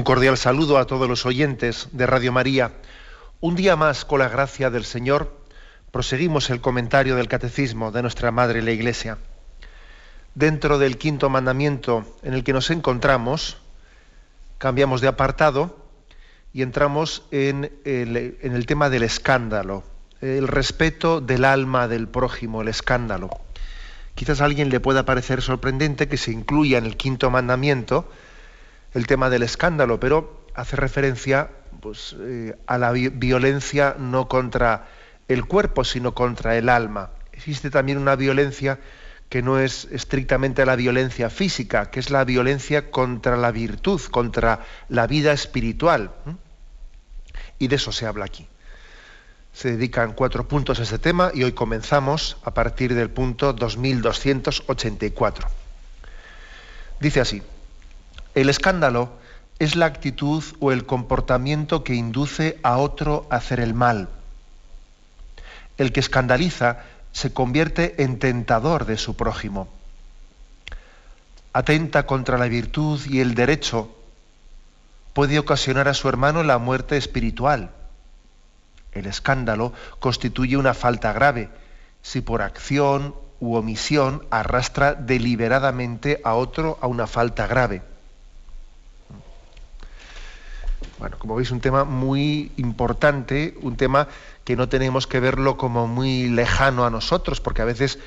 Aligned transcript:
Un 0.00 0.04
cordial 0.04 0.38
saludo 0.38 0.78
a 0.78 0.86
todos 0.86 1.06
los 1.10 1.26
oyentes 1.26 1.90
de 1.92 2.06
Radio 2.06 2.32
María. 2.32 2.72
Un 3.40 3.54
día 3.54 3.76
más, 3.76 4.06
con 4.06 4.20
la 4.20 4.30
gracia 4.30 4.70
del 4.70 4.86
Señor, 4.86 5.30
proseguimos 5.90 6.48
el 6.48 6.62
comentario 6.62 7.16
del 7.16 7.28
Catecismo 7.28 7.92
de 7.92 8.00
nuestra 8.00 8.30
Madre 8.30 8.62
la 8.62 8.70
Iglesia. 8.70 9.18
Dentro 10.34 10.78
del 10.78 10.96
quinto 10.96 11.28
mandamiento 11.28 12.16
en 12.22 12.32
el 12.32 12.44
que 12.44 12.54
nos 12.54 12.70
encontramos, 12.70 13.58
cambiamos 14.56 15.02
de 15.02 15.08
apartado 15.08 15.76
y 16.54 16.62
entramos 16.62 17.24
en 17.30 17.70
el, 17.84 18.64
tema 18.64 18.88
del 18.88 19.02
escándalo, 19.02 19.84
el 20.22 20.48
respeto 20.48 21.20
del 21.20 21.44
alma 21.44 21.88
del 21.88 22.08
prójimo, 22.08 22.62
el 22.62 22.68
escándalo. 22.68 23.28
Quizás 24.14 24.40
a 24.40 24.46
alguien 24.46 24.70
le 24.70 24.80
pueda 24.80 25.04
parecer 25.04 25.42
sorprendente 25.42 26.08
que 26.08 26.16
se 26.16 26.32
incluya 26.32 26.78
en 26.78 26.86
el 26.86 26.96
quinto 26.96 27.30
mandamiento, 27.30 28.10
el 28.94 29.06
tema 29.06 29.30
del 29.30 29.42
escándalo, 29.42 30.00
pero 30.00 30.44
hace 30.54 30.76
referencia 30.76 31.50
pues, 31.80 32.16
eh, 32.18 32.56
a 32.66 32.78
la 32.78 32.92
violencia 32.92 33.96
no 33.98 34.28
contra 34.28 34.88
el 35.28 35.44
cuerpo, 35.44 35.84
sino 35.84 36.14
contra 36.14 36.56
el 36.56 36.68
alma. 36.68 37.10
Existe 37.32 37.70
también 37.70 37.98
una 37.98 38.16
violencia 38.16 38.78
que 39.28 39.42
no 39.42 39.60
es 39.60 39.86
estrictamente 39.92 40.66
la 40.66 40.74
violencia 40.74 41.30
física, 41.30 41.90
que 41.90 42.00
es 42.00 42.10
la 42.10 42.24
violencia 42.24 42.90
contra 42.90 43.36
la 43.36 43.52
virtud, 43.52 44.00
contra 44.10 44.66
la 44.88 45.06
vida 45.06 45.32
espiritual. 45.32 46.10
Y 47.58 47.68
de 47.68 47.76
eso 47.76 47.92
se 47.92 48.06
habla 48.06 48.24
aquí. 48.24 48.48
Se 49.52 49.70
dedican 49.70 50.14
cuatro 50.14 50.48
puntos 50.48 50.80
a 50.80 50.82
este 50.82 50.98
tema 50.98 51.30
y 51.32 51.44
hoy 51.44 51.52
comenzamos 51.52 52.38
a 52.42 52.52
partir 52.52 52.94
del 52.94 53.10
punto 53.10 53.52
2284. 53.52 55.48
Dice 56.98 57.20
así, 57.20 57.42
el 58.34 58.48
escándalo 58.48 59.10
es 59.58 59.76
la 59.76 59.86
actitud 59.86 60.42
o 60.60 60.72
el 60.72 60.86
comportamiento 60.86 61.84
que 61.84 61.94
induce 61.94 62.58
a 62.62 62.78
otro 62.78 63.26
a 63.30 63.36
hacer 63.36 63.60
el 63.60 63.74
mal. 63.74 64.08
El 65.76 65.92
que 65.92 66.00
escandaliza 66.00 66.84
se 67.12 67.32
convierte 67.32 68.02
en 68.02 68.18
tentador 68.18 68.86
de 68.86 68.96
su 68.96 69.16
prójimo. 69.16 69.68
Atenta 71.52 72.06
contra 72.06 72.38
la 72.38 72.46
virtud 72.46 73.00
y 73.06 73.20
el 73.20 73.34
derecho. 73.34 73.94
Puede 75.12 75.38
ocasionar 75.38 75.88
a 75.88 75.94
su 75.94 76.08
hermano 76.08 76.42
la 76.44 76.58
muerte 76.58 76.96
espiritual. 76.96 77.70
El 78.92 79.06
escándalo 79.06 79.72
constituye 79.98 80.56
una 80.56 80.74
falta 80.74 81.12
grave 81.12 81.50
si 82.02 82.20
por 82.20 82.42
acción 82.42 83.14
u 83.40 83.56
omisión 83.56 84.24
arrastra 84.30 84.94
deliberadamente 84.94 86.20
a 86.24 86.34
otro 86.34 86.78
a 86.80 86.86
una 86.86 87.06
falta 87.06 87.46
grave. 87.46 87.89
Bueno, 91.00 91.16
como 91.18 91.34
veis, 91.34 91.50
un 91.50 91.60
tema 91.60 91.84
muy 91.84 92.52
importante, 92.58 93.56
un 93.62 93.78
tema 93.78 94.06
que 94.44 94.54
no 94.54 94.68
tenemos 94.68 95.06
que 95.06 95.18
verlo 95.18 95.56
como 95.56 95.86
muy 95.86 96.28
lejano 96.28 96.84
a 96.84 96.90
nosotros, 96.90 97.40
porque 97.40 97.62
a 97.62 97.64
veces 97.64 97.98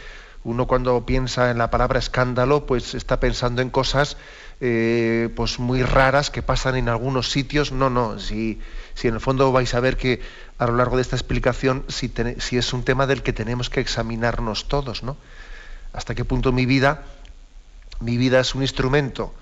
uno 0.44 0.68
cuando 0.68 1.04
piensa 1.04 1.50
en 1.50 1.58
la 1.58 1.72
palabra 1.72 1.98
escándalo, 1.98 2.68
pues 2.68 2.94
está 2.94 3.20
pensando 3.20 3.64
en 3.64 3.72
cosas 3.72 4.16
eh, 4.62 5.30
pues 5.36 5.58
muy 5.58 5.82
raras 5.82 6.30
que 6.30 6.44
pasan 6.44 6.76
en 6.76 6.88
algunos 6.88 7.32
sitios. 7.32 7.72
No, 7.72 7.90
no, 7.90 8.20
si, 8.20 8.62
si 8.94 9.08
en 9.08 9.16
el 9.16 9.20
fondo 9.20 9.52
vais 9.52 9.74
a 9.74 9.80
ver 9.80 9.98
que 9.98 10.22
a 10.60 10.68
lo 10.68 10.76
largo 10.76 10.98
de 10.98 11.02
esta 11.02 11.16
explicación, 11.16 11.86
si, 11.88 12.14
si 12.38 12.58
es 12.58 12.74
un 12.74 12.84
tema 12.84 13.08
del 13.08 13.24
que 13.24 13.34
tenemos 13.34 13.72
que 13.72 13.80
examinarnos 13.80 14.68
todos, 14.68 15.02
¿no? 15.02 15.18
Hasta 15.94 16.14
qué 16.14 16.26
punto 16.26 16.52
mi 16.52 16.68
vida, 16.68 17.06
mi 18.02 18.18
vida 18.18 18.40
es 18.40 18.54
un 18.54 18.62
instrumento 18.62 19.34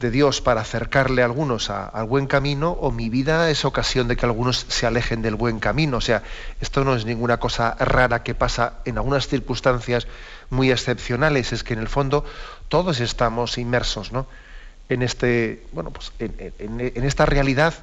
de 0.00 0.10
Dios 0.10 0.40
para 0.40 0.60
acercarle 0.60 1.22
a 1.22 1.24
algunos 1.24 1.70
al 1.70 2.06
buen 2.06 2.26
camino 2.26 2.70
o 2.70 2.90
mi 2.90 3.08
vida 3.08 3.50
es 3.50 3.64
ocasión 3.64 4.08
de 4.08 4.16
que 4.16 4.26
algunos 4.26 4.66
se 4.68 4.86
alejen 4.86 5.22
del 5.22 5.34
buen 5.34 5.58
camino. 5.58 5.96
O 5.96 6.00
sea, 6.00 6.22
esto 6.60 6.84
no 6.84 6.94
es 6.94 7.04
ninguna 7.04 7.38
cosa 7.38 7.74
rara 7.78 8.22
que 8.22 8.34
pasa 8.34 8.74
en 8.84 8.98
algunas 8.98 9.28
circunstancias 9.28 10.06
muy 10.50 10.70
excepcionales, 10.70 11.52
es 11.52 11.64
que 11.64 11.74
en 11.74 11.80
el 11.80 11.88
fondo 11.88 12.24
todos 12.68 13.00
estamos 13.00 13.58
inmersos 13.58 14.12
¿no? 14.12 14.26
en, 14.88 15.02
este, 15.02 15.66
bueno, 15.72 15.90
pues 15.90 16.12
en, 16.18 17.04
esta 17.04 17.26
realidad 17.26 17.74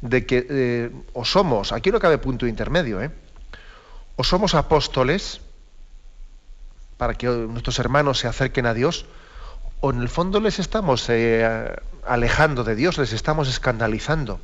de 0.00 0.26
que 0.26 0.46
eh, 0.48 0.90
o 1.12 1.24
somos, 1.24 1.72
aquí 1.72 1.90
no 1.90 1.98
cabe 1.98 2.18
punto 2.18 2.46
intermedio, 2.46 3.02
¿eh? 3.02 3.10
o 4.16 4.22
somos 4.24 4.54
apóstoles 4.54 5.40
para 6.96 7.14
que 7.14 7.26
nuestros 7.26 7.78
hermanos 7.78 8.18
se 8.18 8.28
acerquen 8.28 8.66
a 8.66 8.74
Dios, 8.74 9.06
o 9.80 9.90
en 9.90 10.00
el 10.00 10.08
fondo 10.08 10.40
les 10.40 10.58
estamos 10.58 11.08
eh, 11.08 11.76
alejando 12.06 12.64
de 12.64 12.74
Dios, 12.74 12.98
les 12.98 13.12
estamos 13.12 13.48
escandalizando. 13.48 14.40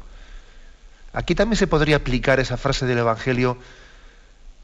Aquí 1.13 1.35
también 1.35 1.57
se 1.57 1.67
podría 1.67 1.97
aplicar 1.97 2.41
esa 2.41 2.57
frase 2.57 2.87
del 2.87 2.99
Evangelio, 2.99 3.57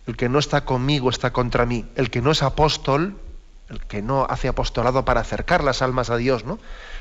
el 0.07 0.17
que 0.17 0.29
no 0.29 0.39
está 0.39 0.65
conmigo 0.65 1.11
está 1.11 1.33
contra 1.33 1.67
mí, 1.67 1.87
el 1.97 2.11
que 2.11 2.23
no 2.23 2.31
es 2.31 2.43
apóstol, 2.43 3.17
el 3.69 3.81
que 3.81 4.03
no 4.03 4.27
hace 4.29 4.49
apostolado 4.49 5.05
para 5.05 5.21
acercar 5.21 5.63
las 5.63 5.83
almas 5.83 6.11
a 6.11 6.17
Dios, 6.17 6.45
¿no? 6.45 6.59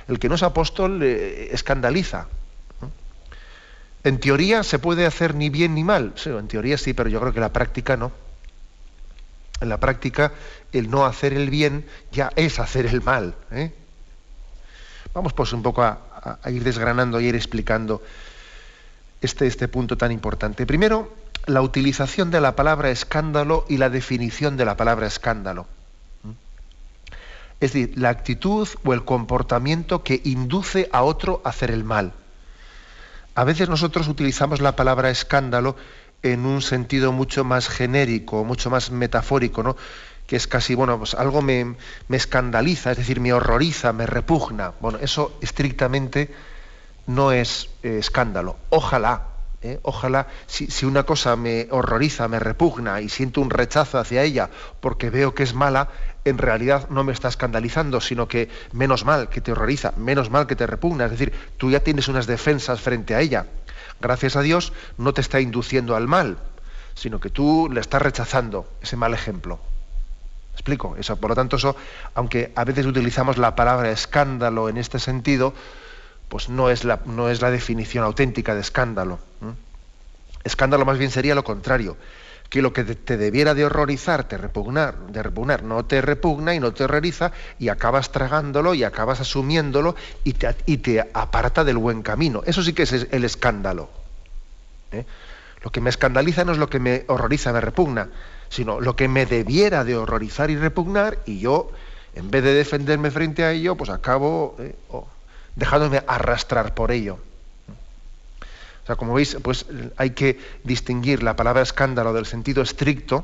El 0.07 0.19
que 0.19 0.29
no 0.29 0.35
es 0.35 0.43
apóstol 0.43 1.01
eh, 1.01 1.49
escandaliza. 1.51 2.27
En 4.03 4.19
teoría 4.19 4.63
se 4.63 4.79
puede 4.79 5.05
hacer 5.05 5.35
ni 5.35 5.49
bien 5.49 5.75
ni 5.75 5.83
mal, 5.83 6.13
sí, 6.15 6.29
en 6.29 6.47
teoría 6.47 6.77
sí, 6.77 6.93
pero 6.93 7.09
yo 7.09 7.19
creo 7.19 7.33
que 7.33 7.41
la 7.41 7.51
práctica 7.51 7.97
no 7.97 8.11
en 9.61 9.69
la 9.69 9.79
práctica 9.79 10.31
el 10.71 10.89
no 10.89 11.05
hacer 11.05 11.33
el 11.33 11.49
bien 11.49 11.85
ya 12.11 12.31
es 12.35 12.59
hacer 12.59 12.85
el 12.85 13.01
mal. 13.01 13.35
¿eh? 13.51 13.73
Vamos 15.13 15.33
pues 15.33 15.53
un 15.53 15.63
poco 15.63 15.83
a, 15.83 15.99
ir 16.47 16.63
desgranando 16.63 17.19
y 17.19 17.27
ir 17.27 17.35
explicando 17.35 18.01
este, 19.21 19.47
este 19.47 19.67
punto 19.67 19.97
tan 19.97 20.11
importante. 20.11 20.65
Primero, 20.65 21.13
la 21.45 21.61
utilización 21.61 22.31
de 22.31 22.41
la 22.41 22.55
palabra 22.55 22.89
escándalo 22.89 23.65
y 23.67 23.77
la 23.77 23.89
definición 23.89 24.57
de 24.57 24.65
la 24.65 24.77
palabra 24.77 25.07
escándalo. 25.07 25.67
Es 27.59 27.73
decir, 27.73 27.97
la 27.97 28.09
actitud 28.09 28.67
o 28.85 28.93
el 28.93 29.03
comportamiento 29.03 30.03
que 30.03 30.21
induce 30.23 30.89
a 30.93 31.03
otro 31.03 31.41
a 31.43 31.49
hacer 31.49 31.71
el 31.71 31.83
mal. 31.83 32.13
A 33.35 33.43
veces 33.43 33.67
nosotros 33.69 34.07
utilizamos 34.07 34.61
la 34.61 34.75
palabra 34.75 35.09
escándalo 35.09 35.75
en 36.23 36.45
un 36.45 36.61
sentido 36.61 37.11
mucho 37.11 37.43
más 37.43 37.69
genérico, 37.69 38.43
mucho 38.43 38.69
más 38.69 38.91
metafórico, 38.91 39.63
¿no? 39.63 39.75
que 40.29 40.35
es 40.35 40.45
casi, 40.45 40.75
bueno, 40.75 40.99
pues 40.99 41.15
algo 41.15 41.41
me, 41.41 41.75
escandaliza, 42.11 42.91
es 42.91 42.97
decir, 42.97 43.19
me 43.19 43.33
horroriza, 43.33 43.93
me 43.93 44.05
repugna. 44.05 44.73
Bueno, 44.79 44.99
eso 45.01 45.35
estrictamente 45.41 46.29
no 47.07 47.31
es 47.31 47.71
eh, 47.81 47.97
escándalo. 47.97 48.57
Ojalá, 48.69 49.23
¿eh? 49.63 49.79
ojalá, 49.81 50.27
si, 50.45 50.67
si, 50.67 50.85
una 50.85 51.01
cosa 51.01 51.35
me 51.35 51.67
horroriza, 51.71 52.27
me 52.27 52.37
repugna 52.37 53.01
y 53.01 53.09
siento 53.09 53.41
un 53.41 53.49
rechazo 53.49 53.97
hacia 53.97 54.21
ella 54.21 54.51
porque 54.81 55.09
veo 55.09 55.33
que 55.33 55.41
es 55.41 55.55
mala, 55.55 55.89
en 56.25 56.37
realidad 56.37 56.89
no 56.91 57.03
me 57.03 57.11
está 57.11 57.27
escandalizando, 57.29 57.99
sino 57.99 58.27
que 58.27 58.49
menos 58.71 59.05
mal 59.05 59.29
que 59.29 59.41
te 59.41 59.53
horroriza, 59.53 59.93
menos 59.97 60.29
mal 60.29 60.45
que 60.45 60.55
te 60.55 60.67
repugna. 60.67 61.05
Es 61.05 61.11
decir, 61.11 61.33
tú 61.57 61.71
ya 61.71 61.79
tienes 61.79 62.07
unas 62.07 62.27
defensas 62.27 62.79
frente 62.81 63.15
a 63.15 63.21
ella 63.21 63.47
gracias 64.01 64.35
a 64.35 64.41
Dios, 64.41 64.73
no 64.97 65.13
te 65.13 65.21
está 65.21 65.39
induciendo 65.39 65.95
al 65.95 66.07
mal, 66.07 66.37
sino 66.95 67.19
que 67.19 67.29
tú 67.29 67.69
le 67.71 67.81
estás 67.81 68.01
rechazando 68.01 68.67
ese 68.81 68.95
mal 68.95 69.13
ejemplo. 69.13 69.59
¿Explico? 70.53 70.95
Eso, 70.97 71.15
por 71.17 71.29
lo 71.29 71.35
tanto, 71.35 71.55
eso, 71.55 71.75
aunque 72.15 72.51
a 72.55 72.65
veces 72.65 72.85
utilizamos 72.85 73.37
la 73.37 73.55
palabra 73.55 73.91
escándalo 73.91 74.67
en 74.67 74.77
este 74.77 74.99
sentido, 74.99 75.53
pues 76.27 76.49
no 76.49 76.69
es 76.69 76.83
la, 76.83 76.99
no 77.05 77.29
es 77.29 77.41
la 77.41 77.49
definición 77.49 78.03
auténtica 78.03 78.53
de 78.53 78.61
escándalo. 78.61 79.19
Escándalo 80.43 80.85
más 80.85 80.97
bien 80.97 81.11
sería 81.11 81.35
lo 81.35 81.43
contrario, 81.43 81.97
que 82.49 82.61
lo 82.61 82.73
que 82.73 82.83
te 82.83 83.17
debiera 83.17 83.53
de 83.53 83.65
horrorizar, 83.65 84.27
te 84.27 84.37
repugnar, 84.37 84.97
de 85.07 85.21
repugnar, 85.21 85.63
no 85.63 85.85
te 85.85 86.01
repugna 86.01 86.55
y 86.55 86.59
no 86.59 86.73
te 86.73 86.83
horroriza 86.83 87.31
y 87.59 87.69
acabas 87.69 88.11
tragándolo 88.11 88.73
y 88.73 88.83
acabas 88.83 89.19
asumiéndolo 89.21 89.95
y 90.23 90.33
te, 90.33 90.55
y 90.65 90.77
te 90.77 90.99
aparta 91.13 91.63
del 91.63 91.77
buen 91.77 92.01
camino. 92.01 92.41
Eso 92.45 92.63
sí 92.63 92.73
que 92.73 92.83
es 92.83 93.07
el 93.11 93.23
escándalo. 93.23 93.89
¿eh? 94.91 95.05
Lo 95.61 95.71
que 95.71 95.81
me 95.81 95.89
escandaliza 95.89 96.43
no 96.43 96.53
es 96.53 96.57
lo 96.57 96.69
que 96.69 96.79
me 96.79 97.05
horroriza, 97.07 97.53
me 97.53 97.61
repugna, 97.61 98.09
sino 98.49 98.81
lo 98.81 98.95
que 98.95 99.07
me 99.07 99.25
debiera 99.25 99.83
de 99.83 99.95
horrorizar 99.95 100.49
y 100.49 100.57
repugnar 100.57 101.19
y 101.25 101.39
yo, 101.39 101.71
en 102.15 102.31
vez 102.31 102.43
de 102.43 102.53
defenderme 102.53 103.11
frente 103.11 103.43
a 103.43 103.51
ello, 103.51 103.75
pues 103.75 103.89
acabo... 103.89 104.55
¿eh? 104.59 104.75
dejándome 105.59 106.01
arrastrar 106.07 106.73
por 106.73 106.91
ello. 106.91 107.19
Sea, 108.89 108.95
como 108.95 109.13
veis, 109.13 109.37
pues 109.43 109.67
hay 109.97 110.17
que 110.17 110.39
distinguir 110.63 111.21
la 111.21 111.35
palabra 111.35 111.61
escándalo 111.61 112.11
del 112.11 112.25
sentido 112.25 112.63
estricto 112.63 113.23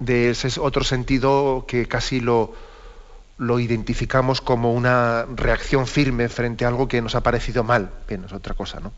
de 0.00 0.28
ese 0.28 0.60
otro 0.60 0.84
sentido 0.84 1.64
que 1.66 1.88
casi 1.88 2.20
lo, 2.20 2.52
identificamos 3.38 4.42
como 4.42 4.74
una 4.74 5.24
reacción 5.34 5.86
firme 5.86 6.28
frente 6.28 6.66
a 6.66 6.68
algo 6.68 6.88
que 6.88 7.00
nos 7.00 7.14
ha 7.14 7.22
parecido 7.22 7.64
mal. 7.64 7.90
Bien, 8.06 8.22
es 8.24 8.34
otra 8.34 8.52
cosa, 8.52 8.80
¿no? 8.80 8.92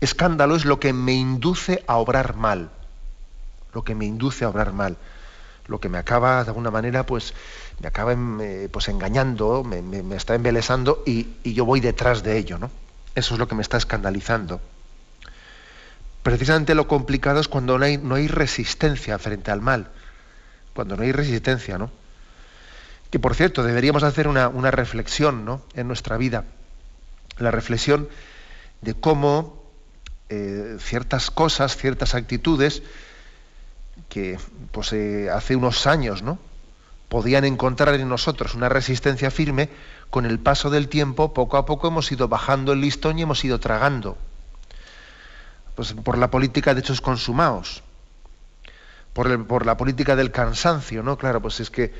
Escándalo 0.00 0.56
es 0.56 0.64
lo 0.64 0.80
que 0.80 0.94
me 0.94 1.12
induce 1.12 1.84
a 1.86 1.98
obrar 1.98 2.34
mal. 2.34 2.70
Lo 3.74 3.84
que 3.84 3.94
me 3.94 4.06
induce 4.06 4.46
a 4.46 4.48
obrar 4.48 4.72
mal. 4.72 4.96
Lo 5.66 5.80
que 5.80 5.90
me 5.90 5.98
acaba, 5.98 6.44
de 6.44 6.48
alguna 6.48 6.70
manera, 6.70 7.04
pues, 7.04 7.34
me 7.78 7.88
acaba 7.88 8.14
eh, 8.14 8.70
pues, 8.72 8.88
engañando, 8.88 9.64
me, 9.64 10.16
está 10.16 10.34
embelesando 10.34 11.02
y, 11.04 11.34
y, 11.44 11.52
yo 11.52 11.66
voy 11.66 11.80
detrás 11.80 12.22
de 12.22 12.38
ello, 12.38 12.56
¿no? 12.56 12.70
Eso 13.18 13.34
es 13.34 13.40
lo 13.40 13.48
que 13.48 13.56
me 13.56 13.62
está 13.62 13.76
escandalizando. 13.76 14.60
Precisamente 16.22 16.76
lo 16.76 16.86
complicado 16.86 17.40
es 17.40 17.48
cuando 17.48 17.76
no 17.76 17.84
hay, 17.84 17.98
no 17.98 18.14
hay 18.14 18.28
resistencia 18.28 19.18
frente 19.18 19.50
al 19.50 19.60
mal. 19.60 19.88
Cuando 20.72 20.96
no 20.96 21.02
hay 21.02 21.10
resistencia, 21.10 21.78
¿no? 21.78 21.90
Que 23.10 23.18
por 23.18 23.34
cierto, 23.34 23.64
deberíamos 23.64 24.04
hacer 24.04 24.28
una, 24.28 24.70
reflexión 24.70 25.44
¿no? 25.44 25.62
en 25.74 25.88
nuestra 25.88 26.16
vida. 26.16 26.44
La 27.38 27.50
reflexión 27.50 28.08
de 28.82 28.94
cómo 28.94 29.64
eh, 30.28 30.76
ciertas 30.78 31.32
cosas, 31.32 31.76
ciertas 31.76 32.14
actitudes 32.14 32.82
que 34.08 34.38
pues, 34.70 34.92
eh, 34.92 35.28
hace 35.28 35.56
unos 35.56 35.88
años 35.88 36.22
¿no? 36.22 36.38
podían 37.08 37.44
encontrar 37.44 37.94
en 37.94 38.08
nosotros 38.08 38.54
una 38.54 38.68
resistencia 38.68 39.32
firme, 39.32 39.70
con 40.10 40.26
el 40.26 40.38
paso 40.38 40.70
del 40.70 40.88
tiempo, 40.88 41.34
poco 41.34 41.56
a 41.56 41.66
poco 41.66 41.88
hemos 41.88 42.10
ido 42.10 42.28
bajando 42.28 42.72
el 42.72 42.80
listón 42.80 43.18
y 43.18 43.22
hemos 43.22 43.44
ido 43.44 43.60
tragando. 43.60 44.16
Pues 45.74 45.92
por 45.92 46.18
la 46.18 46.30
política 46.30 46.74
de 46.74 46.80
hechos 46.80 47.00
consumados, 47.00 47.82
por, 49.12 49.66
la 49.66 49.76
política 49.76 50.16
del 50.16 50.30
cansancio, 50.30 51.02
¿no? 51.02 51.18
Claro, 51.18 51.42
pues 51.42 51.60
es 51.60 51.70
que 51.70 51.92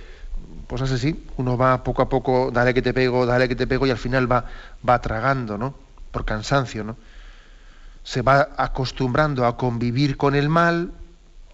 pues 0.69 0.83
es 0.83 0.93
así, 0.93 1.25
uno 1.37 1.57
va 1.57 1.83
poco 1.83 2.03
a 2.03 2.09
poco, 2.09 2.51
dale 2.53 2.75
que 2.75 2.83
te 2.83 2.95
pego, 2.95 3.27
dale 3.27 3.49
que 3.49 3.57
te 3.57 3.67
pego, 3.67 3.87
y 3.87 3.91
al 3.91 3.99
final 3.99 4.31
va, 4.31 4.45
va 4.89 5.01
tragando, 5.01 5.59
¿no? 5.59 5.75
Por 6.13 6.25
cansancio, 6.25 6.85
¿no? 6.85 6.97
Se 8.05 8.23
va 8.23 8.51
acostumbrando 8.57 9.47
a 9.47 9.57
convivir 9.57 10.17
con 10.17 10.35
el 10.35 10.49
mal, 10.49 10.93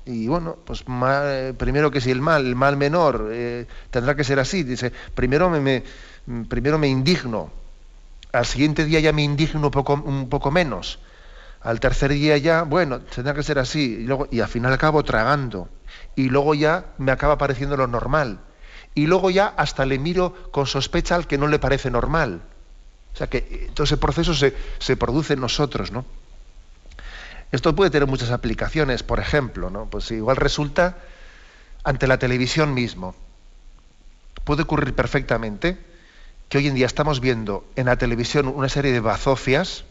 y 0.07 0.29
bueno, 0.29 0.59
pues 0.65 0.85
primero 1.57 1.91
que 1.91 2.01
si 2.01 2.11
el 2.11 2.21
mal, 2.21 2.45
el 2.45 2.57
mal 2.57 2.77
menor, 2.77 3.31
eh, 3.33 3.67
tendrá 3.91 4.15
que 4.15 4.25
ser 4.25 4.39
así. 4.39 4.63
Dice, 4.63 4.93
primero 5.15 5.49
me, 5.49 5.83
primero 6.49 6.79
me 6.79 6.89
indigno, 6.89 7.51
al 8.33 8.47
siguiente 8.47 8.85
día 8.85 9.01
ya 9.01 9.13
me 9.13 9.23
indigno 9.23 9.61
un 9.67 10.29
poco, 10.29 10.51
menos, 10.51 10.99
al 11.63 11.81
tercer 11.81 12.13
día 12.13 12.37
ya, 12.39 12.63
bueno, 12.63 13.01
tendrá 13.01 13.35
que 13.35 13.43
ser 13.43 13.59
así, 13.59 13.99
y, 14.01 14.05
luego, 14.05 14.29
al 14.31 14.49
final 14.49 14.73
acabo 14.73 15.03
tragando, 15.05 15.69
y 16.17 16.29
luego 16.29 16.55
ya 16.55 16.87
me 16.99 17.13
acaba 17.13 17.39
pareciendo 17.39 17.77
lo 17.77 17.87
normal 17.87 18.41
y 18.95 19.07
luego 19.07 19.31
ya 19.31 19.53
hasta 19.57 19.85
le 19.85 19.99
miro 19.99 20.35
con 20.53 20.67
sospecha 20.67 21.17
al 21.17 21.27
que 21.27 21.39
no 21.39 21.49
le 21.49 21.59
parece 21.59 21.91
normal. 21.91 22.43
O 23.13 23.17
sea 23.17 23.29
que 23.29 23.71
todo 23.75 23.85
ese 23.85 23.97
proceso 23.97 24.35
se, 24.35 24.55
se 24.79 24.97
produce 24.97 25.35
en 25.35 25.41
nosotros, 25.41 25.91
¿no? 25.91 26.05
Esto 27.53 27.75
puede 27.75 27.91
tener 27.91 28.09
muchas 28.09 28.31
aplicaciones, 28.31 29.03
por 29.03 29.21
ejemplo, 29.21 29.71
¿no? 29.71 29.87
Pues 29.87 30.11
igual 30.11 30.37
resulta 30.37 30.97
ante 31.85 32.07
la 32.07 32.19
televisión 32.19 32.75
mismo. 32.75 33.15
Puede 34.45 34.63
ocurrir 34.63 34.95
perfectamente 34.95 35.79
que 36.55 36.59
hoy 36.59 36.69
en 36.69 36.77
día 36.77 36.87
estamos 36.87 37.19
viendo 37.19 37.67
en 37.75 37.87
la 37.87 37.97
televisión 37.97 38.47
una 38.47 38.69
serie 38.69 38.93
de 38.93 39.01
bazofias 39.01 39.83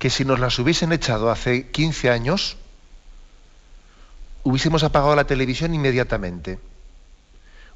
que 0.00 0.10
si 0.10 0.24
nos 0.24 0.40
las 0.40 0.58
hubiesen 0.58 0.92
echado 0.92 1.30
hace 1.30 1.70
15 1.70 2.10
años, 2.10 2.56
hubiésemos 4.42 4.82
apagado 4.82 5.14
la 5.14 5.28
televisión 5.28 5.72
inmediatamente 5.72 6.58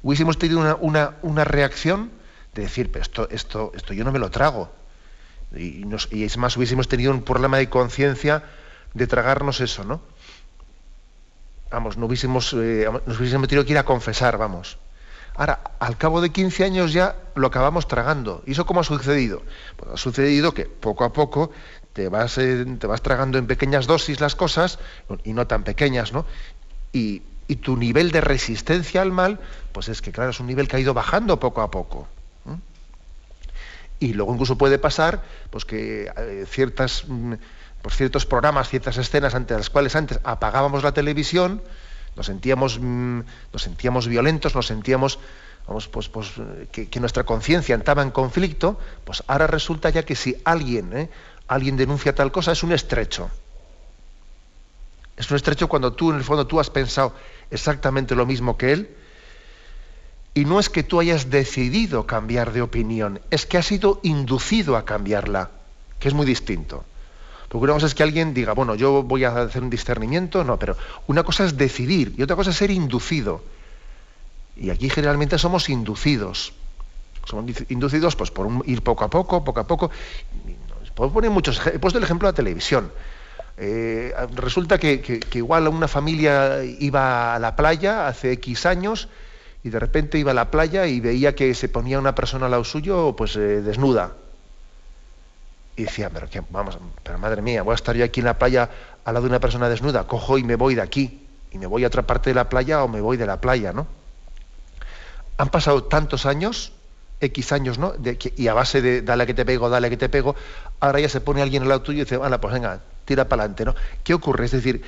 hubiésemos 0.03 0.37
tenido 0.37 0.77
una, 0.81 1.15
una, 1.21 1.43
reacción 1.45 2.11
de 2.53 2.63
decir, 2.63 2.91
pero 2.91 3.01
esto, 3.01 3.29
esto, 3.29 3.71
esto 3.73 3.93
yo 3.93 4.03
no 4.03 4.11
me 4.11 4.19
lo 4.19 4.29
trago. 4.29 4.69
Y, 5.55 5.85
y 6.11 6.23
es 6.25 6.35
más, 6.35 6.57
hubiésemos 6.57 6.89
tenido 6.89 7.13
un 7.13 7.21
problema 7.21 7.59
de 7.59 7.69
conciencia 7.69 8.43
de 8.93 9.07
tragarnos 9.07 9.61
eso, 9.61 9.85
¿no? 9.85 10.01
Vamos, 11.71 11.95
no 11.95 12.07
hubiésemos, 12.07 12.53
eh, 12.59 12.89
nos 13.05 13.17
hubiésemos 13.17 13.47
tenido 13.47 13.63
que 13.63 13.71
ir 13.71 13.77
a 13.77 13.85
confesar, 13.85 14.37
vamos. 14.37 14.77
Ahora, 15.39 15.61
al 15.79 15.97
cabo 15.97 16.19
de 16.19 16.31
15 16.31 16.65
años 16.65 16.91
ya 16.91 17.15
lo 17.35 17.47
acabamos 17.47 17.87
tragando. 17.87 18.43
¿Y 18.45 18.51
eso 18.51 18.65
cómo 18.65 18.81
ha 18.81 18.83
sucedido? 18.83 19.41
Pues 19.77 19.91
ha 19.93 19.95
sucedido 19.95 20.53
que 20.53 20.65
poco 20.65 21.05
a 21.05 21.13
poco 21.13 21.49
te 21.93 22.09
vas, 22.09 22.37
eh, 22.37 22.65
tragando 23.01 23.37
en 23.37 23.47
pequeñas 23.47 23.87
dosis 23.87 24.19
las 24.19 24.35
cosas, 24.35 24.79
y 25.23 25.31
no 25.31 25.47
tan 25.47 25.63
pequeñas, 25.63 26.11
¿no? 26.11 26.25
Y, 26.91 27.21
y 27.47 27.55
tu 27.55 27.77
nivel 27.77 28.11
de 28.11 28.19
resistencia 28.19 29.01
al 29.01 29.13
mal, 29.13 29.39
pues 29.71 29.87
es 29.87 30.01
que, 30.01 30.11
claro, 30.11 30.31
es 30.31 30.41
un 30.41 30.47
nivel 30.47 30.67
que 30.67 30.75
ha 30.75 30.79
ido 30.81 30.93
bajando 30.93 31.39
poco 31.39 31.61
a 31.61 31.71
poco. 31.71 32.09
Y 34.01 34.13
luego 34.13 34.33
incluso 34.33 34.57
puede 34.57 34.77
pasar 34.77 35.23
pues 35.51 35.63
que 35.63 36.11
eh, 36.17 36.45
ciertas, 36.49 37.05
mm, 37.07 37.35
pues 37.81 37.95
ciertos 37.95 38.25
programas, 38.25 38.67
ciertas 38.67 38.97
escenas 38.97 39.35
ante 39.35 39.53
las 39.53 39.69
cuales 39.69 39.95
antes 39.95 40.19
apagábamos 40.25 40.83
la 40.83 40.93
televisión, 40.93 41.61
nos 42.19 42.25
sentíamos, 42.25 42.79
mm, 42.81 43.19
nos 43.53 43.61
sentíamos 43.61 44.09
violentos, 44.09 44.53
nos 44.53 44.67
sentíamos 44.67 45.19
vamos, 45.65 45.87
pues, 45.87 46.09
pues 46.09 46.33
que, 46.69 46.99
nuestra 46.99 47.23
conciencia 47.23 47.75
entraba 47.75 48.01
en 48.01 48.11
conflicto, 48.11 48.77
pues 49.05 49.23
ahora 49.27 49.47
resulta 49.47 49.89
ya 49.89 50.03
que 50.03 50.17
si 50.17 50.35
alguien, 50.43 50.91
¿eh? 50.91 51.09
alguien 51.47 51.77
denuncia 51.77 52.13
tal 52.13 52.29
cosa, 52.29 52.51
es 52.51 52.61
un 52.61 52.73
estrecho. 52.73 53.29
Es 55.15 55.31
un 55.31 55.37
estrecho 55.37 55.69
cuando 55.69 55.93
tú, 55.93 56.11
en 56.11 56.17
el 56.17 56.25
fondo, 56.25 56.45
tú 56.45 56.59
has 56.59 56.69
pensado, 56.69 57.13
exactamente 57.51 58.15
lo 58.15 58.25
mismo 58.25 58.57
que 58.57 58.73
él. 58.73 58.89
Y 60.33 60.43
no 60.43 60.59
es 60.59 60.69
que 60.69 60.83
tú 60.83 60.99
hayas 60.99 61.29
decidido 61.29 62.05
cambiar 62.05 62.51
de 62.51 62.63
opinión, 62.63 63.21
es 63.31 63.45
que 63.45 63.57
has 63.57 63.67
sido 63.67 64.01
inducido 64.03 64.75
a 64.75 64.83
cambiarla, 64.83 65.51
que 65.99 66.09
es 66.09 66.13
muy 66.13 66.25
distinto. 66.25 66.83
Porque 67.49 67.63
una 67.63 67.73
cosa 67.73 67.87
es 67.87 67.95
que 67.95 68.03
alguien 68.03 68.33
diga, 68.33 68.53
bueno, 68.53 68.75
yo 68.75 69.01
voy 69.01 69.23
a 69.23 69.35
hacer 69.41 69.63
un 69.63 69.71
discernimiento, 69.71 70.43
no, 70.43 70.57
pero 70.57 70.77
una 71.07 71.23
cosa 71.23 71.45
es 71.45 71.57
decidir 71.57 72.13
y 72.15 72.21
otra 72.21 72.35
cosa 72.35 72.51
es 72.51 72.55
ser 72.55 72.69
inducido. 72.69 73.43
Y 74.55 74.69
aquí 74.69 74.89
generalmente 74.89 75.37
somos 75.39 75.67
inducidos. 75.67 76.53
Somos 77.25 77.45
inducidos 77.69 78.15
pues, 78.15 78.29
por 78.29 78.47
ir 78.65 78.83
poco 78.83 79.03
a 79.03 79.09
poco, 79.09 79.43
poco 79.43 79.59
a 79.59 79.67
poco. 79.67 79.89
Puedo 80.93 81.11
poner 81.11 81.31
muchos 81.31 81.65
He 81.65 81.79
puesto 81.79 81.97
el 81.97 82.03
ejemplo 82.03 82.27
de 82.27 82.33
la 82.33 82.35
televisión. 82.35 82.91
Eh, 83.57 84.13
resulta 84.35 84.77
que, 84.77 85.19
igual 85.33 85.67
una 85.67 85.87
familia 85.87 86.63
iba 86.63 87.35
a 87.35 87.39
la 87.39 87.55
playa 87.55 88.07
hace 88.07 88.31
X 88.33 88.65
años 88.65 89.09
y 89.63 89.69
de 89.69 89.79
repente 89.79 90.17
iba 90.17 90.31
a 90.31 90.33
la 90.33 90.51
playa 90.51 90.87
y 90.87 90.99
veía 90.99 91.35
que 91.35 91.53
se 91.55 91.67
ponía 91.67 91.99
una 91.99 92.15
persona 92.15 92.45
al 92.45 92.51
lado 92.51 92.63
suyo 92.63 93.15
pues 93.17 93.35
eh, 93.35 93.61
desnuda. 93.61 94.13
Y 95.79 95.83
decía, 95.85 96.09
pero, 96.09 96.27
vamos, 96.49 96.77
pero 97.03 97.17
madre 97.19 97.41
mía, 97.41 97.63
voy 97.63 97.71
a 97.71 97.75
estar 97.75 97.95
yo 97.95 98.03
aquí 98.03 98.19
en 98.19 98.25
la 98.25 98.37
playa 98.37 98.69
al 99.05 99.13
lado 99.13 99.23
de 99.23 99.29
una 99.29 99.39
persona 99.39 99.69
desnuda, 99.69 100.05
cojo 100.07 100.37
y 100.37 100.43
me 100.43 100.57
voy 100.57 100.75
de 100.75 100.81
aquí, 100.81 101.25
y 101.51 101.57
me 101.57 101.67
voy 101.67 101.85
a 101.85 101.87
otra 101.87 102.01
parte 102.01 102.31
de 102.31 102.33
la 102.33 102.49
playa 102.49 102.83
o 102.83 102.89
me 102.89 102.99
voy 102.99 103.15
de 103.15 103.25
la 103.25 103.39
playa, 103.39 103.71
¿no? 103.71 103.87
Han 105.37 105.47
pasado 105.47 105.85
tantos 105.85 106.25
años, 106.25 106.73
X 107.21 107.53
años, 107.53 107.77
¿no? 107.77 107.93
y 108.35 108.47
a 108.49 108.53
base 108.53 108.81
de 108.81 109.03
dale 109.03 109.25
que 109.25 109.33
te 109.33 109.45
pego, 109.45 109.69
dale 109.69 109.89
que 109.89 109.95
te 109.95 110.09
pego, 110.09 110.35
ahora 110.81 110.99
ya 110.99 111.07
se 111.07 111.21
pone 111.21 111.41
alguien 111.41 111.63
al 111.63 111.69
lado 111.69 111.81
tuyo 111.81 111.99
y 111.99 112.03
dice, 112.03 112.17
bueno, 112.17 112.41
pues 112.41 112.53
venga, 112.53 112.81
tira 113.05 113.29
para 113.29 113.43
adelante. 113.43 113.63
¿no? 113.63 113.75
¿Qué 114.03 114.13
ocurre? 114.13 114.43
Es 114.47 114.51
decir, 114.51 114.83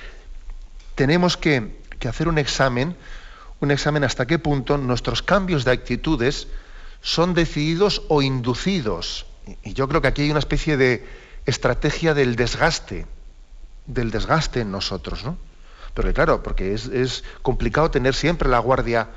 tenemos 0.95 1.37
que, 1.37 1.79
hacer 2.05 2.27
un 2.27 2.37
examen, 2.37 2.97
un 3.61 3.71
examen 3.71 4.03
hasta 4.03 4.27
qué 4.27 4.39
punto 4.39 4.77
nuestros 4.77 5.23
cambios 5.23 5.63
de 5.63 5.71
actitudes 5.71 6.49
son 6.99 7.33
decididos 7.33 8.01
o 8.09 8.21
inducidos. 8.21 9.30
Y 9.63 9.73
yo 9.73 9.87
creo 9.87 10.01
que 10.01 10.07
aquí 10.07 10.23
hay 10.23 10.31
una 10.31 10.39
especie 10.39 10.77
de 10.77 11.07
estrategia 11.45 12.13
del 12.13 12.35
desgaste, 12.35 13.05
del 13.85 14.11
desgaste 14.11 14.61
en 14.61 14.71
nosotros, 14.71 15.23
¿no? 15.23 15.37
Pero 15.93 16.13
claro, 16.13 16.41
porque 16.43 16.73
es, 16.73 17.23
complicado 17.41 17.91
tener 17.91 18.13
siempre 18.15 18.47
la 18.47 18.59
guardia, 18.59 19.09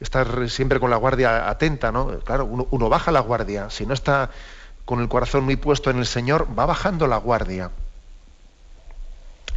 estar 0.00 0.48
siempre 0.50 0.80
con 0.80 0.90
la 0.90 0.96
guardia 0.96 1.48
atenta, 1.48 1.92
¿no? 1.92 2.18
Claro, 2.20 2.44
uno, 2.44 2.66
uno, 2.70 2.88
baja 2.88 3.12
la 3.12 3.20
guardia, 3.20 3.70
si 3.70 3.86
no 3.86 3.94
está 3.94 4.30
con 4.84 5.00
el 5.00 5.08
corazón 5.08 5.44
muy 5.44 5.56
puesto 5.56 5.90
en 5.90 5.98
el 5.98 6.06
Señor, 6.06 6.48
va 6.58 6.66
bajando 6.66 7.06
la 7.06 7.18
guardia 7.18 7.70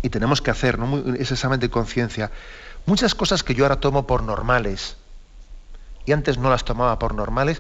y 0.06 0.10
tenemos 0.10 0.40
que 0.40 0.52
hacer 0.52 0.78
ese 1.18 1.34
examen 1.34 1.60
de 1.60 1.72
conciencia. 1.72 2.30
Muchas 2.86 3.16
cosas 3.16 3.42
que 3.42 3.56
yo 3.56 3.66
ahora 3.66 3.80
tomo 3.80 4.06
por 4.06 4.22
normales 4.22 4.98
y 6.06 6.12
antes 6.12 6.38
no 6.38 6.52
las 6.52 6.64
tomaba 6.64 7.00
por 7.00 7.16
normales, 7.16 7.60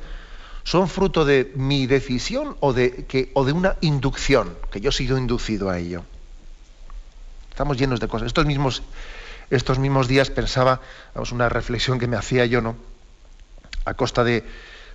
son 0.65 0.89
fruto 0.89 1.25
de 1.25 1.51
mi 1.55 1.85
decisión 1.85 2.57
o 2.59 2.73
de, 2.73 3.05
que, 3.05 3.29
o 3.35 3.45
de 3.45 3.53
una 3.53 3.77
inducción, 3.81 4.57
que 4.71 4.81
yo 4.81 4.89
he 4.89 4.93
sido 4.93 5.17
inducido 5.19 5.69
a 5.69 5.77
ello. 5.77 6.03
Estamos 7.51 7.77
llenos 7.77 7.99
de 7.99 8.07
cosas. 8.07 8.25
Estos 8.25 8.47
mismos, 8.47 8.81
estos 9.51 9.77
mismos 9.77 10.07
días 10.07 10.31
pensaba, 10.31 10.81
una 11.31 11.49
reflexión 11.49 11.99
que 11.99 12.07
me 12.07 12.17
hacía 12.17 12.47
yo, 12.47 12.61
¿no? 12.61 12.75
A 13.85 13.93
costa 13.93 14.23
de, 14.23 14.43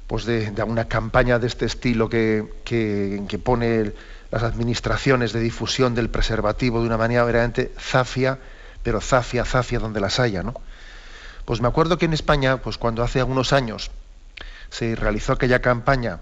pues 0.08 0.24
de, 0.24 0.52
alguna 0.58 0.88
campaña 0.88 1.38
de 1.38 1.46
este 1.46 1.66
estilo 1.66 2.10
que, 2.10 2.52
que, 2.64 3.38
pone 3.38 3.92
las 4.32 4.42
administraciones 4.42 5.32
de 5.32 5.38
difusión 5.38 5.94
del 5.94 6.10
preservativo 6.10 6.80
de 6.80 6.86
una 6.88 6.98
manera 6.98 7.22
verdaderamente 7.22 7.72
zafia, 7.78 8.40
pero 8.82 9.00
zafia, 9.00 9.44
zafia 9.44 9.78
donde 9.78 10.00
las 10.00 10.18
haya, 10.18 10.42
¿no? 10.42 10.54
Pues 11.44 11.60
me 11.60 11.68
acuerdo 11.68 11.96
que 11.96 12.06
en 12.06 12.12
España, 12.12 12.56
pues 12.56 12.76
cuando 12.76 13.04
hace 13.04 13.20
algunos 13.20 13.52
años 13.52 13.92
se 14.70 14.94
realizó 14.94 15.32
aquella 15.32 15.60
campaña 15.60 16.20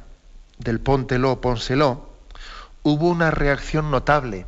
del 0.59 0.81
póntelo, 0.81 1.41
pónselo, 1.41 2.09
hubo 2.83 3.09
una 3.09 3.31
reacción 3.31 3.91
notable, 3.91 4.47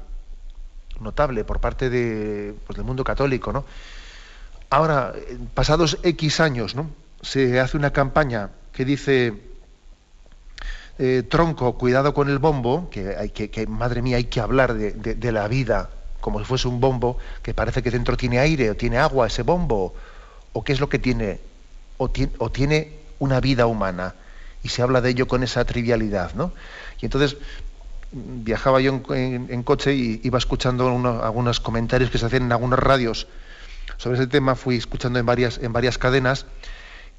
notable 1.00 1.45
por 1.45 1.61
parte 1.61 1.90
de, 1.90 2.54
pues, 2.66 2.76
del 2.76 2.85
mundo 2.85 3.04
católico, 3.04 3.52
¿no? 3.52 3.64
Ahora, 4.71 5.12
pasados 5.54 5.99
X 6.02 6.40
años, 6.40 6.75
¿no? 6.75 6.90
Se 7.23 7.61
hace 7.61 7.76
una 7.76 7.92
campaña 7.92 8.50
que 8.73 8.85
dice 8.85 9.35
eh, 10.99 11.23
tronco, 11.28 11.76
cuidado 11.76 12.14
con 12.14 12.28
el 12.28 12.38
bombo, 12.38 12.88
que, 12.90 13.16
hay 13.16 13.30
que, 13.30 13.66
madre 13.66 14.02
mía, 14.02 14.16
hay 14.16 14.25
que 14.25 14.40
hablar 14.40 14.75
de, 14.75 15.33
la 15.33 15.49
vida 15.49 15.90
como 16.21 16.38
si 16.38 16.45
fuese 16.45 16.69
un 16.69 16.80
bombo, 16.80 17.19
que 17.42 17.54
parece 17.54 17.83
que 17.83 17.90
dentro 17.90 18.16
tiene 18.16 18.38
aire 18.38 18.71
o 18.71 18.76
tiene 18.76 18.99
agua 18.99 19.26
ese 19.26 19.42
bombo, 19.42 19.95
o 20.52 20.62
qué 20.62 20.73
es 20.73 20.80
lo 20.80 20.88
que 20.88 20.99
tiene, 20.99 21.40
o 21.97 22.11
tiene, 22.11 22.33
o 22.38 22.50
tiene 22.50 23.00
una 23.21 23.39
vida 23.41 23.67
humana, 23.67 24.15
y 24.65 24.69
se 24.69 24.83
habla 24.83 25.00
de 25.00 25.11
ello 25.11 25.29
con 25.29 25.45
esa 25.45 25.65
trivialidad, 25.65 26.35
¿no? 26.35 26.53
Y 27.00 27.07
entonces 27.07 27.37
viajaba 28.12 28.81
yo 28.81 29.00
en, 29.11 29.62
coche 29.62 29.95
y 29.95 30.21
iba 30.25 30.39
escuchando 30.39 30.89
algunos 31.23 31.61
comentarios 31.61 32.11
que 32.11 32.19
se 32.19 32.27
hacían 32.27 32.43
en 32.43 32.53
algunas 32.53 32.81
radios 32.81 33.29
sobre 33.97 34.19
ese 34.19 34.27
tema, 34.27 34.55
fui 34.55 34.77
escuchando 34.77 35.19
en 35.19 35.27
varias, 35.27 35.59
en 35.59 35.73
varias 35.73 35.99
cadenas 35.99 36.47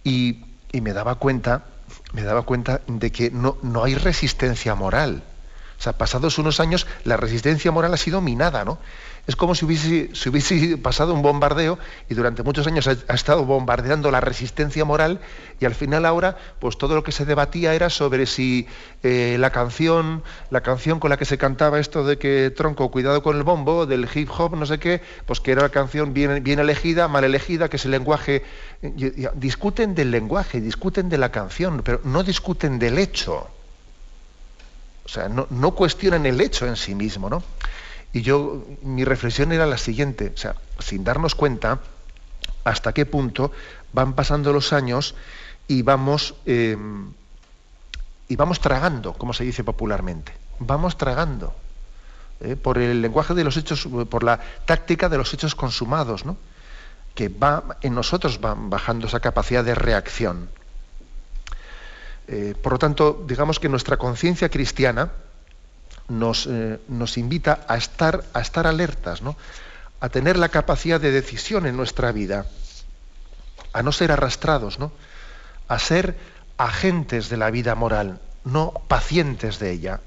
y, 0.03 0.46
me 0.74 0.93
daba 0.93 1.15
cuenta, 1.15 1.65
me 2.13 2.24
daba 2.24 2.43
cuenta 2.43 2.81
de 2.88 3.12
que 3.12 3.29
no, 3.29 3.58
no 3.62 3.84
hay 3.84 3.96
resistencia 3.96 4.74
moral. 4.74 5.24
O 5.77 5.84
sea, 5.84 5.93
pasados 5.93 6.38
unos 6.38 6.60
años 6.60 6.88
la 7.03 7.17
resistencia 7.17 7.72
moral 7.72 7.93
ha 7.93 7.98
sido 7.98 8.22
minada, 8.22 8.65
¿no? 8.65 8.79
Es 9.28 9.36
como 9.36 9.54
si 9.54 9.66
hubiese, 9.66 10.78
pasado 10.78 11.13
un 11.13 11.22
bombardeo 11.22 11.78
y 12.10 12.16
durante 12.16 12.42
muchos 12.42 12.66
años 12.66 12.88
ha, 12.88 13.13
estado 13.13 13.46
bombardeando 13.46 14.10
la 14.10 14.20
resistencia 14.20 14.84
moral 14.84 15.20
y 15.60 15.66
al 15.66 15.75
final 15.75 16.06
ahora, 16.06 16.38
pues 16.60 16.78
todo 16.78 16.96
lo 16.96 17.04
que 17.04 17.12
se 17.12 17.24
debatía 17.25 17.75
era 17.75 17.92
sobre 17.92 18.25
si 18.25 18.68
eh, 19.04 19.38
la 19.40 19.51
canción, 19.51 20.24
la 20.50 20.62
canción 20.62 21.00
con 21.00 21.12
la 21.12 21.18
que 21.18 21.25
se 21.25 21.38
cantaba 21.38 21.80
esto 21.80 22.04
de 22.04 22.18
que 22.18 22.51
tronco, 22.56 22.90
cuidado 22.90 23.22
con 23.22 23.38
el 23.38 23.44
bombo, 23.44 23.86
del 23.86 24.10
hip 24.13 24.30
hop, 24.36 24.56
no 24.56 24.66
sé 24.66 24.80
qué, 24.80 25.01
pues 25.28 25.40
que 25.40 25.51
era 25.51 25.62
la 25.62 25.70
canción 25.70 26.13
bien, 26.13 26.60
elegida, 26.60 27.08
mal 27.08 27.24
elegida, 27.24 27.70
que 27.70 27.78
ese 27.78 27.90
lenguaje. 27.90 28.44
discuten 29.36 29.94
del 29.94 30.10
lenguaje, 30.10 30.62
discuten 30.62 31.10
de 31.10 31.20
la 31.20 31.32
canción, 31.32 31.84
pero 31.84 32.01
no 32.04 32.24
discuten 32.24 32.80
del 32.80 32.98
hecho. 32.98 33.48
O 35.06 35.10
sea, 35.10 35.30
no, 35.30 35.46
no 35.51 35.72
cuestionan 35.72 36.25
el 36.25 36.42
hecho 36.42 36.66
en 36.66 36.75
sí 36.75 36.96
mismo, 36.96 37.30
¿no? 37.30 37.44
Y 38.13 38.22
yo, 38.22 38.65
mi 38.82 39.06
reflexión 39.06 39.51
era 39.51 39.65
la 39.65 39.77
siguiente, 39.77 40.32
o 40.34 40.38
sea, 40.38 40.56
sin 40.80 41.03
darnos 41.03 41.36
cuenta 41.36 41.80
hasta 42.63 42.94
qué 42.94 43.06
punto 43.06 43.51
van 43.94 44.13
pasando 44.13 44.51
los 44.53 44.74
años 44.74 45.15
y 45.68 45.82
vamos, 45.82 46.36
eh, 46.46 46.77
y 48.27 48.36
vamos 48.36 48.60
tragando, 48.60 49.13
como 49.13 49.34
se 49.34 49.44
dice 49.44 49.63
popularmente, 49.63 50.34
vamos 50.60 50.98
tragando 50.98 51.56
eh, 52.41 52.56
por 52.56 52.77
el 52.77 53.01
lenguaje 53.01 53.34
de 53.34 53.44
los 53.44 53.56
hechos, 53.56 53.88
por 54.10 54.24
la 54.24 54.39
táctica 54.65 55.08
de 55.08 55.18
los 55.18 55.34
hechos 55.34 55.56
consumados, 55.56 56.25
¿no? 56.25 56.38
que 57.15 57.30
va 57.30 57.77
en 57.82 57.94
nosotros 57.94 58.39
va 58.44 58.56
bajando 58.58 59.08
esa 59.08 59.20
capacidad 59.20 59.63
de 59.63 59.75
reacción. 59.75 60.50
Eh, 62.27 62.56
por 62.62 62.74
lo 62.74 62.80
tanto, 62.80 63.24
digamos 63.27 63.60
que 63.60 63.70
nuestra 63.70 63.98
conciencia 63.98 64.50
cristiana, 64.50 65.12
eh, 66.48 66.80
nos, 66.89 67.18
invita 67.18 67.65
a 67.68 67.77
estar, 67.77 68.24
a 68.34 68.41
estar 68.41 68.68
alertas, 68.68 69.22
¿no? 69.22 69.38
a 70.00 70.10
tener 70.10 70.38
la 70.38 70.50
capacidad 70.50 71.00
de 71.00 71.12
decisión 71.12 71.65
en 71.65 71.77
nuestra 71.77 72.12
vida, 72.12 72.46
a 73.72 73.82
no 73.84 73.91
ser 73.91 74.12
arrastrados, 74.12 74.77
¿no? 74.80 74.91
a 75.68 75.80
ser 75.80 76.18
agentes 76.58 77.30
de 77.30 77.38
la 77.38 77.50
vida 77.50 77.75
moral, 77.75 78.20
no 78.44 78.74
pacientes 78.88 79.60
de 79.60 79.72
ella. 79.72 80.01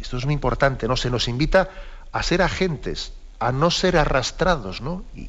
Esto 0.00 0.16
es 0.16 0.24
muy 0.24 0.34
importante, 0.34 0.88
¿no? 0.88 0.96
Se 0.96 1.10
nos 1.10 1.28
invita 1.28 1.68
a 2.10 2.22
ser 2.22 2.42
agentes, 2.42 3.12
a 3.38 3.52
no 3.52 3.70
ser 3.70 3.98
arrastrados, 3.98 4.80
¿no? 4.80 5.04
Y, 5.14 5.28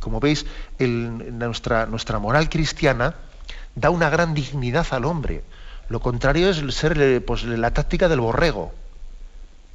como 0.00 0.20
veis, 0.20 0.46
nuestra, 0.78 1.86
nuestra 1.86 2.18
moral 2.18 2.48
cristiana 2.48 3.16
da 3.74 3.90
una 3.90 4.08
gran 4.08 4.32
dignidad 4.32 4.86
al 4.92 5.04
hombre. 5.04 5.44
Lo 5.88 6.00
contrario 6.00 6.48
es 6.48 6.62
ser 6.74 7.24
pues, 7.24 7.44
la 7.44 7.72
táctica 7.72 8.08
del 8.08 8.20
borrego, 8.20 8.72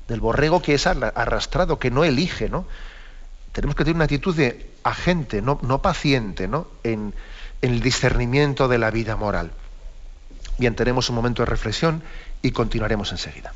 del 0.08 0.20
borrego 0.20 0.62
que 0.62 0.74
es 0.74 0.88
arrastrado, 0.88 1.80
que 1.80 1.92
no 1.92 2.04
elige, 2.04 2.50
¿no? 2.50 2.66
Tenemos 3.52 3.76
que 3.76 3.84
tener 3.84 3.96
una 3.96 4.06
actitud 4.06 4.36
de 4.36 4.70
agente, 4.84 5.42
no, 5.42 5.60
no 5.62 5.82
paciente, 5.82 6.48
¿no? 6.48 6.68
En, 6.84 7.14
en 7.62 7.74
el 7.74 7.82
discernimiento 7.82 8.68
de 8.68 8.78
la 8.78 8.92
vida 8.92 9.16
moral. 9.16 9.52
Bien, 10.58 10.76
tenemos 10.76 11.10
un 11.10 11.16
momento 11.16 11.42
de 11.44 11.48
reflexión 11.48 12.04
y 12.42 12.52
continuaremos 12.52 13.12
enseguida. 13.12 13.54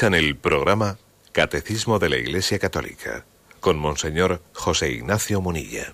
Escuchan 0.00 0.18
el 0.18 0.34
programa 0.34 0.96
Catecismo 1.32 1.98
de 1.98 2.08
la 2.08 2.16
Iglesia 2.16 2.58
Católica 2.58 3.26
con 3.60 3.78
Monseñor 3.78 4.40
José 4.54 4.92
Ignacio 4.92 5.42
Munilla. 5.42 5.92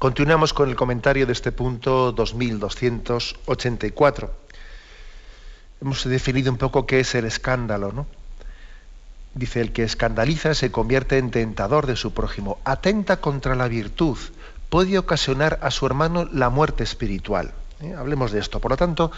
Continuamos 0.00 0.52
con 0.52 0.68
el 0.68 0.74
comentario 0.74 1.24
de 1.24 1.32
este 1.32 1.52
punto 1.52 2.10
2284. 2.10 4.34
Hemos 5.80 6.04
definido 6.04 6.50
un 6.50 6.58
poco 6.58 6.84
qué 6.84 6.98
es 6.98 7.14
el 7.14 7.26
escándalo, 7.26 7.92
¿no? 7.92 8.08
Dice, 9.34 9.60
el 9.60 9.72
que 9.72 9.84
escandaliza 9.84 10.54
se 10.54 10.72
convierte 10.72 11.18
en 11.18 11.30
tentador 11.30 11.86
de 11.86 11.94
su 11.94 12.12
prójimo, 12.12 12.58
atenta 12.64 13.20
contra 13.20 13.54
la 13.54 13.68
virtud, 13.68 14.18
puede 14.68 14.98
ocasionar 14.98 15.60
a 15.62 15.70
su 15.70 15.86
hermano 15.86 16.28
la 16.32 16.50
muerte 16.50 16.82
espiritual. 16.82 17.52
¿eh? 17.82 17.94
Hablemos 17.96 18.32
de 18.32 18.40
esto. 18.40 18.58
Por 18.58 18.72
lo 18.72 18.76
tanto, 18.76 19.12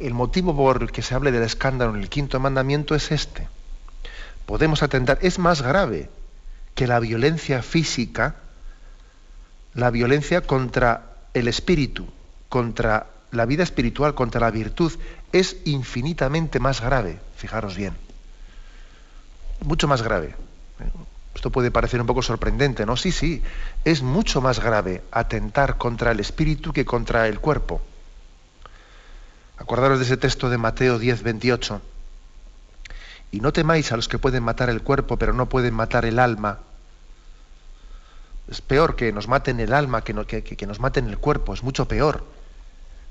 el 0.00 0.14
motivo 0.14 0.56
por 0.56 0.82
el 0.82 0.90
que 0.90 1.02
se 1.02 1.14
hable 1.14 1.30
del 1.30 1.42
escándalo 1.42 1.94
en 1.94 2.00
el 2.00 2.08
quinto 2.08 2.40
mandamiento 2.40 2.94
es 2.94 3.12
este. 3.12 3.46
Podemos 4.46 4.82
atentar, 4.82 5.18
es 5.22 5.38
más 5.38 5.62
grave 5.62 6.10
que 6.74 6.86
la 6.86 6.98
violencia 6.98 7.62
física, 7.62 8.36
la 9.74 9.90
violencia 9.90 10.40
contra 10.40 11.12
el 11.34 11.46
espíritu, 11.46 12.08
contra 12.48 13.06
la 13.30 13.46
vida 13.46 13.62
espiritual, 13.62 14.14
contra 14.14 14.40
la 14.40 14.50
virtud, 14.50 14.92
es 15.32 15.58
infinitamente 15.64 16.58
más 16.58 16.80
grave, 16.80 17.20
fijaros 17.36 17.76
bien, 17.76 17.94
mucho 19.60 19.86
más 19.86 20.02
grave. 20.02 20.34
Esto 21.34 21.50
puede 21.50 21.70
parecer 21.70 22.00
un 22.00 22.06
poco 22.06 22.22
sorprendente, 22.22 22.84
¿no? 22.86 22.96
Sí, 22.96 23.12
sí, 23.12 23.42
es 23.84 24.02
mucho 24.02 24.40
más 24.40 24.58
grave 24.58 25.02
atentar 25.12 25.76
contra 25.76 26.10
el 26.10 26.20
espíritu 26.20 26.72
que 26.72 26.84
contra 26.84 27.28
el 27.28 27.38
cuerpo. 27.38 27.80
Acordaros 29.60 29.98
de 29.98 30.06
ese 30.06 30.16
texto 30.16 30.48
de 30.48 30.56
Mateo 30.56 30.98
10, 30.98 31.22
28. 31.22 31.82
Y 33.30 33.40
no 33.40 33.52
temáis 33.52 33.92
a 33.92 33.96
los 33.96 34.08
que 34.08 34.18
pueden 34.18 34.42
matar 34.42 34.70
el 34.70 34.82
cuerpo, 34.82 35.18
pero 35.18 35.34
no 35.34 35.50
pueden 35.50 35.74
matar 35.74 36.06
el 36.06 36.18
alma. 36.18 36.60
Es 38.50 38.62
peor 38.62 38.96
que 38.96 39.12
nos 39.12 39.28
maten 39.28 39.60
el 39.60 39.74
alma 39.74 40.02
que, 40.02 40.14
que, 40.42 40.66
nos 40.66 40.80
maten 40.80 41.08
el 41.08 41.18
cuerpo, 41.18 41.52
es 41.52 41.62
mucho 41.62 41.86
peor. 41.86 42.24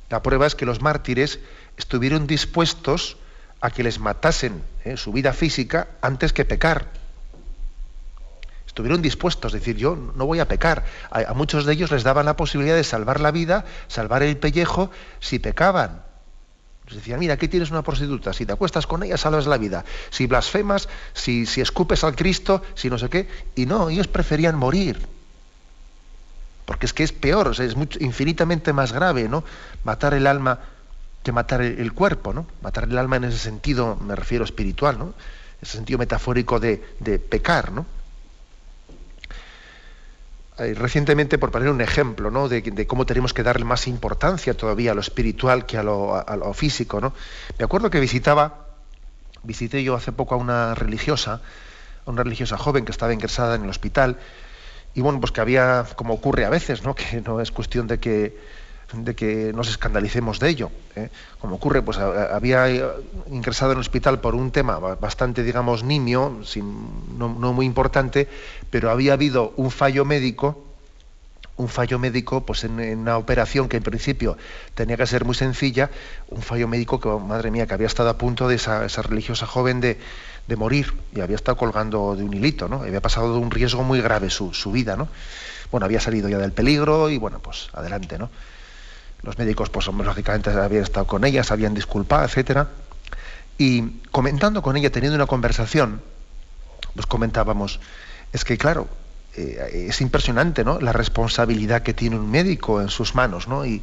La 0.09 0.23
prueba 0.23 0.47
es 0.47 0.55
que 0.55 0.65
los 0.65 0.81
mártires 0.81 1.39
estuvieron 1.77 2.25
dispuestos 2.25 3.17
a 3.61 3.69
que 3.69 3.83
les 3.83 3.99
matasen 3.99 4.63
¿eh? 4.85 4.97
su 4.97 5.13
vida 5.13 5.33
física 5.33 5.87
antes 6.01 6.33
que 6.33 6.45
pecar 6.45 6.87
estuvieron 8.65 9.01
dispuestos, 9.01 9.53
a 9.53 9.57
decir, 9.57 9.75
yo 9.75 9.95
no 10.15 10.25
voy 10.25 10.39
a 10.39 10.47
pecar. 10.47 10.85
A, 11.11 11.33
muchos 11.33 11.65
de 11.65 11.73
ellos 11.73 11.91
les 11.91 12.03
daban 12.03 12.25
la 12.25 12.37
posibilidad 12.37 12.75
de 12.75 12.83
salvar 12.83 13.19
la 13.19 13.31
vida, 13.31 13.65
salvar 13.87 14.23
el 14.23 14.37
pellejo, 14.37 14.89
si 15.19 15.37
pecaban. 15.37 16.08
Les 16.89 16.97
decían, 16.97 17.19
mira, 17.19 17.35
aquí 17.35 17.47
tienes 17.47 17.69
una 17.69 17.83
prostituta, 17.83 18.33
si 18.33 18.47
te 18.47 18.53
acuestas 18.53 18.87
con 18.87 19.03
ella, 19.03 19.15
salvas 19.15 19.45
la 19.45 19.59
vida. 19.59 19.85
Si 20.09 20.25
blasfemas, 20.25 20.89
si, 21.13 21.45
si 21.45 21.61
escupes 21.61 22.03
al 22.03 22.15
Cristo, 22.15 22.63
si 22.73 22.89
no 22.89 22.97
sé 22.97 23.09
qué. 23.09 23.29
Y 23.55 23.67
no, 23.67 23.89
ellos 23.89 24.07
preferían 24.07 24.57
morir. 24.57 24.99
Porque 26.65 26.87
es 26.87 26.93
que 26.93 27.03
es 27.03 27.11
peor, 27.11 27.55
es 27.59 27.75
infinitamente 27.99 28.73
más 28.73 28.91
grave, 28.91 29.29
¿no? 29.29 29.43
Matar 29.83 30.15
el 30.15 30.25
alma 30.25 30.59
que 31.21 31.31
matar 31.31 31.61
el, 31.61 31.93
cuerpo, 31.93 32.33
¿no? 32.33 32.47
Matar 32.63 32.85
el 32.85 32.97
alma 32.97 33.17
en 33.17 33.25
ese 33.25 33.37
sentido, 33.37 33.95
me 33.97 34.15
refiero 34.15 34.43
espiritual, 34.43 34.97
¿no? 34.97 35.13
Ese 35.61 35.73
sentido 35.73 35.99
metafórico 35.99 36.59
de, 36.59 36.83
de 36.99 37.19
pecar, 37.19 37.71
¿no? 37.71 37.85
Eh, 40.59 40.73
recientemente, 40.73 41.37
por 41.37 41.51
poner 41.51 41.69
un 41.69 41.79
ejemplo, 41.79 42.31
¿no? 42.31 42.49
de, 42.49 42.85
cómo 42.85 43.05
tenemos 43.05 43.33
que 43.33 43.43
darle 43.43 43.63
más 43.63 43.87
importancia 43.87 44.53
todavía 44.53 44.91
a 44.91 44.93
lo 44.93 44.99
espiritual 44.99 45.65
que 45.65 45.77
a 45.77 45.83
lo, 45.83 46.53
físico, 46.53 46.99
¿no? 46.99 47.13
Me 47.57 47.63
acuerdo 47.63 47.89
que 47.89 48.01
visitaba, 48.01 48.67
visité 49.43 49.81
yo 49.83 49.95
hace 49.95 50.11
poco 50.11 50.35
a 50.35 50.37
una 50.37 50.75
religiosa, 50.75 51.41
a 52.05 52.11
una 52.11 52.23
religiosa 52.23 52.57
joven 52.57 52.83
que 52.83 52.91
estaba 52.91 53.13
ingresada 53.13 53.55
en 53.55 53.63
el 53.63 53.69
hospital, 53.69 54.17
y 54.93 55.01
bueno, 55.01 55.21
pues 55.21 55.31
que 55.31 55.39
había, 55.39 55.85
como 55.95 56.13
ocurre 56.13 56.43
a 56.43 56.49
veces, 56.49 56.83
¿no? 56.83 56.93
Que 56.95 57.21
no 57.21 57.39
es 57.39 57.51
cuestión 57.51 57.87
de 57.87 57.99
que 57.99 58.37
de 58.93 59.15
que 59.15 59.51
nos 59.53 59.69
escandalicemos 59.69 60.39
de 60.39 60.49
ello. 60.49 60.71
¿eh? 60.95 61.09
Como 61.39 61.55
ocurre, 61.55 61.81
pues 61.81 61.97
había 61.97 62.67
ingresado 63.29 63.71
en 63.71 63.77
el 63.77 63.81
hospital 63.81 64.19
por 64.19 64.35
un 64.35 64.51
tema 64.51 64.79
bastante, 64.79 65.43
digamos, 65.43 65.83
nimio, 65.83 66.39
sin, 66.43 67.17
no, 67.17 67.29
muy 67.29 67.65
importante, 67.65 68.27
pero 68.69 68.89
había 68.89 69.13
habido 69.13 69.53
un 69.57 69.71
fallo 69.71 70.05
médico, 70.05 70.65
un 71.57 71.67
fallo 71.67 71.99
médico, 71.99 72.45
pues 72.45 72.63
en, 72.63 72.79
una 72.99 73.17
operación 73.17 73.67
que 73.69 73.77
en 73.77 73.83
principio 73.83 74.37
tenía 74.73 74.97
que 74.97 75.05
ser 75.05 75.25
muy 75.25 75.35
sencilla, 75.35 75.89
un 76.29 76.41
fallo 76.41 76.67
médico 76.67 76.99
que, 76.99 77.09
madre 77.09 77.51
mía, 77.51 77.67
que 77.67 77.73
había 77.73 77.87
estado 77.87 78.09
a 78.09 78.17
punto 78.17 78.47
de 78.47 78.55
esa, 78.55 78.87
religiosa 78.87 79.45
joven 79.45 79.81
de, 79.81 79.97
morir 80.57 80.95
y 81.15 81.21
había 81.21 81.35
estado 81.35 81.57
colgando 81.57 82.15
de 82.15 82.23
un 82.23 82.33
hilito, 82.33 82.67
¿no? 82.67 82.81
Había 82.81 83.01
pasado 83.01 83.33
de 83.33 83.39
un 83.39 83.51
riesgo 83.51 83.83
muy 83.83 84.01
grave 84.01 84.31
su, 84.31 84.51
su 84.51 84.71
vida, 84.71 84.95
¿no? 84.95 85.07
Bueno, 85.69 85.85
había 85.85 85.99
salido 85.99 86.27
ya 86.27 86.39
del 86.39 86.53
peligro 86.53 87.07
y 87.11 87.19
bueno, 87.19 87.37
pues 87.37 87.69
adelante, 87.73 88.17
¿no? 88.17 88.31
Los 89.21 89.37
médicos, 89.37 89.69
pues 89.69 89.87
lógicamente 89.87 90.49
habían 90.49 90.83
estado 90.83 91.05
con 91.05 91.25
ella, 91.25 91.43
se 91.43 91.53
habían 91.53 91.73
disculpado, 91.73 92.23
etcétera. 92.25 92.69
Y 93.57 93.99
comentando 94.11 94.61
con 94.61 94.77
ella, 94.77 94.89
teniendo 94.89 95.15
una 95.15 95.25
conversación, 95.25 96.01
pues 96.93 97.05
comentábamos, 97.05 97.79
es 98.31 98.45
que 98.45 98.57
claro, 98.57 98.87
eh, 99.35 99.87
es 99.89 99.99
impresionante, 100.01 100.63
¿no? 100.63 100.79
La 100.79 100.93
responsabilidad 100.93 101.81
que 101.81 101.93
tiene 101.93 102.17
un 102.17 102.31
médico 102.31 102.81
en 102.81 102.89
sus 102.89 103.15
manos, 103.15 103.47
¿no? 103.47 103.65
Y, 103.65 103.81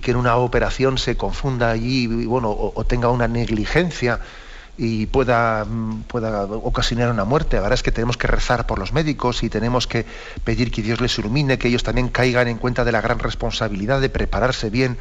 que 0.00 0.12
en 0.12 0.16
una 0.16 0.36
operación 0.36 0.96
se 0.96 1.18
confunda 1.18 1.70
allí, 1.70 2.06
bueno, 2.24 2.50
o 2.50 2.84
tenga 2.84 3.10
una 3.10 3.28
negligencia 3.28 4.20
y 4.76 5.06
pueda, 5.06 5.64
mm, 5.64 6.02
pueda 6.04 6.44
ocasionar 6.44 7.10
una 7.10 7.24
muerte. 7.24 7.58
Ahora 7.58 7.74
es 7.74 7.82
que 7.82 7.92
tenemos 7.92 8.16
que 8.16 8.26
rezar 8.26 8.66
por 8.66 8.78
los 8.78 8.92
médicos 8.92 9.42
y 9.42 9.50
tenemos 9.50 9.86
que 9.86 10.06
pedir 10.44 10.70
que 10.70 10.82
Dios 10.82 11.00
les 11.00 11.18
ilumine, 11.18 11.58
que 11.58 11.68
ellos 11.68 11.82
también 11.82 12.08
caigan 12.08 12.48
en 12.48 12.58
cuenta 12.58 12.84
de 12.84 12.92
la 12.92 13.00
gran 13.00 13.18
responsabilidad 13.18 14.00
de 14.00 14.08
prepararse 14.08 14.70
bien 14.70 14.96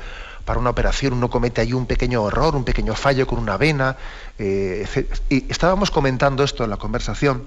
para 0.46 0.60
una 0.60 0.72
operación. 0.72 1.14
Uno 1.14 1.30
comete 1.30 1.62
ahí 1.62 1.74
un 1.74 1.86
pequeño 1.86 2.28
error, 2.28 2.56
un 2.56 2.66
pequeño 2.66 2.96
fallo 2.96 3.26
con 3.26 3.40
una 3.40 3.58
vena. 3.58 3.96
Eh, 4.38 4.86
y 5.30 5.50
estábamos 5.50 5.92
comentando 5.92 6.44
esto 6.44 6.64
en 6.64 6.70
la 6.70 6.78
conversación 6.78 7.44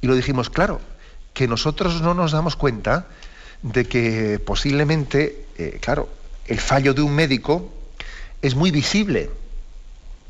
y 0.00 0.06
lo 0.06 0.14
dijimos, 0.14 0.50
claro, 0.50 0.80
que 1.34 1.48
nosotros 1.48 2.00
no 2.00 2.14
nos 2.14 2.32
damos 2.32 2.56
cuenta 2.56 3.06
de 3.62 3.84
que 3.86 4.38
posiblemente, 4.38 5.46
eh, 5.58 5.78
claro, 5.80 6.08
el 6.46 6.60
fallo 6.60 6.94
de 6.94 7.02
un 7.02 7.14
médico 7.14 7.72
es 8.40 8.54
muy 8.54 8.70
visible 8.70 9.30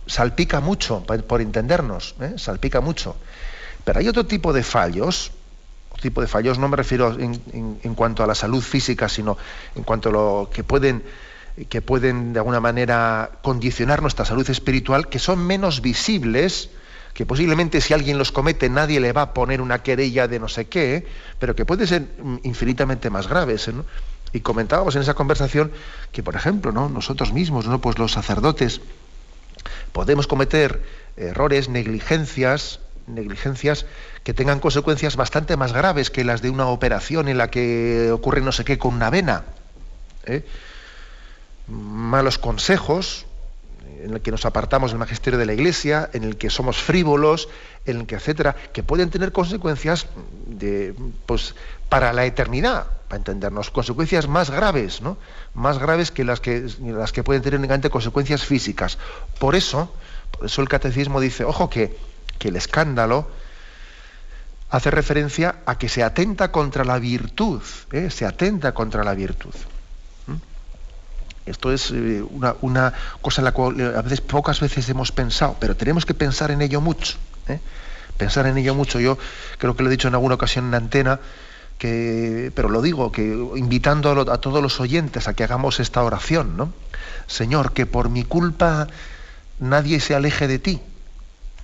salpica 0.09 0.61
mucho, 0.61 1.05
por 1.05 1.40
entendernos, 1.40 2.16
¿eh? 2.21 2.35
salpica 2.37 2.81
mucho. 2.81 3.16
Pero 3.85 4.01
hay 4.01 4.09
otro 4.09 4.27
tipo 4.27 4.53
de 4.53 4.62
fallos, 4.62 5.31
otro 5.90 6.03
tipo 6.03 6.21
de 6.21 6.27
fallos, 6.27 6.59
no 6.59 6.68
me 6.68 6.77
refiero 6.77 7.16
en, 7.18 7.94
cuanto 7.94 8.25
a 8.25 8.27
la 8.27 8.35
salud 8.35 8.62
física, 8.62 9.09
sino 9.09 9.38
en 9.77 9.85
cuanto 9.85 10.09
a 10.09 10.12
lo 10.12 10.51
que 10.53 10.64
pueden, 10.64 11.03
que 11.68 11.83
pueden 11.83 12.33
de 12.33 12.40
alguna 12.40 12.61
manera 12.61 13.31
condicionar 13.42 14.03
nuestra 14.03 14.25
salud 14.25 14.49
espiritual, 14.51 15.09
que 15.09 15.18
son 15.18 15.47
menos 15.47 15.81
visibles, 15.81 16.71
que 17.14 17.27
posiblemente 17.27 17.81
si 17.81 17.94
alguien 17.94 18.18
los 18.18 18.33
comete 18.33 18.68
nadie 18.68 19.01
le 19.01 19.12
va 19.12 19.23
a 19.23 19.35
poner 19.35 19.61
una 19.61 19.83
querella 19.83 20.29
de 20.29 20.38
no 20.38 20.49
sé 20.49 20.66
qué, 20.66 21.07
pero 21.38 21.55
que 21.55 21.64
pueden 21.64 21.87
ser 21.87 22.07
infinitamente 22.42 23.11
más 23.11 23.29
graves. 23.29 23.71
Y 24.33 24.40
comentábamos 24.40 24.94
en 24.97 25.03
esa 25.03 25.14
conversación 25.14 25.73
que, 26.12 26.23
por 26.23 26.37
ejemplo, 26.37 26.73
¿no? 26.73 26.88
nosotros 26.88 27.33
mismos, 27.33 27.66
¿no? 27.66 27.81
pues 27.81 27.99
los 27.99 28.12
sacerdotes, 28.12 28.81
podemos 29.92 30.27
cometer 30.27 30.83
errores, 31.16 31.68
negligencias, 31.68 32.81
negligencias 33.07 33.87
que 34.22 34.35
tengan 34.35 34.61
consecuencias 34.61 35.16
bastante 35.16 35.57
más 35.57 35.72
graves 35.72 36.11
que 36.11 36.24
las 36.24 36.42
de 36.42 36.51
una 36.51 36.66
operación 36.66 37.29
en 37.29 37.38
la 37.38 37.51
que 37.51 38.11
ocurre 38.12 38.40
no 38.40 38.53
sé 38.53 38.64
qué 38.64 38.79
con 38.79 38.94
una 38.94 39.11
vena. 39.11 39.44
¿eh? 40.27 40.44
Malos 41.66 42.38
consejos, 42.38 43.27
en 44.04 44.14
el 44.14 44.20
que 44.20 44.30
nos 44.30 44.44
apartamos 44.44 44.90
del 44.90 44.98
magisterio 44.98 45.38
de 45.38 45.46
la 45.46 45.52
Iglesia, 45.52 46.11
en 46.12 46.24
el 46.24 46.37
que 46.37 46.50
somos 46.50 46.76
frívolos, 46.78 47.48
en 47.84 48.00
el 48.00 48.06
que 48.06 48.16
etcétera, 48.16 48.54
que 48.72 48.82
pueden 48.82 49.11
tener 49.11 49.32
consecuencias 49.32 50.06
pues, 51.26 51.54
para 51.88 52.12
la 52.12 52.24
eternidad, 52.24 52.87
para 53.08 53.18
entendernos, 53.18 53.70
consecuencias 53.70 54.28
más 54.28 54.50
graves, 54.50 55.00
¿no? 55.00 55.16
Más 55.54 55.78
graves 55.78 56.11
que 56.11 56.24
las 56.24 56.40
que, 56.40 56.68
las 56.80 57.12
que 57.12 57.22
pueden 57.22 57.42
tener 57.42 57.58
únicamente 57.58 57.90
consecuencias 57.90 58.44
físicas. 58.44 58.98
Por 59.38 59.54
eso, 59.54 59.92
por 60.30 60.46
eso 60.46 60.62
el 60.62 60.68
catecismo 60.68 61.20
dice, 61.20 61.44
ojo 61.44 61.70
que, 61.70 61.96
que 62.38 62.48
el 62.48 62.56
escándalo 62.56 63.28
hace 64.70 64.90
referencia 64.90 65.56
a 65.66 65.78
que 65.78 65.88
se 65.88 66.02
atenta 66.02 66.52
contra 66.52 66.84
la 66.84 66.98
virtud, 66.98 67.62
¿eh? 67.92 68.11
se 68.11 68.26
atenta 68.26 68.72
contra 68.72 69.02
la 69.02 69.14
virtud. 69.14 69.54
Esto 71.48 71.72
es 71.72 71.90
eh, 71.90 72.22
una, 72.61 72.92
cosa 73.20 73.40
en 73.40 73.44
la 73.46 73.52
cual 73.52 73.80
eh, 73.80 73.92
a 73.96 74.02
veces 74.02 74.20
pocas 74.20 74.61
veces 74.61 74.88
hemos 74.88 75.12
pensado, 75.12 75.56
pero 75.58 75.76
tenemos 75.76 76.04
que 76.04 76.14
pensar 76.14 76.50
en 76.50 76.62
ello 76.62 76.80
mucho. 76.80 77.16
Pensar 78.16 78.46
en 78.46 78.58
ello 78.58 78.74
mucho. 78.74 79.00
Yo 79.00 79.16
creo 79.58 79.76
que 79.76 79.82
lo 79.82 79.88
he 79.88 79.92
dicho 79.92 80.08
en 80.08 80.14
alguna 80.14 80.34
ocasión 80.34 80.66
en 80.66 80.74
antena, 80.74 81.20
que, 81.78 82.52
pero 82.54 82.68
lo 82.68 82.82
digo, 82.82 83.12
que 83.12 83.22
invitando 83.22 84.11
a, 84.30 84.40
todos 84.40 84.62
los 84.62 84.80
oyentes 84.80 85.28
a 85.28 85.34
que 85.34 85.44
hagamos 85.44 85.80
esta 85.80 86.02
oración, 86.02 86.56
¿no? 86.56 86.72
Señor, 87.26 87.72
que 87.72 87.87
por 87.87 88.08
mi 88.08 88.24
culpa 88.24 88.88
nadie 89.61 90.00
se 90.00 90.14
aleje 90.14 90.48
de 90.48 90.58
ti, 90.58 90.80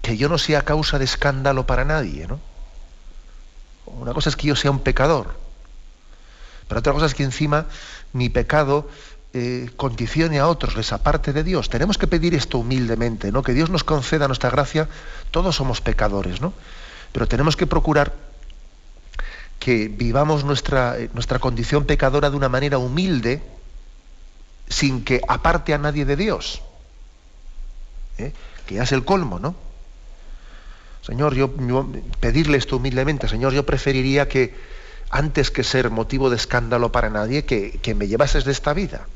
que 0.01 0.17
yo 0.17 0.29
no 0.29 0.39
sea 0.39 0.63
causa 0.63 0.99
de 0.99 1.05
escándalo 1.05 1.67
para 1.67 1.85
nadie, 1.85 2.27
¿no? 2.29 2.41
Una 3.87 4.15
cosa 4.15 4.31
es 4.31 4.37
que 4.37 4.47
yo 4.47 4.57
sea 4.57 4.71
un 4.71 4.81
pecador, 4.81 5.37
pero 6.69 6.79
otra 6.79 6.93
cosa 6.93 7.07
es 7.07 7.15
que 7.15 7.25
encima 7.25 7.67
mi 8.13 8.29
pecado 8.29 8.89
eh, 9.35 9.71
condicione 9.77 10.39
a 10.39 10.49
otros, 10.49 10.77
les 10.77 10.93
aparte 10.93 11.33
de 11.33 11.45
Dios. 11.45 11.69
Tenemos 11.69 11.99
que 11.99 12.07
pedir 12.07 12.35
esto 12.35 12.59
humildemente, 12.59 13.33
¿no? 13.33 13.43
Que 13.43 13.53
Dios 13.53 13.69
nos 13.69 13.85
conceda 13.85 14.27
nuestra 14.27 14.51
gracia. 14.51 14.89
Todos 15.31 15.57
somos 15.57 15.81
pecadores, 15.81 16.41
¿no? 16.41 16.53
Pero 17.13 17.29
tenemos 17.29 17.57
que 17.57 17.67
procurar 17.67 18.15
que 19.59 19.89
vivamos 19.89 20.45
nuestra, 20.45 20.97
nuestra 21.13 21.39
condición 21.39 21.85
pecadora 21.85 22.31
de 22.31 22.37
una 22.37 22.49
manera 22.49 22.79
humilde, 22.79 23.43
sin 24.69 25.05
que 25.05 25.21
aparte 25.29 25.75
a 25.75 25.79
nadie 25.79 26.05
de 26.05 26.17
Dios. 26.17 26.63
¿eh? 28.19 28.33
Que 28.67 28.77
ya 28.77 28.83
es 28.83 28.93
el 28.93 29.05
colmo, 29.05 29.39
¿no? 29.39 29.55
Señor, 31.03 31.35
yo, 31.35 31.51
pedirle 32.21 32.57
esto 32.57 32.77
humildemente, 32.79 33.29
Señor, 33.29 33.53
yo 33.53 33.67
preferiría 33.67 34.27
que 34.27 34.55
antes 35.11 35.51
que 35.51 35.63
ser 35.63 35.91
motivo 35.91 36.31
de 36.31 36.37
escándalo 36.37 36.93
para 36.93 37.11
nadie, 37.11 37.45
que, 37.45 37.95
me 37.95 38.09
llevases 38.09 38.45
de 38.45 38.53
esta 38.53 38.73
vida. 38.73 39.07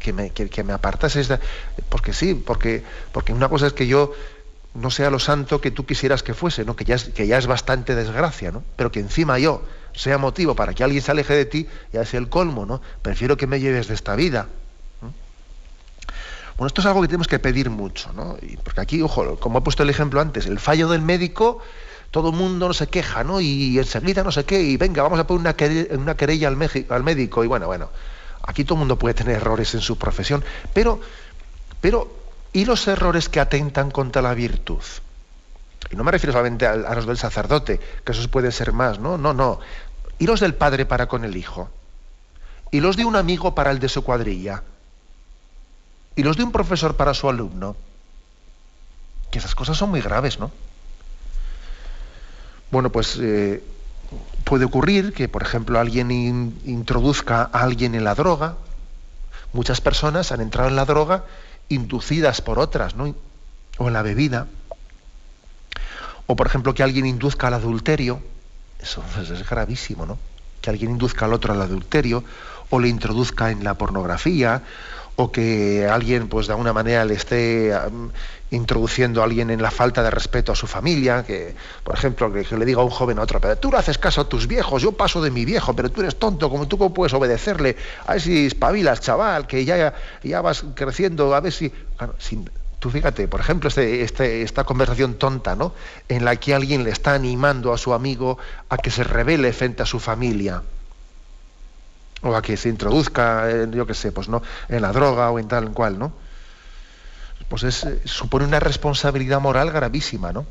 Que 0.00 0.12
me, 0.12 0.30
que, 0.30 0.64
me 0.64 0.72
apartases. 0.72 1.32
Porque 1.88 2.12
sí, 2.12 2.34
porque, 2.34 2.82
porque 3.12 3.32
una 3.32 3.48
cosa 3.48 3.68
es 3.68 3.72
que 3.72 3.86
yo 3.86 4.12
no 4.74 4.90
sea 4.90 5.10
lo 5.10 5.18
santo 5.18 5.60
que 5.60 5.70
tú 5.70 5.86
quisieras 5.86 6.22
que 6.22 6.34
fuese, 6.34 6.64
¿no? 6.64 6.76
que, 6.76 6.84
ya 6.84 6.94
es, 6.94 7.04
que 7.10 7.26
ya 7.26 7.38
es 7.38 7.46
bastante 7.46 7.94
desgracia, 7.94 8.52
¿no? 8.52 8.62
pero 8.76 8.92
que 8.92 9.00
encima 9.00 9.38
yo 9.38 9.62
sea 9.94 10.18
motivo 10.18 10.54
para 10.54 10.74
que 10.74 10.84
alguien 10.84 11.02
se 11.02 11.10
aleje 11.10 11.34
de 11.34 11.44
ti, 11.44 11.66
ya 11.92 12.02
es 12.02 12.14
el 12.14 12.28
colmo, 12.28 12.66
¿no? 12.66 12.80
Prefiero 13.02 13.36
que 13.36 13.46
me 13.46 13.58
lleves 13.58 13.88
de 13.88 13.94
esta 13.94 14.14
vida. 14.14 14.46
Bueno, 16.56 16.66
esto 16.66 16.80
es 16.80 16.86
algo 16.86 17.00
que 17.00 17.08
tenemos 17.08 17.26
que 17.26 17.38
pedir 17.38 17.70
mucho, 17.70 18.12
¿no? 18.12 18.36
porque 18.62 18.80
aquí, 18.82 19.02
ojo, 19.02 19.36
como 19.40 19.58
he 19.58 19.62
puesto 19.62 19.82
el 19.82 19.90
ejemplo 19.90 20.20
antes, 20.20 20.46
el 20.46 20.60
fallo 20.60 20.88
del 20.88 21.00
médico, 21.00 21.58
todo 22.10 22.30
el 22.30 22.36
mundo 22.36 22.68
no 22.68 22.74
se 22.74 22.86
queja, 22.86 23.24
¿no? 23.24 23.40
Y 23.40 23.78
enseguida 23.78 24.22
no 24.22 24.30
sé 24.30 24.44
qué, 24.44 24.60
y 24.60 24.76
venga, 24.76 25.02
vamos 25.02 25.18
a 25.18 25.26
poner 25.26 25.40
una 25.40 25.56
querella, 25.56 25.96
una 25.96 26.16
querella 26.16 26.48
al, 26.48 26.58
al 26.90 27.02
médico, 27.02 27.44
y 27.44 27.46
bueno, 27.46 27.66
bueno, 27.66 27.88
aquí 28.42 28.64
todo 28.64 28.74
el 28.74 28.80
mundo 28.80 28.98
puede 28.98 29.14
tener 29.14 29.36
errores 29.36 29.74
en 29.74 29.80
su 29.80 29.98
profesión, 29.98 30.44
pero, 30.72 31.00
pero 31.80 32.20
¿Y 32.52 32.64
los 32.64 32.86
errores 32.88 33.28
que 33.28 33.40
atentan 33.40 33.90
contra 33.90 34.22
la 34.22 34.34
virtud? 34.34 34.82
Y 35.90 35.96
no 35.96 36.04
me 36.04 36.10
refiero 36.10 36.32
solamente 36.32 36.66
a, 36.66 36.76
los 36.76 37.06
del 37.06 37.16
sacerdote, 37.16 37.80
que 38.04 38.12
esos 38.12 38.28
pueden 38.28 38.52
ser 38.52 38.72
más, 38.72 38.98
¿no? 38.98 39.18
No, 39.18 39.32
no. 39.32 39.60
¿Y 40.18 40.26
los 40.26 40.40
del 40.40 40.54
padre 40.54 40.84
para 40.84 41.06
con 41.06 41.24
el 41.24 41.36
hijo? 41.36 41.70
¿Y 42.70 42.80
los 42.80 42.96
de 42.96 43.04
un 43.04 43.16
amigo 43.16 43.54
para 43.54 43.70
el 43.70 43.78
de 43.78 43.88
su 43.88 44.02
cuadrilla? 44.02 44.62
¿Y 46.16 46.22
los 46.22 46.36
de 46.36 46.44
un 46.44 46.52
profesor 46.52 46.96
para 46.96 47.14
su 47.14 47.28
alumno? 47.28 47.76
Que 49.30 49.38
esas 49.38 49.54
cosas 49.54 49.76
son 49.76 49.90
muy 49.90 50.00
graves, 50.00 50.38
¿no? 50.38 50.50
Bueno, 52.70 52.90
pues 52.90 53.16
eh, 53.20 53.62
puede 54.44 54.64
ocurrir 54.64 55.12
que, 55.12 55.28
por 55.28 55.42
ejemplo, 55.42 55.78
alguien 55.78 56.10
introduzca 56.64 57.48
a 57.52 57.62
alguien 57.62 57.94
en 57.94 58.04
la 58.04 58.14
droga. 58.14 58.56
Muchas 59.52 59.80
personas 59.80 60.32
han 60.32 60.40
entrado 60.40 60.68
en 60.68 60.76
la 60.76 60.84
droga 60.84 61.24
inducidas 61.68 62.40
por 62.40 62.58
otras, 62.58 62.94
¿no? 62.94 63.14
O 63.78 63.88
en 63.88 63.92
la 63.92 64.02
bebida. 64.02 64.46
O 66.26 66.36
por 66.36 66.46
ejemplo 66.46 66.74
que 66.74 66.82
alguien 66.82 67.06
induzca 67.06 67.48
al 67.48 67.54
adulterio, 67.54 68.20
eso 68.80 69.02
es 69.20 69.48
gravísimo, 69.48 70.06
¿no? 70.06 70.18
Que 70.60 70.70
alguien 70.70 70.92
induzca 70.92 71.24
al 71.24 71.32
otro 71.32 71.52
al 71.52 71.62
adulterio, 71.62 72.22
o 72.70 72.78
le 72.78 72.88
introduzca 72.88 73.50
en 73.50 73.64
la 73.64 73.74
pornografía, 73.74 74.62
o 75.22 75.30
que 75.30 75.86
alguien, 75.86 76.28
pues 76.28 76.46
de 76.46 76.54
alguna 76.54 76.72
manera, 76.72 77.04
le 77.04 77.14
esté 77.14 77.72
introduciendo 78.50 79.20
a 79.20 79.24
alguien 79.24 79.50
en 79.50 79.60
la 79.60 79.70
falta 79.70 80.02
de 80.02 80.10
respeto 80.10 80.50
a 80.52 80.56
su 80.56 80.66
familia, 80.66 81.24
que, 81.24 81.54
por 81.84 81.94
ejemplo, 81.94 82.32
que, 82.32 82.56
le 82.56 82.64
diga 82.64 82.80
a 82.80 82.84
un 82.84 82.90
joven 82.90 83.18
a 83.18 83.22
otro, 83.22 83.40
pero 83.40 83.56
tú 83.56 83.70
no 83.70 83.76
haces 83.76 83.98
caso 83.98 84.22
a 84.22 84.28
tus 84.28 84.46
viejos, 84.46 84.82
yo 84.82 84.92
paso 84.92 85.20
de 85.20 85.30
mi 85.30 85.44
viejo, 85.44 85.74
pero 85.74 85.90
tú 85.90 86.00
eres 86.00 86.18
tonto, 86.18 86.48
como 86.50 86.66
tú 86.66 86.78
cómo 86.78 86.94
puedes 86.94 87.12
obedecerle, 87.12 87.76
a 88.06 88.12
ver 88.12 88.22
si 88.22 88.46
espabilas, 88.46 89.00
chaval, 89.00 89.46
que 89.46 89.64
ya, 89.64 89.94
ya 90.22 90.40
vas 90.40 90.64
creciendo, 90.74 91.34
a 91.34 91.40
ver 91.40 91.52
si... 91.52 91.72
tú 92.78 92.90
fíjate, 92.90 93.28
por 93.28 93.40
ejemplo, 93.40 93.68
este, 93.68 94.02
este, 94.02 94.42
esta 94.42 94.64
conversación 94.64 95.14
tonta, 95.14 95.54
¿no? 95.54 95.74
En 96.08 96.24
la 96.24 96.36
que 96.36 96.54
alguien 96.54 96.82
le 96.82 96.90
está 96.90 97.12
animando 97.12 97.74
a 97.74 97.78
su 97.78 97.92
amigo 97.92 98.38
a 98.70 98.78
que 98.78 98.90
se 98.90 99.04
revele 99.04 99.52
frente 99.52 99.82
a 99.82 99.86
su 99.86 100.00
familia 100.00 100.62
o 102.22 102.34
a 102.34 102.42
que 102.42 102.56
se 102.56 102.68
introduzca, 102.68 103.66
yo 103.70 103.86
qué 103.86 103.94
sé, 103.94 104.12
pues 104.12 104.28
no, 104.28 104.42
en 104.68 104.82
la 104.82 104.92
droga 104.92 105.30
o 105.30 105.38
en 105.38 105.48
tal 105.48 105.64
en 105.68 105.72
cual, 105.72 105.98
¿no? 105.98 106.12
pues 107.50 107.64
es, 107.64 107.84
eh, 107.84 108.00
supone 108.04 108.46
una 108.46 108.60
responsabilidad 108.60 109.40
moral 109.40 109.72
gravísima, 109.72 110.32
¿no? 110.32 110.46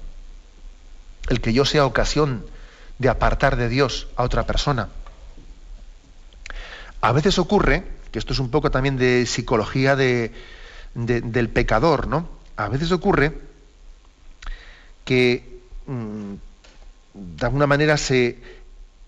El 1.29 1.39
que 1.39 1.53
yo 1.53 1.63
sea 1.63 1.85
ocasión 1.85 2.45
de 2.97 3.07
apartar 3.07 3.55
de 3.55 3.69
Dios 3.69 4.09
a 4.17 4.23
otra 4.23 4.45
persona. 4.45 4.89
A 7.01 7.13
veces 7.13 7.39
ocurre, 7.39 7.85
que 8.11 8.19
esto 8.19 8.33
es 8.33 8.39
un 8.39 8.51
poco 8.51 8.69
también 8.69 8.97
de 8.97 9.25
psicología 9.25 9.95
de, 9.95 10.33
del 10.93 11.49
pecador, 11.49 12.07
¿no? 12.07 12.27
A 12.57 12.67
veces 12.67 12.91
ocurre 12.91 13.39
que 15.05 15.61
mm, 15.87 16.33
de 17.13 17.45
alguna 17.45 17.67
manera 17.67 17.95
se, 17.95 18.39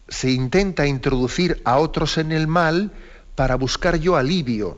se 0.08 0.32
intenta 0.32 0.86
introducir 0.88 1.62
a 1.66 1.78
otros 1.78 2.18
en 2.18 2.32
el 2.32 2.48
mal 2.48 2.92
para 3.36 3.56
buscar 3.56 3.98
yo 3.98 4.16
alivio 4.16 4.78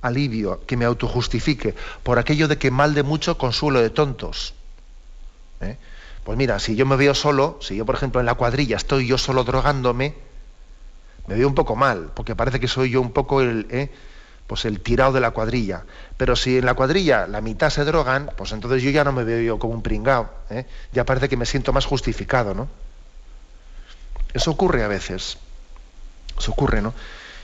alivio, 0.00 0.60
que 0.66 0.76
me 0.76 0.84
autojustifique, 0.84 1.74
por 2.02 2.18
aquello 2.18 2.48
de 2.48 2.58
que 2.58 2.70
mal 2.70 2.94
de 2.94 3.02
mucho 3.02 3.38
consuelo 3.38 3.80
de 3.80 3.90
tontos. 3.90 4.54
¿Eh? 5.60 5.76
Pues 6.24 6.38
mira, 6.38 6.58
si 6.58 6.76
yo 6.76 6.86
me 6.86 6.96
veo 6.96 7.14
solo, 7.14 7.58
si 7.60 7.76
yo 7.76 7.84
por 7.84 7.94
ejemplo 7.94 8.20
en 8.20 8.26
la 8.26 8.34
cuadrilla 8.34 8.76
estoy 8.76 9.06
yo 9.06 9.18
solo 9.18 9.44
drogándome, 9.44 10.14
me 11.26 11.34
veo 11.34 11.48
un 11.48 11.54
poco 11.54 11.76
mal, 11.76 12.10
porque 12.14 12.36
parece 12.36 12.60
que 12.60 12.68
soy 12.68 12.90
yo 12.90 13.00
un 13.00 13.12
poco 13.12 13.40
el, 13.40 13.66
¿eh? 13.70 13.90
pues 14.46 14.64
el 14.64 14.80
tirado 14.80 15.12
de 15.12 15.20
la 15.20 15.32
cuadrilla. 15.32 15.84
Pero 16.16 16.36
si 16.36 16.58
en 16.58 16.64
la 16.64 16.74
cuadrilla 16.74 17.26
la 17.26 17.40
mitad 17.40 17.70
se 17.70 17.84
drogan, 17.84 18.30
pues 18.36 18.52
entonces 18.52 18.82
yo 18.82 18.90
ya 18.90 19.04
no 19.04 19.12
me 19.12 19.24
veo 19.24 19.40
yo 19.40 19.58
como 19.58 19.74
un 19.74 19.82
pringao. 19.82 20.30
¿eh? 20.48 20.64
Ya 20.92 21.04
parece 21.04 21.28
que 21.28 21.36
me 21.36 21.44
siento 21.44 21.72
más 21.72 21.84
justificado, 21.84 22.54
¿no? 22.54 22.68
Eso 24.34 24.50
ocurre 24.50 24.84
a 24.84 24.88
veces. 24.88 25.38
Eso 26.38 26.52
ocurre, 26.52 26.82
¿no? 26.82 26.94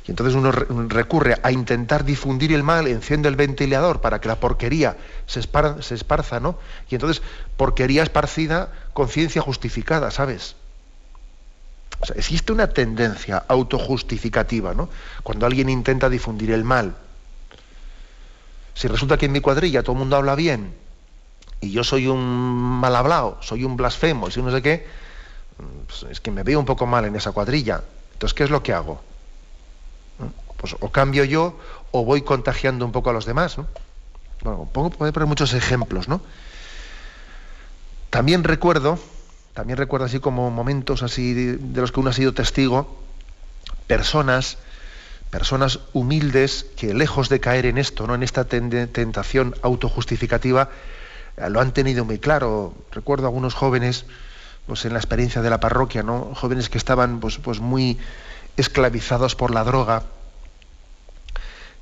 Y 0.06 0.10
entonces 0.10 0.34
uno 0.34 0.52
recurre 0.52 1.38
a 1.42 1.50
intentar 1.50 2.04
difundir 2.04 2.52
el 2.52 2.62
mal, 2.62 2.86
enciende 2.86 3.28
el 3.28 3.36
ventilador 3.36 4.02
para 4.02 4.20
que 4.20 4.28
la 4.28 4.38
porquería 4.38 4.98
se, 5.26 5.40
esparza, 5.40 6.40
¿no? 6.40 6.58
Y 6.90 6.94
entonces, 6.94 7.22
porquería 7.56 8.02
esparcida, 8.02 8.70
conciencia 8.92 9.40
justificada, 9.40 10.10
¿sabes? 10.10 10.56
O 12.00 12.06
sea, 12.06 12.16
existe 12.16 12.52
una 12.52 12.66
tendencia 12.66 13.44
autojustificativa, 13.48 14.74
¿no? 14.74 14.90
Cuando 15.22 15.46
alguien 15.46 15.70
intenta 15.70 16.10
difundir 16.10 16.50
el 16.50 16.64
mal. 16.64 16.96
Si 18.74 18.88
resulta 18.88 19.16
que 19.16 19.26
en 19.26 19.32
mi 19.32 19.40
cuadrilla 19.40 19.82
todo 19.82 19.92
el 19.92 20.00
mundo 20.00 20.16
habla 20.16 20.34
bien 20.34 20.74
y 21.62 21.70
yo 21.70 21.82
soy 21.82 22.08
un 22.08 22.20
mal 22.20 22.94
hablado, 22.94 23.38
soy 23.40 23.64
un 23.64 23.76
blasfemo 23.76 24.28
y 24.28 24.32
si 24.32 24.42
no 24.42 24.50
sé 24.50 24.60
qué, 24.60 24.86
pues 25.86 26.04
es 26.10 26.20
que 26.20 26.30
me 26.30 26.42
veo 26.42 26.58
un 26.58 26.66
poco 26.66 26.86
mal 26.86 27.04
en 27.04 27.16
esa 27.16 27.32
cuadrilla. 27.32 27.82
Entonces, 28.12 28.34
¿qué 28.34 28.44
es 28.44 28.50
lo 28.50 28.62
que 28.62 28.72
hago? 28.72 29.00
Pues 30.56 30.76
o 30.80 30.90
cambio 30.90 31.24
yo 31.24 31.58
o 31.90 32.04
voy 32.04 32.22
contagiando 32.22 32.84
un 32.84 32.92
poco 32.92 33.10
a 33.10 33.12
los 33.12 33.26
demás. 33.26 33.58
¿no? 33.58 33.66
Bueno, 34.42 34.68
pongo, 34.72 34.90
poner 34.90 35.26
muchos 35.26 35.54
ejemplos, 35.54 36.08
¿no? 36.08 36.20
También 38.10 38.44
recuerdo, 38.44 38.98
también 39.54 39.76
recuerdo 39.76 40.06
así 40.06 40.20
como 40.20 40.50
momentos 40.50 41.02
así 41.02 41.34
de, 41.34 41.80
los 41.80 41.92
que 41.92 42.00
uno 42.00 42.10
ha 42.10 42.12
sido 42.12 42.32
testigo, 42.32 43.02
personas, 43.86 44.58
personas 45.30 45.80
humildes 45.92 46.66
que 46.76 46.94
lejos 46.94 47.28
de 47.28 47.40
caer 47.40 47.66
en 47.66 47.78
esto, 47.78 48.06
¿no? 48.06 48.14
en 48.14 48.22
esta 48.22 48.44
tentación 48.44 49.54
autojustificativa, 49.62 50.70
eh, 51.36 51.50
lo 51.50 51.60
han 51.60 51.72
tenido 51.72 52.04
muy 52.04 52.18
claro. 52.18 52.74
Recuerdo 52.92 53.24
a 53.24 53.28
algunos 53.28 53.54
jóvenes, 53.54 54.04
pues 54.66 54.84
en 54.84 54.92
la 54.92 54.98
experiencia 54.98 55.42
de 55.42 55.50
la 55.50 55.60
parroquia, 55.60 56.02
¿no? 56.02 56.32
jóvenes 56.34 56.68
que 56.68 56.78
estaban 56.78 57.20
pues, 57.20 57.38
pues 57.38 57.60
muy 57.60 57.98
esclavizados 58.56 59.34
por 59.34 59.50
la 59.50 59.64
droga, 59.64 60.04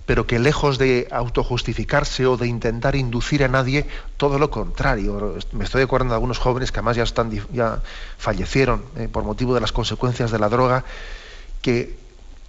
pero 0.06 0.26
que 0.26 0.38
lejos 0.38 0.78
de 0.78 1.06
autojustificarse 1.12 2.26
o 2.26 2.36
de 2.36 2.48
intentar 2.48 2.96
inducir 2.96 3.44
a 3.44 3.48
nadie, 3.48 3.86
todo 4.16 4.38
lo 4.38 4.50
contrario. 4.50 5.36
Me 5.52 5.64
estoy 5.64 5.82
acordando 5.82 6.12
de 6.12 6.16
algunos 6.16 6.38
jóvenes 6.38 6.72
que 6.72 6.80
además 6.80 6.96
ya, 6.96 7.04
están, 7.04 7.30
ya 7.52 7.82
fallecieron 8.18 8.84
eh, 8.96 9.08
por 9.10 9.22
motivo 9.22 9.54
de 9.54 9.60
las 9.60 9.70
consecuencias 9.70 10.32
de 10.32 10.40
la 10.40 10.48
droga, 10.48 10.84
que, 11.60 11.96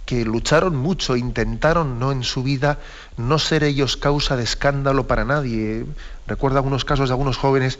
que 0.04 0.24
lucharon 0.24 0.74
mucho, 0.74 1.14
intentaron 1.14 2.00
no 2.00 2.10
en 2.10 2.24
su 2.24 2.42
vida 2.42 2.80
no 3.16 3.38
ser 3.38 3.62
ellos 3.62 3.96
causa 3.96 4.36
de 4.36 4.42
escándalo 4.42 5.06
para 5.06 5.24
nadie. 5.24 5.86
Recuerdo 6.26 6.58
algunos 6.58 6.84
casos 6.84 7.08
de 7.08 7.12
algunos 7.12 7.36
jóvenes 7.36 7.78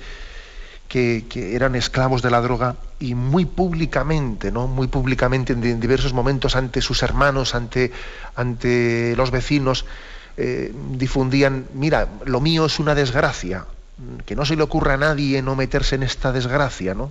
que, 0.95 1.57
eran 1.57 1.75
esclavos 1.75 2.23
de 2.23 2.31
la 2.31 2.41
droga 2.41 2.77
y 3.01 3.17
muy 3.17 3.47
públicamente, 3.47 4.53
¿no? 4.53 4.69
Muy 4.69 4.87
públicamente 4.87 5.53
en, 5.53 5.81
diversos 5.81 6.13
momentos 6.13 6.55
ante 6.55 6.81
sus 6.81 7.03
hermanos, 7.03 7.57
ante, 7.57 7.91
ante 8.37 9.15
los 9.17 9.33
vecinos, 9.33 9.87
eh, 10.37 10.73
difundían, 10.93 11.67
mira, 11.75 12.09
lo 12.27 12.41
mío 12.41 12.67
es 12.67 12.79
una 12.79 12.95
desgracia, 12.95 13.67
que 14.25 14.37
no 14.37 14.45
se 14.45 14.55
le 14.55 14.63
ocurra 14.63 14.95
a 14.95 14.97
nadie 14.97 15.43
no 15.43 15.57
meterse 15.57 15.97
en 15.97 16.05
esta 16.05 16.31
desgracia, 16.31 16.95
¿no? 16.95 17.11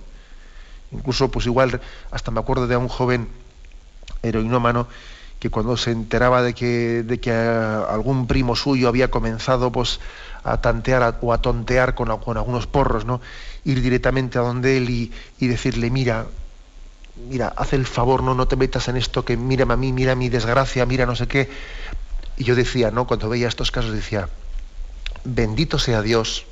Incluso, 0.94 1.30
pues 1.30 1.46
igual, 1.46 1.82
hasta 2.12 2.32
me 2.32 2.40
acuerdo 2.40 2.68
de 2.68 2.78
un 2.78 2.88
joven 2.88 3.28
heroinómano 4.22 4.88
que 5.40 5.50
cuando 5.50 5.76
se 5.76 5.92
enteraba 5.92 6.42
de 6.42 6.54
que, 6.54 7.04
de 7.04 7.20
que 7.20 7.34
algún 7.34 8.28
primo 8.28 8.56
suyo 8.56 8.88
había 8.88 9.12
comenzado 9.12 9.74
pues, 9.74 10.00
a 10.46 10.62
tantear 10.62 11.18
o 11.22 11.34
a 11.34 11.40
tontear 11.40 11.96
con, 11.96 12.18
con 12.20 12.38
algunos 12.38 12.68
porros, 12.68 13.04
¿no? 13.04 13.20
Ir 13.66 13.82
directamente 13.82 14.38
a 14.38 14.42
donde 14.42 14.78
él 14.78 14.90
y, 14.90 15.48
decirle, 15.48 15.90
mira, 15.90 16.28
mira, 17.30 17.54
haz 17.56 17.74
el 17.74 17.86
favor, 17.86 18.24
no, 18.24 18.36
no 18.36 18.48
te 18.48 18.56
metas 18.56 18.88
en 18.88 18.98
esto, 18.98 19.24
que 19.24 19.38
mírame 19.38 19.74
a 19.74 19.78
mí, 19.78 19.94
mira 19.94 20.16
mi 20.16 20.30
desgracia, 20.30 20.86
mira 20.86 21.06
no 21.06 21.16
sé 21.16 21.28
qué. 21.28 21.50
Y 22.38 22.44
yo 22.44 22.56
decía, 22.56 22.92
¿no? 22.92 23.08
Cuando 23.08 23.30
veía 23.30 23.48
estos 23.48 23.72
casos 23.72 23.94
decía, 23.94 24.30
bendito 25.24 25.80
sea 25.80 26.02
Dios 26.02 26.46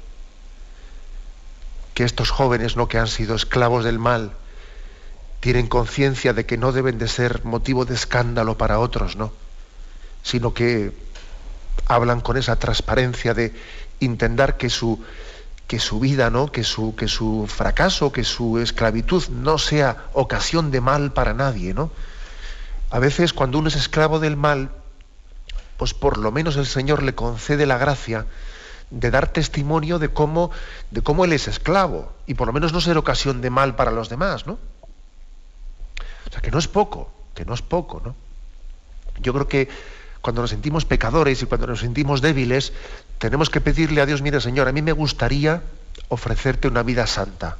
que 1.94 2.04
estos 2.04 2.30
jóvenes, 2.30 2.78
¿no? 2.78 2.88
que 2.88 2.98
han 2.98 3.08
sido 3.08 3.36
esclavos 3.36 3.84
del 3.84 4.00
mal, 4.00 4.32
tienen 5.40 5.68
conciencia 5.68 6.34
de 6.34 6.46
que 6.46 6.58
no 6.58 6.72
deben 6.72 6.98
de 6.98 7.08
ser 7.08 7.44
motivo 7.44 7.86
de 7.86 7.96
escándalo 7.96 8.58
para 8.58 8.80
otros, 8.80 9.16
¿no? 9.16 9.34
Sino 10.24 10.54
que 10.54 10.94
hablan 11.88 12.22
con 12.22 12.38
esa 12.38 12.58
transparencia 12.58 13.34
de 13.34 13.54
intentar 14.00 14.56
que 14.58 14.70
su, 14.70 15.04
que 15.72 15.80
su 15.80 16.02
vida, 16.02 16.30
¿no? 16.30 16.52
que, 16.52 16.66
su, 16.66 16.98
que 16.98 17.08
su 17.08 17.48
fracaso, 17.48 18.12
que 18.12 18.26
su 18.26 18.60
esclavitud 18.60 19.30
no 19.30 19.58
sea 19.58 20.10
ocasión 20.12 20.70
de 20.70 20.82
mal 20.82 21.14
para 21.14 21.34
nadie. 21.34 21.74
¿no? 21.74 21.92
A 22.90 23.00
veces 23.00 23.32
cuando 23.32 23.58
uno 23.58 23.70
es 23.70 23.78
esclavo 23.78 24.20
del 24.20 24.36
mal, 24.36 24.72
pues 25.78 25.94
por 25.94 26.18
lo 26.18 26.30
menos 26.30 26.58
el 26.58 26.66
Señor 26.66 27.04
le 27.04 27.16
concede 27.16 27.66
la 27.66 27.78
gracia 27.78 28.26
de 28.90 29.12
dar 29.12 29.30
testimonio 29.30 29.98
de 29.98 30.10
cómo, 30.10 30.52
de 30.90 31.02
cómo 31.04 31.24
él 31.24 31.32
es 31.32 31.48
esclavo 31.48 32.12
y 32.28 32.34
por 32.34 32.48
lo 32.48 32.54
menos 32.54 32.74
no 32.74 32.82
ser 32.82 32.98
ocasión 32.98 33.40
de 33.40 33.50
mal 33.50 33.78
para 33.78 33.92
los 33.92 34.10
demás, 34.10 34.48
¿no? 34.48 34.60
O 36.28 36.32
sea, 36.34 36.42
que 36.42 36.52
no 36.52 36.60
es 36.60 36.68
poco, 36.68 37.14
que 37.34 37.46
no 37.46 37.54
es 37.54 37.62
poco, 37.62 38.02
¿no? 38.04 38.14
Yo 39.22 39.32
creo 39.32 39.48
que 39.48 39.70
cuando 40.20 40.42
nos 40.42 40.50
sentimos 40.50 40.84
pecadores 40.84 41.42
y 41.42 41.46
cuando 41.46 41.68
nos 41.68 41.80
sentimos 41.80 42.20
débiles, 42.20 42.74
tenemos 43.22 43.52
que 43.52 43.62
pedirle 43.62 44.02
a 44.02 44.08
Dios, 44.08 44.24
mira 44.24 44.42
Señor, 44.42 44.68
a 44.68 44.72
mí 44.72 44.82
me 44.82 44.94
gustaría 44.94 45.62
ofrecerte 46.08 46.68
una 46.68 46.82
vida 46.82 47.06
santa. 47.06 47.58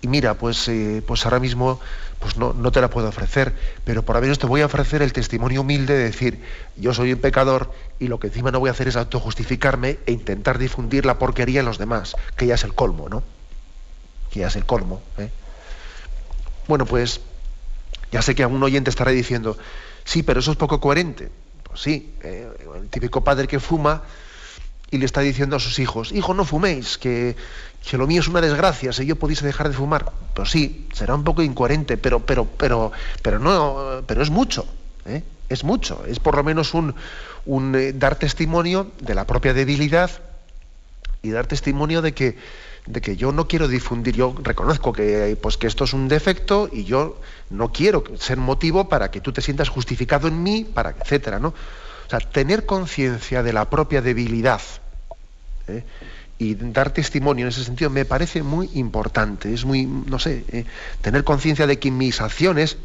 Y 0.00 0.06
mira, 0.06 0.34
pues, 0.34 0.68
eh, 0.68 1.02
pues 1.04 1.24
ahora 1.24 1.40
mismo 1.40 1.80
pues 2.20 2.36
no, 2.36 2.52
no, 2.52 2.70
te 2.70 2.80
la 2.80 2.90
puedo 2.90 3.08
ofrecer, 3.08 3.52
pero 3.84 4.04
por 4.04 4.14
lo 4.14 4.22
menos 4.22 4.38
te 4.38 4.46
voy 4.46 4.60
a 4.60 4.66
ofrecer 4.66 5.02
el 5.02 5.12
testimonio 5.12 5.62
humilde 5.62 5.94
de 5.94 6.04
decir, 6.04 6.40
yo 6.76 6.94
soy 6.94 7.12
un 7.12 7.18
pecador 7.18 7.72
y 7.98 8.06
lo 8.06 8.20
que 8.20 8.28
encima 8.28 8.52
no 8.52 8.60
voy 8.60 8.68
a 8.68 8.72
hacer 8.72 8.86
es 8.86 8.94
autojustificarme 8.94 9.98
e 10.06 10.12
intentar 10.12 10.58
difundir 10.58 11.04
la 11.04 11.18
porquería 11.18 11.58
en 11.58 11.66
los 11.66 11.78
demás, 11.78 12.14
que 12.36 12.46
ya 12.46 12.54
es 12.54 12.62
el 12.62 12.74
colmo, 12.74 13.08
¿no? 13.08 13.24
Que 14.30 14.40
ya 14.40 14.46
es 14.46 14.54
el 14.54 14.64
colmo. 14.64 15.02
¿eh? 15.18 15.30
Bueno, 16.68 16.86
pues 16.86 17.20
ya 18.12 18.22
sé 18.22 18.36
que 18.36 18.44
algún 18.44 18.62
oyente 18.62 18.90
estará 18.90 19.10
diciendo, 19.10 19.58
sí, 20.04 20.22
pero 20.22 20.38
eso 20.38 20.52
es 20.52 20.56
poco 20.56 20.80
coherente. 20.80 21.30
Sí, 21.78 22.12
eh, 22.24 22.48
el 22.76 22.88
típico 22.88 23.22
padre 23.22 23.46
que 23.46 23.60
fuma 23.60 24.02
y 24.90 24.98
le 24.98 25.04
está 25.04 25.20
diciendo 25.20 25.54
a 25.54 25.60
sus 25.60 25.78
hijos, 25.78 26.10
hijo, 26.10 26.34
no 26.34 26.44
fuméis, 26.44 26.98
que, 26.98 27.36
lo 27.92 28.06
mío 28.08 28.20
es 28.20 28.26
una 28.26 28.40
desgracia, 28.40 28.92
si 28.92 29.06
yo 29.06 29.14
pudiese 29.14 29.46
dejar 29.46 29.68
de 29.68 29.74
fumar. 29.74 30.10
Pues 30.34 30.50
sí, 30.50 30.88
será 30.92 31.14
un 31.14 31.22
poco 31.22 31.42
incoherente, 31.42 31.96
pero, 31.96 32.18
pero, 32.18 32.46
pero, 32.46 32.90
pero 33.22 33.38
no, 33.38 34.02
pero 34.06 34.22
es 34.22 34.30
mucho, 34.30 34.66
¿eh? 35.06 35.22
es 35.48 35.62
mucho, 35.62 36.04
es 36.06 36.18
por 36.18 36.36
lo 36.36 36.42
menos 36.42 36.74
un, 36.74 36.96
un 37.46 37.76
eh, 37.76 37.92
dar 37.92 38.16
testimonio 38.16 38.90
de 39.00 39.14
la 39.14 39.24
propia 39.24 39.54
debilidad 39.54 40.10
y 41.22 41.30
dar 41.30 41.46
testimonio 41.46 42.02
de 42.02 42.12
que 42.12 42.36
de 42.88 43.02
que 43.02 43.16
yo 43.16 43.32
no 43.32 43.46
quiero 43.46 43.68
difundir, 43.68 44.16
yo 44.16 44.34
reconozco 44.42 44.92
que, 44.92 45.36
pues, 45.40 45.58
que 45.58 45.66
esto 45.66 45.84
es 45.84 45.92
un 45.92 46.08
defecto 46.08 46.70
y 46.72 46.84
yo 46.84 47.20
no 47.50 47.70
quiero 47.70 48.02
ser 48.18 48.38
motivo 48.38 48.88
para 48.88 49.10
que 49.10 49.20
tú 49.20 49.30
te 49.30 49.42
sientas 49.42 49.68
justificado 49.68 50.26
en 50.26 50.42
mí, 50.42 50.64
para 50.64 50.90
etcétera, 50.90 51.38
¿no? 51.38 51.48
O 51.48 52.10
sea, 52.10 52.20
tener 52.20 52.64
conciencia 52.64 53.42
de 53.42 53.52
la 53.52 53.68
propia 53.68 54.00
debilidad 54.00 54.62
¿eh? 55.66 55.84
y 56.38 56.54
dar 56.54 56.90
testimonio 56.90 57.44
en 57.44 57.50
ese 57.50 57.62
sentido 57.62 57.90
me 57.90 58.06
parece 58.06 58.42
muy 58.42 58.70
importante. 58.72 59.52
Es 59.52 59.66
muy, 59.66 59.84
no 59.84 60.18
sé, 60.18 60.44
¿eh? 60.48 60.64
tener 61.02 61.24
conciencia 61.24 61.66
de 61.66 61.78
que 61.78 61.90
mis 61.90 62.22
acciones 62.22 62.78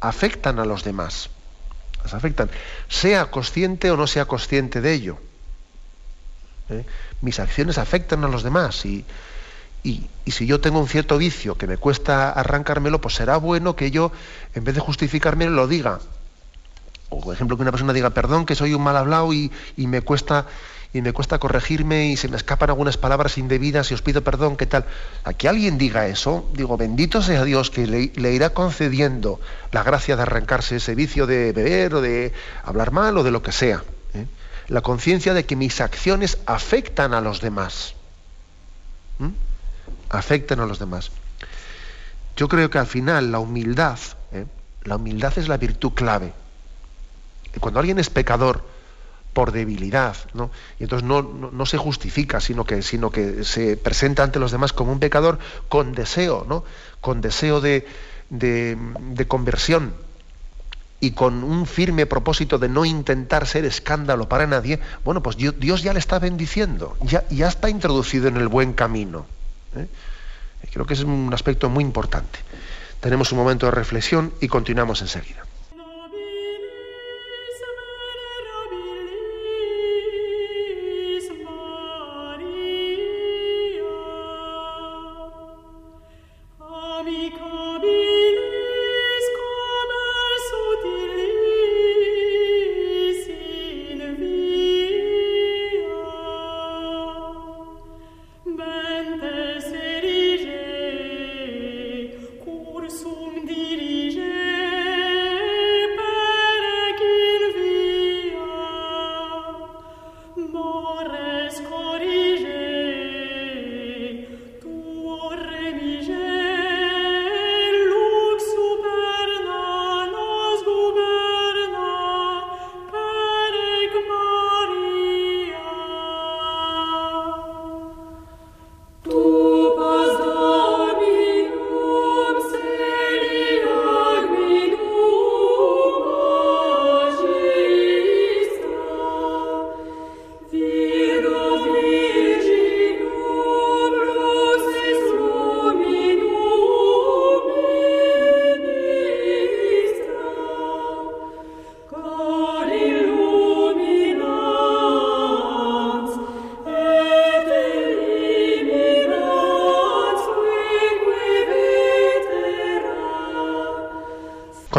afectan 0.00 0.60
a 0.60 0.64
los 0.64 0.84
demás. 0.84 1.30
Las 2.04 2.14
afectan, 2.14 2.48
sea 2.88 3.26
consciente 3.26 3.90
o 3.90 3.96
no 3.96 4.06
sea 4.06 4.26
consciente 4.26 4.80
de 4.80 4.92
ello. 4.92 5.18
¿eh? 6.68 6.84
Mis 7.22 7.40
acciones 7.40 7.78
afectan 7.78 8.22
a 8.22 8.28
los 8.28 8.44
demás 8.44 8.86
y 8.86 9.04
y, 9.82 10.08
si 10.26 10.46
yo 10.46 10.60
tengo 10.60 10.80
un 10.80 10.88
cierto 10.88 11.18
vicio 11.18 11.56
que 11.56 11.66
me 11.66 11.76
cuesta 11.76 12.30
arrancármelo, 12.30 13.00
pues 13.00 13.14
será 13.14 13.36
bueno 13.36 13.76
que 13.76 13.90
yo, 13.90 14.12
en 14.54 14.64
vez 14.64 14.74
de 14.74 14.80
justificarme, 14.80 15.46
lo 15.46 15.66
diga. 15.66 16.00
O 17.08 17.20
por 17.20 17.34
ejemplo 17.34 17.56
que 17.56 17.62
una 17.62 17.70
persona 17.70 17.92
diga, 17.92 18.10
perdón, 18.10 18.44
que 18.44 18.54
soy 18.54 18.74
un 18.74 18.82
mal 18.82 18.96
hablado 18.96 19.32
y, 19.32 19.50
me 19.76 20.02
cuesta 20.02 20.46
y 20.92 21.02
me 21.02 21.12
cuesta 21.12 21.38
corregirme 21.38 22.08
y 22.08 22.16
se 22.16 22.28
me 22.28 22.36
escapan 22.36 22.70
algunas 22.70 22.96
palabras 22.96 23.36
indebidas 23.36 23.90
y 23.90 23.94
os 23.94 24.00
pido 24.00 24.24
perdón, 24.24 24.56
¿qué 24.56 24.64
tal? 24.64 24.86
A 25.24 25.34
que 25.34 25.46
alguien 25.46 25.76
diga 25.76 26.06
eso, 26.06 26.50
digo, 26.54 26.78
bendito 26.78 27.22
sea 27.22 27.44
Dios 27.44 27.70
que 27.70 27.86
le, 27.86 28.32
irá 28.32 28.50
concediendo 28.50 29.38
la 29.70 29.82
gracia 29.82 30.16
de 30.16 30.22
arrancarse 30.22 30.76
ese 30.76 30.94
vicio 30.94 31.26
de 31.26 31.52
beber 31.52 31.94
o 31.94 32.00
de 32.00 32.32
hablar 32.64 32.90
mal 32.90 33.18
o 33.18 33.22
de 33.22 33.30
lo 33.30 33.42
que 33.42 33.52
sea. 33.52 33.84
¿eh? 34.14 34.26
La 34.68 34.80
conciencia 34.80 35.34
de 35.34 35.44
que 35.44 35.56
mis 35.56 35.82
acciones 35.82 36.38
afectan 36.46 37.12
a 37.12 37.20
los 37.20 37.42
demás 37.42 37.94
afecten 40.08 40.60
a 40.60 40.66
los 40.66 40.78
demás. 40.78 41.10
Yo 42.36 42.48
creo 42.48 42.70
que 42.70 42.78
al 42.78 42.86
final 42.86 43.32
la 43.32 43.40
humildad, 43.40 43.98
¿eh? 44.32 44.46
la 44.84 44.96
humildad 44.96 45.36
es 45.38 45.48
la 45.48 45.56
virtud 45.56 45.92
clave. 45.92 46.32
Cuando 47.60 47.80
alguien 47.80 47.98
es 47.98 48.10
pecador 48.10 48.64
por 49.32 49.52
debilidad, 49.52 50.16
¿no? 50.34 50.50
y 50.78 50.84
entonces 50.84 51.06
no, 51.06 51.66
se 51.66 51.78
justifica, 51.78 52.40
sino 52.40 52.64
que, 52.64 52.82
sino 52.82 53.10
que 53.10 53.44
se 53.44 53.76
presenta 53.76 54.22
ante 54.22 54.38
los 54.38 54.50
demás 54.50 54.72
como 54.72 54.92
un 54.92 54.98
pecador 54.98 55.38
con 55.68 55.92
deseo, 55.92 56.44
¿no? 56.48 56.64
con 57.00 57.20
deseo 57.20 57.60
de, 57.60 57.86
de, 58.30 59.26
conversión 59.28 59.94
y 61.00 61.12
con 61.12 61.44
un 61.44 61.66
firme 61.66 62.06
propósito 62.06 62.58
de 62.58 62.68
no 62.68 62.84
intentar 62.84 63.46
ser 63.46 63.64
escándalo 63.64 64.28
para 64.28 64.46
nadie, 64.46 64.80
bueno, 65.04 65.22
pues 65.22 65.36
Dios 65.36 65.82
ya 65.82 65.92
le 65.92 66.00
está 66.00 66.18
bendiciendo, 66.18 66.96
ya, 67.02 67.24
ya 67.28 67.48
está 67.48 67.70
introducido 67.70 68.28
en 68.28 68.36
el 68.36 68.48
buen 68.48 68.72
camino. 68.72 69.26
¿Eh? 69.76 69.86
Creo 70.72 70.86
que 70.86 70.94
es 70.94 71.02
un 71.02 71.32
aspecto 71.32 71.68
muy 71.68 71.84
importante. 71.84 72.38
Tenemos 73.00 73.32
un 73.32 73.38
momento 73.38 73.66
de 73.66 73.72
reflexión 73.72 74.34
y 74.40 74.48
continuamos 74.48 75.00
enseguida. 75.02 75.47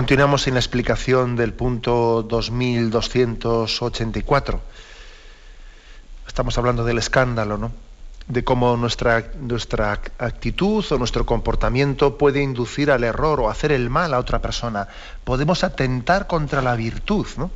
Continuamos 0.10 0.48
en 0.48 0.56
la 0.56 0.60
explicación 0.60 1.36
del 1.36 1.54
punto 1.54 2.24
2284. 2.24 4.60
Estamos 6.26 6.58
hablando 6.58 6.84
del 6.84 6.98
escándalo, 6.98 7.60
¿no? 7.60 7.72
De 8.28 8.44
cómo 8.44 8.76
nuestra, 8.76 9.32
nuestra 9.40 9.92
actitud 9.92 10.84
o 10.90 10.98
nuestro 10.98 11.28
comportamiento 11.28 12.18
puede 12.18 12.42
inducir 12.42 12.90
al 12.90 13.04
error 13.04 13.40
o 13.40 13.52
hacer 13.52 13.72
el 13.72 13.92
mal 13.92 14.16
a 14.16 14.18
otra 14.18 14.42
persona. 14.42 14.88
Podemos 15.24 15.64
atentar 15.64 16.26
contra 16.26 16.64
la 16.64 16.76
virtud, 16.76 17.28
¿no? 17.38 17.52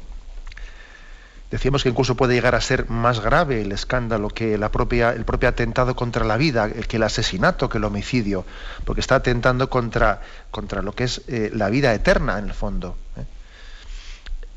Decíamos 1.54 1.84
que 1.84 1.89
incluso 1.89 2.16
puede 2.16 2.34
llegar 2.34 2.56
a 2.56 2.62
ser 2.62 2.89
más 2.89 3.20
grave 3.20 3.62
el 3.62 3.72
escándalo 3.74 4.30
que 4.30 4.56
el 4.56 4.68
propio 4.72 5.48
atentado 5.48 5.96
contra 5.96 6.26
la 6.26 6.36
vida, 6.36 6.68
que 6.68 6.98
el 6.98 7.04
asesinato, 7.04 7.70
que 7.70 7.78
el 7.78 7.84
homicidio, 7.84 8.44
porque 8.86 9.02
está 9.02 9.18
atentando 9.18 9.70
contra, 9.70 10.24
contra 10.50 10.82
lo 10.82 10.94
que 10.94 11.04
es 11.04 11.22
eh, 11.28 11.52
la 11.54 11.70
vida 11.70 11.94
eterna 11.94 12.39
en 12.39 12.46
el 12.46 12.56
fondo. 12.56 12.98
¿eh? 13.18 13.26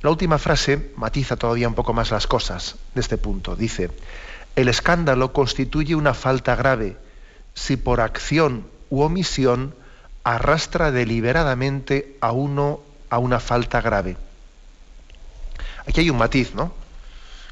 La 0.01 0.09
última 0.09 0.39
frase 0.39 0.91
matiza 0.97 1.37
todavía 1.37 1.69
un 1.69 1.75
poco 1.75 1.93
más 1.93 2.11
las 2.11 2.27
cosas 2.27 2.77
de 2.95 3.03
este 3.03 3.19
punto. 3.19 3.57
Dice, 3.57 3.91
el 4.57 4.69
escándalo 4.69 5.35
constituye 5.35 5.95
una 5.95 6.15
falta 6.15 6.57
grave 6.57 6.97
si 7.53 7.77
por 7.77 8.01
acción 8.01 8.67
u 8.89 9.03
omisión 9.03 9.75
arrastra 10.25 10.93
deliberadamente 10.93 12.17
a 12.23 12.33
uno 12.33 12.81
a 13.11 13.19
una 13.19 13.39
falta 13.39 13.83
grave. 13.83 14.17
Aquí 15.87 16.01
hay 16.01 16.09
un 16.09 16.17
matiz, 16.17 16.55
¿no? 16.55 16.86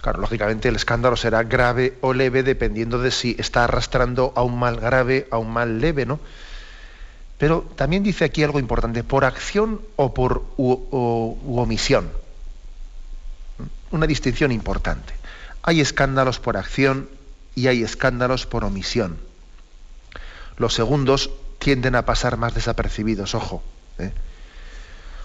Claro, 0.05 0.21
lógicamente 0.21 0.69
el 0.69 0.77
escándalo 0.77 1.17
será 1.17 1.45
grave 1.45 1.97
o 2.03 2.13
leve 2.13 2.43
dependiendo 2.43 2.99
de 2.99 3.11
si 3.11 3.37
está 3.39 3.65
arrastrando 3.65 4.35
a 4.37 4.43
un 4.43 4.59
mal 4.59 4.77
grave, 4.77 5.27
a 5.31 5.39
un 5.39 5.51
mal 5.51 5.81
leve, 5.81 6.05
¿no? 6.05 6.21
Pero 7.39 7.63
también 7.75 8.03
dice 8.03 8.27
aquí 8.27 8.43
algo 8.43 8.59
importante, 8.59 9.03
por 9.03 9.25
acción 9.25 9.81
o 9.97 10.13
por 10.13 10.45
omisión. 10.59 12.11
Una 13.93 14.07
distinción 14.07 14.53
importante. 14.53 15.15
Hay 15.63 15.81
escándalos 15.81 16.39
por 16.39 16.59
acción 16.59 17.09
y 17.55 17.69
hay 17.69 17.83
escándalos 17.83 18.45
por 18.45 18.65
omisión. 18.65 19.17
Los 20.59 20.75
segundos 20.75 21.31
tienden 21.59 21.95
a 21.95 22.05
pasar 22.05 22.37
más 22.37 22.55
desapercibidos, 22.55 23.35
ojo. 23.35 23.63
¿eh? 23.99 24.13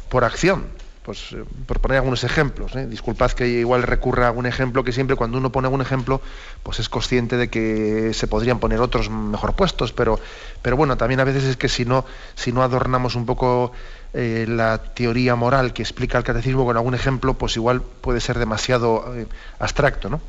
Por 0.07 0.23
acción, 0.23 0.67
pues 1.09 1.31
eh, 1.31 1.43
por 1.65 1.79
poner 1.79 1.97
algunos 1.97 2.23
ejemplos, 2.23 2.75
¿eh? 2.75 2.85
disculpad 2.85 3.31
que 3.31 3.47
igual 3.47 3.81
recurra 3.81 4.27
a 4.27 4.31
un 4.31 4.45
ejemplo 4.45 4.83
que 4.83 4.91
siempre 4.91 5.15
cuando 5.15 5.39
uno 5.39 5.51
pone 5.51 5.65
algún 5.65 5.81
ejemplo, 5.81 6.21
pues 6.61 6.77
es 6.77 6.87
consciente 6.87 7.35
de 7.35 7.49
que 7.49 8.13
se 8.13 8.27
podrían 8.27 8.59
poner 8.59 8.79
otros 8.79 9.09
mejor 9.09 9.55
puestos, 9.55 9.91
pero, 9.91 10.19
pero 10.61 10.77
bueno, 10.77 10.97
también 10.97 11.19
a 11.19 11.23
veces 11.23 11.45
es 11.45 11.57
que 11.57 11.67
si 11.67 11.83
no, 11.83 12.05
si 12.35 12.51
no 12.51 12.61
adornamos 12.61 13.15
un 13.15 13.25
poco 13.25 13.71
eh, 14.13 14.45
la 14.47 14.83
teoría 14.93 15.35
moral 15.35 15.73
que 15.73 15.81
explica 15.81 16.19
el 16.19 16.23
catecismo 16.23 16.63
con 16.63 16.77
algún 16.77 16.93
ejemplo, 16.93 17.33
pues 17.33 17.55
igual 17.55 17.81
puede 17.81 18.21
ser 18.21 18.37
demasiado 18.37 19.11
abstracto, 19.57 20.11
¿no? 20.11 20.21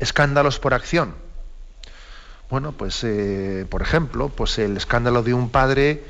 Escándalos 0.00 0.58
por 0.58 0.74
acción. 0.74 1.14
Bueno, 2.50 2.72
pues 2.72 3.06
por 3.70 3.80
ejemplo, 3.80 4.28
pues 4.28 4.58
el 4.58 4.76
escándalo 4.76 5.22
de 5.22 5.32
un 5.32 5.48
padre, 5.48 6.04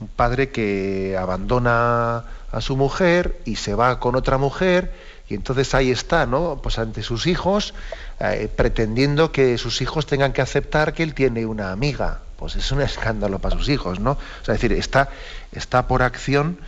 un 0.00 0.08
padre 0.08 0.50
que 0.50 1.16
abandona 1.18 2.24
a 2.52 2.60
su 2.60 2.76
mujer 2.76 3.40
y 3.44 3.56
se 3.56 3.74
va 3.74 3.98
con 3.98 4.16
otra 4.16 4.38
mujer 4.38 4.92
y 5.28 5.34
entonces 5.34 5.74
ahí 5.74 5.90
está, 5.90 6.26
¿no? 6.26 6.60
Pues 6.62 6.78
ante 6.78 7.02
sus 7.02 7.26
hijos, 7.26 7.74
eh, 8.20 8.48
pretendiendo 8.54 9.32
que 9.32 9.58
sus 9.58 9.82
hijos 9.82 10.06
tengan 10.06 10.32
que 10.32 10.40
aceptar 10.40 10.94
que 10.94 11.02
él 11.02 11.14
tiene 11.14 11.46
una 11.46 11.72
amiga. 11.72 12.20
Pues 12.36 12.54
es 12.54 12.70
un 12.70 12.80
escándalo 12.82 13.38
para 13.40 13.56
sus 13.56 13.68
hijos, 13.68 13.98
¿no? 13.98 14.12
O 14.12 14.44
sea, 14.44 14.54
es 14.54 14.60
decir, 14.60 14.72
está, 14.72 15.08
está 15.52 15.88
por 15.88 16.02
acción, 16.02 16.58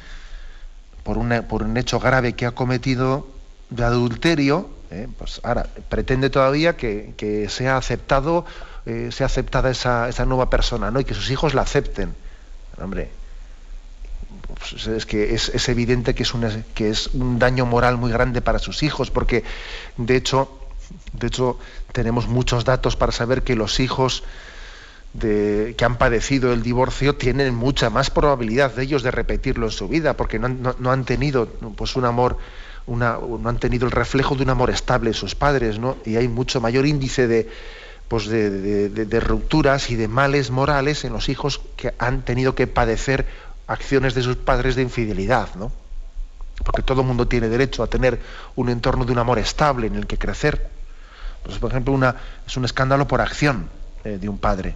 por, 1.05 1.19
por 1.47 1.63
un 1.63 1.77
hecho 1.77 2.01
grave 2.01 2.33
que 2.33 2.47
ha 2.47 2.51
cometido 2.51 3.29
de 3.71 3.85
adulterio, 3.85 4.69
¿eh? 4.91 5.07
pues 5.19 5.41
ahora 5.45 5.67
pretende 5.89 6.31
todavía 6.31 6.77
que, 6.77 7.47
sea 7.49 7.77
aceptado, 7.77 8.45
eh, 8.87 9.11
sea 9.13 9.27
aceptada 9.27 9.71
esa, 9.71 10.09
esa 10.09 10.25
nueva 10.25 10.51
persona, 10.51 10.91
¿no? 10.91 10.99
Y 10.99 11.05
que 11.05 11.15
sus 11.15 11.31
hijos 11.31 11.55
la 11.55 11.63
acepten. 11.63 12.15
Hombre, 12.81 13.11
pues 14.59 14.87
es 14.87 15.07
que 15.07 15.35
es, 15.35 15.69
evidente 15.69 16.15
que 16.15 16.23
es, 16.23 16.33
que 16.75 16.91
es 16.91 17.09
un 17.09 17.39
daño 17.39 17.67
moral 17.67 17.97
muy 17.97 18.11
grande 18.11 18.41
para 18.41 18.59
sus 18.59 18.83
hijos, 18.83 19.11
porque 19.11 19.45
de 19.97 20.17
hecho, 20.17 20.61
de 21.13 21.27
hecho 21.27 21.59
tenemos 21.93 22.29
muchos 22.29 22.65
datos 22.65 22.97
para 22.97 23.13
saber 23.13 23.43
que 23.43 23.57
los 23.57 23.81
hijos 23.81 24.25
de, 25.13 25.75
que 25.77 25.85
han 25.85 25.99
padecido 25.99 26.53
el 26.53 26.63
divorcio 26.63 27.17
tienen 27.17 27.55
mucha 27.55 27.91
más 27.91 28.11
probabilidad 28.11 28.75
de 28.75 28.83
ellos 28.83 29.03
de 29.03 29.11
repetirlo 29.11 29.67
en 29.67 29.73
su 29.73 29.89
vida, 29.89 30.17
porque 30.17 30.39
no, 30.39 30.91
han 30.91 31.05
tenido 31.05 31.47
pues, 31.77 31.97
un 31.97 32.05
amor, 32.05 32.39
una, 32.87 33.19
no 33.19 33.49
han 33.49 33.59
tenido 33.59 33.87
el 33.87 33.93
reflejo 33.93 34.35
de 34.35 34.45
un 34.45 34.51
amor 34.51 34.71
estable 34.71 35.11
en 35.11 35.15
sus 35.15 35.35
padres, 35.35 35.79
¿no? 35.79 35.97
y 36.05 36.17
hay 36.17 36.29
mucho 36.29 36.61
mayor 36.61 36.87
índice 36.87 37.27
de, 37.27 37.49
pues 38.09 38.27
de, 38.27 39.21
rupturas 39.21 39.91
y 39.91 39.97
de 39.97 40.09
males 40.09 40.51
morales 40.51 41.05
en 41.05 41.13
los 41.13 41.29
hijos 41.29 41.61
que 41.77 41.95
han 41.99 42.23
tenido 42.23 42.55
que 42.55 42.67
padecer 42.67 43.27
acciones 43.67 44.15
de 44.15 44.23
sus 44.23 44.37
padres 44.37 44.77
de 44.77 44.83
infidelidad, 44.83 45.55
¿no? 45.57 45.71
Porque 46.65 46.83
todo 46.83 47.03
el 47.03 47.07
mundo 47.07 47.29
tiene 47.29 47.49
derecho 47.49 47.83
a 47.83 47.87
tener 47.87 48.19
un 48.57 48.71
entorno 48.71 49.05
de 49.05 49.13
un 49.13 49.19
amor 49.19 49.39
estable 49.39 49.87
en 49.87 49.95
el 49.95 50.07
que 50.07 50.19
crecer. 50.19 50.71
Pues, 51.45 51.59
por 51.59 51.71
ejemplo, 51.71 51.99
es 52.47 52.57
un 52.57 52.65
escándalo 52.65 53.07
por 53.07 53.21
acción 53.21 53.69
eh, 54.05 54.19
de 54.19 54.29
un 54.29 54.39
padre. 54.39 54.75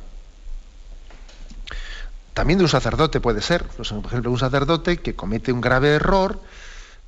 También 2.34 2.58
de 2.58 2.64
un 2.64 2.70
sacerdote 2.70 3.20
puede 3.20 3.40
ser. 3.40 3.64
Pues, 3.64 3.88
por 3.88 4.04
ejemplo, 4.06 4.30
un 4.30 4.38
sacerdote 4.38 4.98
que 4.98 5.14
comete 5.14 5.52
un 5.52 5.60
grave 5.60 5.94
error, 5.94 6.40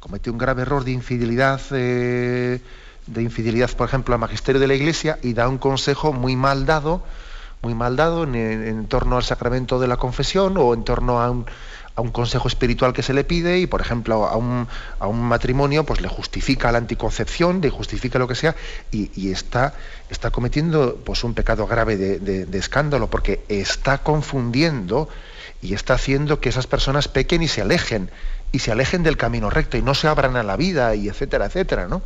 comete 0.00 0.30
un 0.30 0.38
grave 0.38 0.62
error 0.62 0.84
de 0.84 0.90
infidelidad, 0.90 1.60
eh, 1.70 2.60
de 3.06 3.22
infidelidad, 3.22 3.70
por 3.70 3.88
ejemplo, 3.88 4.14
al 4.14 4.20
magisterio 4.20 4.60
de 4.60 4.66
la 4.66 4.74
Iglesia 4.74 5.18
y 5.22 5.34
da 5.34 5.48
un 5.48 5.58
consejo 5.58 6.12
muy 6.12 6.36
mal 6.36 6.66
dado, 6.66 7.02
muy 7.62 7.74
mal 7.74 7.96
dado 7.96 8.24
en 8.24 8.86
torno 8.86 9.16
al 9.16 9.24
sacramento 9.24 9.78
de 9.78 9.88
la 9.88 9.96
confesión 9.96 10.56
o 10.56 10.74
en 10.74 10.84
torno 10.84 11.20
a 11.20 11.30
un, 11.30 11.46
consejo 12.12 12.48
espiritual 12.48 12.92
que 12.92 13.02
se 13.02 13.14
le 13.14 13.22
pide 13.22 13.60
y, 13.60 13.66
por 13.66 13.80
ejemplo, 13.80 14.26
a 14.26 14.36
un, 14.36 14.66
matrimonio, 15.22 15.84
pues 15.84 16.00
le 16.00 16.08
justifica 16.08 16.72
la 16.72 16.78
anticoncepción, 16.78 17.60
le 17.60 17.70
justifica 17.70 18.18
lo 18.18 18.26
que 18.26 18.34
sea, 18.34 18.56
y, 18.90 19.30
está, 19.30 19.74
está 20.10 20.30
cometiendo 20.30 20.96
pues, 21.04 21.22
un 21.22 21.34
pecado 21.34 21.66
grave 21.66 21.96
de, 21.96 22.58
escándalo, 22.58 23.08
porque 23.10 23.44
está 23.48 23.98
confundiendo 23.98 25.08
y 25.62 25.74
está 25.74 25.94
haciendo 25.94 26.40
que 26.40 26.48
esas 26.48 26.66
personas 26.66 27.08
pequen 27.08 27.42
y 27.42 27.48
se 27.48 27.62
alejen, 27.62 28.10
y 28.50 28.58
se 28.58 28.72
alejen 28.72 29.02
del 29.04 29.16
camino 29.16 29.48
recto, 29.48 29.76
y 29.76 29.82
no 29.82 29.94
se 29.94 30.08
abran 30.08 30.36
a 30.36 30.42
la 30.42 30.56
vida, 30.56 30.94
y 30.96 31.08
etcétera, 31.08 31.46
etcétera, 31.46 31.86
¿no? 31.86 32.02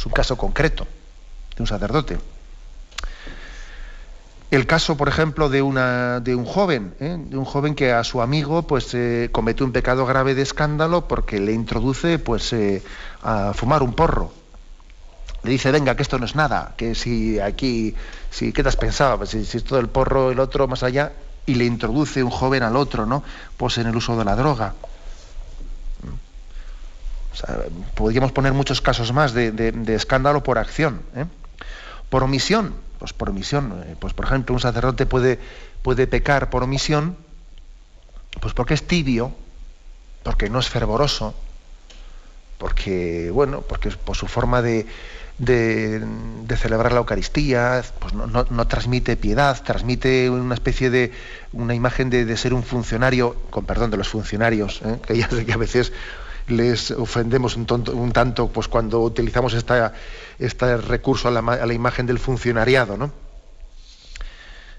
Es 0.00 0.06
un 0.06 0.12
caso 0.12 0.34
concreto 0.38 0.86
de 1.54 1.62
un 1.62 1.66
sacerdote. 1.66 2.16
El 4.50 4.66
caso, 4.66 4.96
por 4.96 5.08
ejemplo, 5.08 5.50
de, 5.50 5.60
un 5.60 5.74
joven, 6.46 6.94
¿eh? 7.00 7.18
de 7.18 7.36
un 7.36 7.44
joven 7.44 7.74
que 7.74 7.92
a 7.92 8.02
su 8.02 8.22
amigo 8.22 8.62
pues, 8.62 8.94
eh, 8.94 9.28
comete 9.30 9.62
un 9.62 9.72
pecado 9.72 10.06
grave 10.06 10.34
de 10.34 10.40
escándalo 10.40 11.06
porque 11.06 11.38
le 11.38 11.52
introduce 11.52 12.18
pues, 12.18 12.50
eh, 12.54 12.82
a 13.22 13.52
fumar 13.52 13.82
un 13.82 13.92
porro. 13.92 14.32
Le 15.42 15.50
dice, 15.50 15.70
venga, 15.70 15.94
que 15.94 16.02
esto 16.02 16.18
no 16.18 16.24
es 16.24 16.34
nada, 16.34 16.72
que 16.78 16.94
si 16.94 17.38
aquí, 17.38 17.94
si, 18.30 18.54
¿qué 18.54 18.62
te 18.62 18.70
has 18.70 18.76
pensado? 18.76 19.18
Pues, 19.18 19.28
si, 19.28 19.44
si 19.44 19.58
es 19.58 19.64
todo 19.64 19.80
el 19.80 19.90
porro, 19.90 20.30
el 20.30 20.40
otro 20.40 20.66
más 20.66 20.82
allá, 20.82 21.12
y 21.44 21.56
le 21.56 21.66
introduce 21.66 22.22
un 22.22 22.30
joven 22.30 22.62
al 22.62 22.76
otro, 22.76 23.04
¿no? 23.04 23.22
Pues 23.58 23.76
en 23.76 23.86
el 23.86 23.94
uso 23.94 24.16
de 24.16 24.24
la 24.24 24.34
droga. 24.34 24.72
Podríamos 27.94 28.32
poner 28.32 28.52
muchos 28.52 28.80
casos 28.80 29.12
más 29.12 29.32
de, 29.32 29.52
de 29.52 29.94
escándalo 29.94 30.42
por 30.42 30.58
acción. 30.58 31.02
Por 32.08 32.24
omisión, 32.24 32.74
pues 33.00 33.12
por 33.12 33.30
omisión. 33.30 33.82
Eh, 33.86 33.96
pues 33.98 34.14
por 34.14 34.26
ejemplo, 34.26 34.54
un 34.54 34.60
sacerdote 34.60 35.06
puede, 35.06 35.40
puede 35.82 36.06
pecar 36.06 36.50
por 36.50 36.62
omisión, 36.62 37.16
pues 38.40 38.54
porque 38.54 38.74
es 38.74 38.86
tibio, 38.86 39.32
porque 40.22 40.50
no 40.50 40.60
es 40.60 40.68
fervoroso, 40.68 41.34
porque, 42.58 43.30
bueno, 43.32 43.62
porque 43.62 43.90
por 43.90 44.16
su 44.16 44.26
forma 44.26 44.60
de, 44.60 44.86
de, 45.38 46.56
celebrar 46.56 46.92
la 46.92 46.98
Eucaristía, 46.98 47.82
pues 47.98 48.12
no, 48.12 48.66
transmite 48.66 49.16
piedad, 49.16 49.62
transmite 49.62 50.28
una 50.28 50.54
especie 50.54 50.90
de, 50.90 51.12
una 51.52 51.74
imagen 51.74 52.10
de, 52.10 52.36
ser 52.36 52.52
un 52.52 52.62
funcionario, 52.62 53.34
con 53.48 53.64
perdón 53.64 53.90
de 53.90 53.96
los 53.96 54.08
funcionarios, 54.08 54.82
¿eh? 54.84 54.98
que 55.06 55.16
ya 55.16 55.28
sé 55.30 55.46
que 55.46 55.54
a 55.54 55.56
veces 55.56 55.92
les 56.50 56.90
ofendemos 56.90 57.56
un, 57.56 57.66
un 57.94 58.12
tanto 58.12 58.48
pues 58.48 58.68
cuando 58.68 59.00
utilizamos 59.00 59.54
este 59.54 60.76
recurso 60.76 61.28
a 61.28 61.30
la, 61.30 61.72
imagen 61.72 62.06
del 62.06 62.18
funcionariado, 62.18 62.96
¿no? 62.96 63.12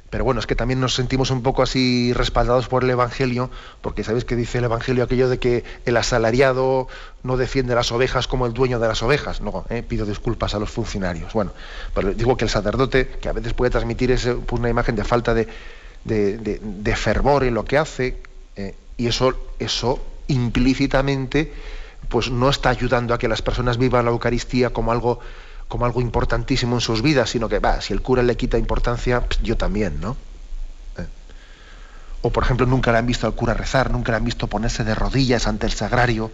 Pero 0.09 0.25
bueno, 0.25 0.41
es 0.41 0.45
que 0.45 0.57
también 0.57 0.81
nos 0.81 0.93
sentimos 0.93 1.31
un 1.31 1.41
poco 1.41 1.63
así 1.63 2.11
respaldados 2.11 2.67
por 2.67 2.83
el 2.83 2.89
Evangelio, 2.89 3.49
porque 3.79 4.03
sabéis 4.03 4.25
que 4.25 4.35
dice 4.35 4.57
el 4.57 4.65
Evangelio 4.65 5.05
aquello 5.05 5.29
de 5.29 5.39
que 5.39 5.63
el 5.85 5.95
asalariado 5.95 6.89
no 7.23 7.37
defiende 7.37 7.75
las 7.75 7.93
ovejas 7.93 8.27
como 8.27 8.45
el 8.45 8.51
dueño 8.51 8.77
de 8.79 8.89
las 8.89 9.01
ovejas. 9.03 9.39
No, 9.39 9.65
¿eh? 9.69 9.83
pido 9.87 10.05
disculpas 10.05 10.53
a 10.53 10.59
los 10.59 10.69
funcionarios. 10.69 11.31
Bueno, 11.31 11.53
pero 11.95 12.13
digo 12.13 12.35
que 12.35 12.43
el 12.43 12.51
sacerdote, 12.51 13.07
que 13.07 13.29
a 13.29 13.31
veces 13.31 13.53
puede 13.53 13.71
transmitir 13.71 14.11
ese, 14.11 14.33
pues, 14.33 14.59
una 14.59 14.69
imagen 14.69 14.97
de 14.97 15.05
falta 15.05 15.33
de, 15.33 15.47
de, 16.03 16.95
fervor 16.97 17.45
en 17.45 17.53
lo 17.53 17.63
que 17.63 17.77
hace, 17.77 18.17
eh, 18.57 18.75
y 18.97 19.07
eso, 19.07 19.33
eso 19.59 20.01
implícitamente 20.27 21.53
pues 22.09 22.29
no 22.29 22.49
está 22.49 22.69
ayudando 22.69 23.13
a 23.13 23.19
que 23.19 23.27
las 23.27 23.41
personas 23.41 23.77
vivan 23.77 24.05
la 24.05 24.11
Eucaristía 24.11 24.71
como 24.71 24.91
algo, 24.91 25.19
como 25.67 25.85
algo 25.85 26.01
importantísimo 26.01 26.75
en 26.75 26.81
sus 26.81 27.01
vidas, 27.01 27.29
sino 27.29 27.47
que 27.47 27.59
va, 27.59 27.79
si 27.81 27.93
el 27.93 28.01
cura 28.01 28.23
le 28.23 28.35
quita 28.35 28.57
importancia, 28.57 29.21
pues 29.21 29.41
yo 29.41 29.55
también, 29.55 30.01
¿no? 30.01 30.17
Eh. 30.97 31.07
O 32.21 32.29
por 32.31 32.43
ejemplo, 32.43 32.65
nunca 32.65 32.91
le 32.91 32.97
han 32.97 33.07
visto 33.07 33.27
al 33.27 33.33
cura 33.33 33.53
rezar, 33.53 33.91
nunca 33.91 34.11
le 34.11 34.17
han 34.17 34.25
visto 34.25 34.47
ponerse 34.47 34.83
de 34.83 34.93
rodillas 34.93 35.47
ante 35.47 35.65
el 35.65 35.71
sagrario. 35.71 36.31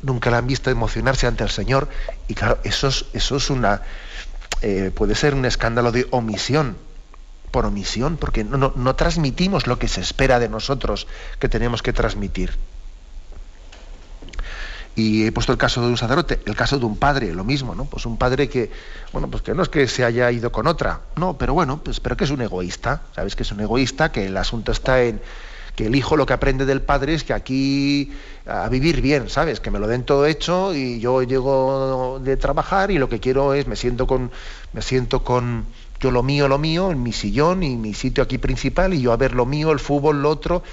nunca 0.00 0.30
la 0.30 0.38
han 0.38 0.46
visto 0.46 0.70
emocionarse 0.70 1.26
ante 1.26 1.42
el 1.42 1.50
Señor. 1.50 1.88
Y 2.28 2.34
claro, 2.34 2.58
eso 2.62 2.88
es, 2.88 3.06
eso 3.14 3.36
es 3.36 3.50
una, 3.50 3.82
eh, 4.60 4.92
puede 4.94 5.14
ser 5.14 5.34
un 5.34 5.44
escándalo 5.44 5.90
de 5.90 6.06
omisión, 6.10 6.76
por 7.50 7.64
omisión, 7.64 8.16
porque 8.16 8.44
no, 8.44 8.72
no, 8.74 8.94
transmitimos 8.94 9.66
lo 9.66 9.78
que 9.78 9.88
se 9.88 10.00
espera 10.00 10.38
de 10.38 10.48
nosotros 10.48 11.06
que 11.38 11.48
tenemos 11.48 11.82
que 11.82 11.92
transmitir. 11.92 12.52
Y 14.98 15.24
he 15.24 15.30
puesto 15.30 15.52
el 15.52 15.58
caso 15.58 15.80
de 15.80 15.86
un 15.86 15.96
sacerdote, 15.96 16.40
el 16.44 16.56
caso 16.56 16.76
de 16.76 16.84
un 16.84 16.96
padre, 16.96 17.32
lo 17.32 17.44
mismo, 17.44 17.72
¿no? 17.72 17.84
Pues 17.84 18.04
un 18.04 18.16
padre 18.16 18.48
que, 18.48 18.68
bueno, 19.12 19.30
pues 19.30 19.44
que 19.44 19.54
no 19.54 19.62
es 19.62 19.68
que 19.68 19.86
se 19.86 20.04
haya 20.04 20.28
ido 20.32 20.50
con 20.50 20.66
otra, 20.66 21.02
no, 21.14 21.38
pero 21.38 21.54
bueno, 21.54 21.80
pues 21.84 22.00
pero 22.00 22.16
que 22.16 22.24
es 22.24 22.30
un 22.32 22.42
egoísta, 22.42 23.02
¿sabes? 23.14 23.36
Que 23.36 23.44
es 23.44 23.52
un 23.52 23.60
egoísta, 23.60 24.10
que 24.10 24.26
el 24.26 24.36
asunto 24.36 24.72
está 24.72 25.00
en, 25.04 25.20
que 25.76 25.86
el 25.86 25.94
hijo 25.94 26.16
lo 26.16 26.26
que 26.26 26.32
aprende 26.32 26.66
del 26.66 26.82
padre 26.82 27.14
es 27.14 27.22
que 27.22 27.32
aquí 27.32 28.10
a 28.44 28.68
vivir 28.68 29.00
bien, 29.00 29.28
¿sabes? 29.28 29.60
Que 29.60 29.70
me 29.70 29.78
lo 29.78 29.86
den 29.86 30.02
todo 30.02 30.26
hecho 30.26 30.74
y 30.74 30.98
yo 30.98 31.22
llego 31.22 32.18
de 32.20 32.36
trabajar 32.36 32.90
y 32.90 32.98
lo 32.98 33.08
que 33.08 33.20
quiero 33.20 33.54
es 33.54 33.68
me 33.68 33.76
siento 33.76 34.08
con 34.08 34.32
me 34.72 34.82
siento 34.82 35.22
con 35.22 35.66
yo 36.00 36.10
lo 36.10 36.24
mío, 36.24 36.48
lo 36.48 36.58
mío, 36.58 36.90
en 36.90 37.02
mi 37.04 37.12
sillón 37.12 37.62
y 37.62 37.76
mi 37.76 37.94
sitio 37.94 38.24
aquí 38.24 38.38
principal 38.38 38.94
y 38.94 39.00
yo 39.00 39.12
a 39.12 39.16
ver 39.16 39.34
lo 39.34 39.46
mío, 39.46 39.70
el 39.70 39.78
fútbol, 39.78 40.22
lo 40.22 40.30
otro 40.30 40.64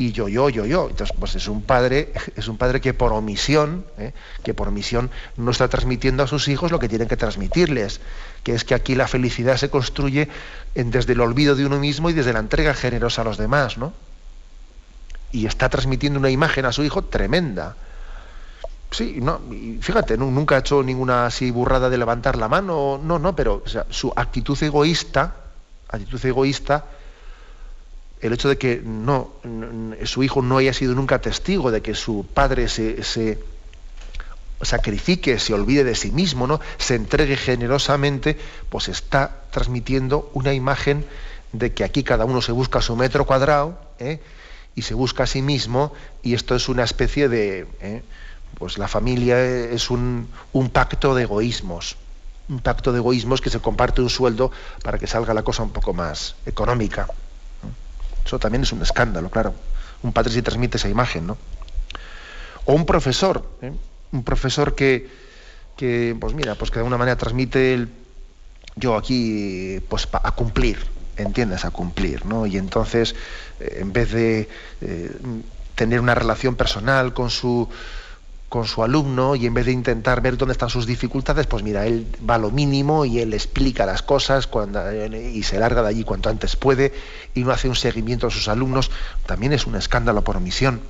y 0.00 0.12
yo, 0.12 0.28
yo, 0.28 0.48
yo, 0.48 0.64
yo. 0.64 0.88
Entonces, 0.88 1.14
pues 1.18 1.34
es 1.34 1.46
un 1.46 1.62
padre, 1.62 2.12
es 2.36 2.48
un 2.48 2.56
padre 2.56 2.80
que 2.80 2.94
por 2.94 3.12
omisión, 3.12 3.84
¿eh? 3.98 4.12
que 4.42 4.54
por 4.54 4.68
omisión 4.68 5.10
no 5.36 5.50
está 5.50 5.68
transmitiendo 5.68 6.22
a 6.22 6.26
sus 6.26 6.48
hijos 6.48 6.70
lo 6.70 6.78
que 6.78 6.88
tienen 6.88 7.06
que 7.06 7.16
transmitirles, 7.16 8.00
que 8.42 8.54
es 8.54 8.64
que 8.64 8.74
aquí 8.74 8.94
la 8.94 9.06
felicidad 9.06 9.56
se 9.58 9.68
construye 9.68 10.28
desde 10.74 11.12
el 11.12 11.20
olvido 11.20 11.54
de 11.54 11.66
uno 11.66 11.78
mismo 11.78 12.08
y 12.08 12.14
desde 12.14 12.32
la 12.32 12.38
entrega 12.38 12.72
generosa 12.72 13.22
a 13.22 13.24
los 13.26 13.36
demás, 13.36 13.76
¿no? 13.76 13.92
y 15.32 15.46
está 15.46 15.68
transmitiendo 15.68 16.18
una 16.18 16.30
imagen 16.30 16.64
a 16.64 16.72
su 16.72 16.82
hijo 16.82 17.04
tremenda. 17.04 17.76
Sí, 18.90 19.18
no, 19.22 19.40
fíjate, 19.80 20.16
nunca 20.16 20.56
ha 20.56 20.58
hecho 20.58 20.82
ninguna 20.82 21.26
así 21.26 21.50
burrada 21.50 21.90
de 21.90 21.98
levantar 21.98 22.36
la 22.36 22.48
mano, 22.48 22.98
no, 23.02 23.18
no, 23.18 23.36
pero 23.36 23.62
su 23.90 24.12
actitud 24.16 24.60
egoísta, 24.60 25.36
actitud 25.88 26.24
egoísta, 26.24 26.86
el 28.20 28.32
hecho 28.32 28.48
de 28.48 28.58
que 28.58 28.82
no, 28.84 29.30
su 30.04 30.22
hijo 30.22 30.42
no 30.42 30.58
haya 30.58 30.72
sido 30.72 30.94
nunca 30.94 31.20
testigo 31.20 31.70
de 31.70 31.80
que 31.80 31.94
su 31.94 32.26
padre 32.32 32.68
se, 32.68 33.38
sacrifique, 34.62 35.38
se 35.38 35.54
olvide 35.54 35.84
de 35.84 35.94
sí 35.94 36.10
mismo, 36.10 36.46
¿no? 36.46 36.60
se 36.78 36.94
entregue 36.94 37.36
generosamente, 37.36 38.36
pues 38.68 38.88
está 38.88 39.42
transmitiendo 39.50 40.30
una 40.34 40.52
imagen 40.52 41.04
de 41.52 41.72
que 41.72 41.82
aquí 41.82 42.04
cada 42.04 42.24
uno 42.24 42.42
se 42.42 42.52
busca 42.52 42.80
su 42.80 42.94
metro 42.94 43.26
cuadrado, 43.26 43.80
¿eh? 43.98 44.20
y 44.74 44.82
se 44.82 44.94
busca 44.94 45.24
a 45.24 45.26
sí 45.26 45.42
mismo 45.42 45.92
y 46.22 46.34
esto 46.34 46.54
es 46.54 46.68
una 46.68 46.84
especie 46.84 47.28
de... 47.28 47.66
¿eh? 47.80 48.02
pues 48.58 48.78
la 48.78 48.88
familia 48.88 49.42
es 49.42 49.90
un, 49.90 50.28
pacto 50.72 51.14
de 51.14 51.22
egoísmos, 51.22 51.96
un 52.48 52.60
pacto 52.60 52.92
de 52.92 52.98
egoísmos 52.98 53.40
que 53.40 53.50
se 53.50 53.60
comparte 53.60 54.02
un 54.02 54.10
sueldo 54.10 54.50
para 54.82 54.98
que 54.98 55.06
salga 55.06 55.34
la 55.34 55.42
cosa 55.42 55.62
un 55.62 55.70
poco 55.70 55.94
más 55.94 56.34
económica. 56.46 57.08
Eso 58.24 58.38
también 58.38 58.62
es 58.62 58.72
un 58.72 58.82
escándalo, 58.82 59.30
claro. 59.30 59.54
Un 60.02 60.12
padre 60.12 60.32
si 60.32 60.42
transmite 60.42 60.76
esa 60.76 60.88
imagen, 60.88 61.26
¿no? 61.26 61.36
O 62.64 62.74
un 62.74 62.86
profesor, 62.86 63.48
¿eh? 63.62 63.72
un 64.12 64.24
profesor 64.24 64.74
que, 64.74 65.08
que, 65.76 66.16
pues 66.18 66.34
mira, 66.34 66.54
pues 66.54 66.70
que 66.70 66.76
de 66.76 66.80
alguna 66.80 66.98
manera 66.98 67.16
transmite 67.16 67.74
el, 67.74 67.88
yo 68.76 68.96
aquí, 68.96 69.80
pues 69.88 70.08
a 70.12 70.30
cumplir, 70.32 70.78
entiendes, 71.16 71.64
a 71.64 71.70
cumplir, 71.70 72.26
¿no? 72.26 72.46
Y 72.46 72.56
entonces, 72.56 73.14
eh, 73.60 73.78
en 73.80 73.92
vez 73.92 74.12
de 74.12 74.48
eh, 74.80 75.10
tener 75.74 76.00
una 76.00 76.14
relación 76.14 76.56
personal 76.56 77.14
con 77.14 77.30
su 77.30 77.68
con 78.50 78.66
su 78.66 78.82
alumno 78.82 79.36
y 79.36 79.46
en 79.46 79.54
vez 79.54 79.66
de 79.66 79.72
intentar 79.72 80.20
ver 80.20 80.36
dónde 80.36 80.52
están 80.52 80.70
sus 80.70 80.84
dificultades, 80.84 81.46
pues 81.46 81.62
mira, 81.62 81.86
él 81.86 82.04
va 82.28 82.34
a 82.34 82.38
lo 82.38 82.50
mínimo 82.50 83.04
y 83.04 83.20
él 83.20 83.32
explica 83.32 83.86
las 83.86 84.02
cosas 84.02 84.48
cuando, 84.48 84.90
eh, 84.90 85.30
y 85.32 85.44
se 85.44 85.60
larga 85.60 85.82
de 85.82 85.88
allí 85.88 86.02
cuanto 86.02 86.28
antes 86.30 86.56
puede 86.56 86.92
y 87.32 87.44
no 87.44 87.52
hace 87.52 87.68
un 87.68 87.76
seguimiento 87.76 88.26
a 88.26 88.30
sus 88.30 88.48
alumnos, 88.48 88.90
también 89.24 89.52
es 89.52 89.66
un 89.66 89.76
escándalo 89.76 90.24
por 90.24 90.36
omisión. 90.36 90.80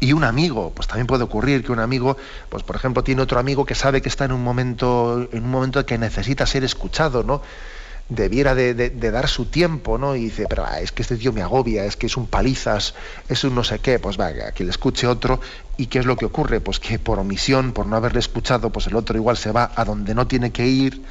Y 0.00 0.14
un 0.14 0.24
amigo, 0.24 0.72
pues 0.74 0.88
también 0.88 1.06
puede 1.06 1.24
ocurrir 1.24 1.62
que 1.62 1.72
un 1.72 1.80
amigo, 1.80 2.16
pues 2.48 2.62
por 2.62 2.76
ejemplo, 2.76 3.04
tiene 3.04 3.20
otro 3.20 3.38
amigo 3.38 3.66
que 3.66 3.74
sabe 3.74 4.00
que 4.00 4.08
está 4.08 4.24
en 4.24 4.32
un 4.32 4.42
momento, 4.42 5.28
en 5.32 5.44
un 5.44 5.50
momento 5.50 5.84
que 5.84 5.98
necesita 5.98 6.46
ser 6.46 6.64
escuchado, 6.64 7.24
¿no? 7.24 7.42
Debiera 8.08 8.54
de, 8.54 8.90
dar 8.90 9.28
su 9.28 9.46
tiempo, 9.46 9.98
¿no? 9.98 10.16
Y 10.16 10.24
dice, 10.24 10.46
pero 10.48 10.64
ah, 10.66 10.80
es 10.80 10.92
que 10.92 11.02
este 11.02 11.16
tío 11.16 11.32
me 11.32 11.42
agobia, 11.42 11.84
es 11.84 11.96
que 11.96 12.06
es 12.06 12.16
un 12.16 12.26
palizas, 12.26 12.94
es 13.28 13.44
un 13.44 13.54
no 13.54 13.64
sé 13.64 13.78
qué, 13.80 13.98
pues 13.98 14.18
va, 14.18 14.32
que 14.52 14.64
le 14.64 14.70
escuche 14.70 15.06
otro. 15.06 15.40
¿Y 15.76 15.86
qué 15.86 15.98
es 15.98 16.06
lo 16.06 16.16
que 16.16 16.24
ocurre? 16.24 16.60
Pues 16.60 16.80
que 16.80 16.98
por 16.98 17.18
omisión, 17.18 17.72
por 17.72 17.86
no 17.86 17.96
haberle 17.96 18.18
escuchado, 18.18 18.70
pues 18.70 18.86
el 18.86 18.96
otro 18.96 19.16
igual 19.16 19.36
se 19.36 19.52
va 19.52 19.70
a 19.74 19.84
donde 19.84 20.14
no 20.14 20.26
tiene 20.26 20.50
que 20.50 20.66
ir, 20.66 21.02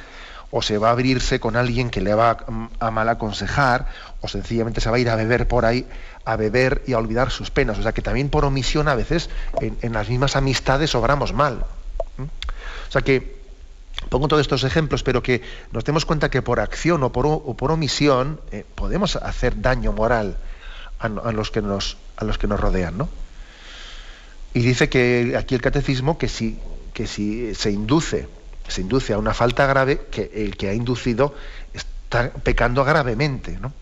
o 0.50 0.62
se 0.62 0.78
va 0.78 0.88
a 0.88 0.92
abrirse 0.92 1.40
con 1.40 1.56
alguien 1.56 1.90
que 1.90 2.00
le 2.00 2.14
va 2.14 2.38
a, 2.80 2.90
mal 2.90 3.08
aconsejar, 3.08 3.86
o 4.20 4.28
sencillamente 4.28 4.80
se 4.80 4.90
va 4.90 4.96
a 4.96 4.98
ir 4.98 5.10
a 5.10 5.16
beber 5.16 5.46
por 5.46 5.64
ahí, 5.64 5.86
a 6.24 6.36
beber 6.36 6.82
y 6.86 6.94
a 6.94 6.98
olvidar 6.98 7.30
sus 7.30 7.50
penas. 7.50 7.78
O 7.78 7.82
sea 7.82 7.92
que 7.92 8.02
también 8.02 8.28
por 8.28 8.44
omisión 8.44 8.88
a 8.88 8.94
veces 8.94 9.30
en, 9.60 9.92
las 9.92 10.08
mismas 10.08 10.36
amistades 10.36 10.94
obramos 10.94 11.32
mal. 11.32 11.64
O 12.18 12.90
sea 12.90 13.02
que 13.02 13.37
Pongo 14.08 14.28
todos 14.28 14.40
estos 14.40 14.64
ejemplos, 14.64 15.02
pero 15.02 15.22
que 15.22 15.42
nos 15.72 15.84
demos 15.84 16.04
cuenta 16.04 16.30
que 16.30 16.40
por 16.40 16.60
acción 16.60 17.02
o 17.02 17.12
por, 17.12 17.70
omisión 17.70 18.40
eh, 18.52 18.64
podemos 18.74 19.16
hacer 19.16 19.60
daño 19.60 19.92
moral 19.92 20.38
a, 20.98 21.08
los 21.32 21.50
que 21.50 21.60
nos, 21.62 21.96
rodean. 22.18 22.96
¿no? 22.96 23.08
Y 24.54 24.60
dice 24.60 24.88
que 24.88 25.34
aquí 25.38 25.54
el 25.54 25.60
catecismo 25.60 26.16
que 26.16 26.28
si, 26.28 26.58
que 26.94 27.06
si 27.06 27.54
se 27.54 27.70
induce, 27.70 28.28
se 28.66 28.80
induce 28.80 29.12
a 29.12 29.18
una 29.18 29.34
falta 29.34 29.66
grave, 29.66 30.06
que 30.10 30.30
el 30.34 30.56
que 30.56 30.70
ha 30.70 30.74
inducido 30.74 31.34
está 31.74 32.30
pecando 32.30 32.84
gravemente. 32.84 33.58
¿no? 33.60 33.72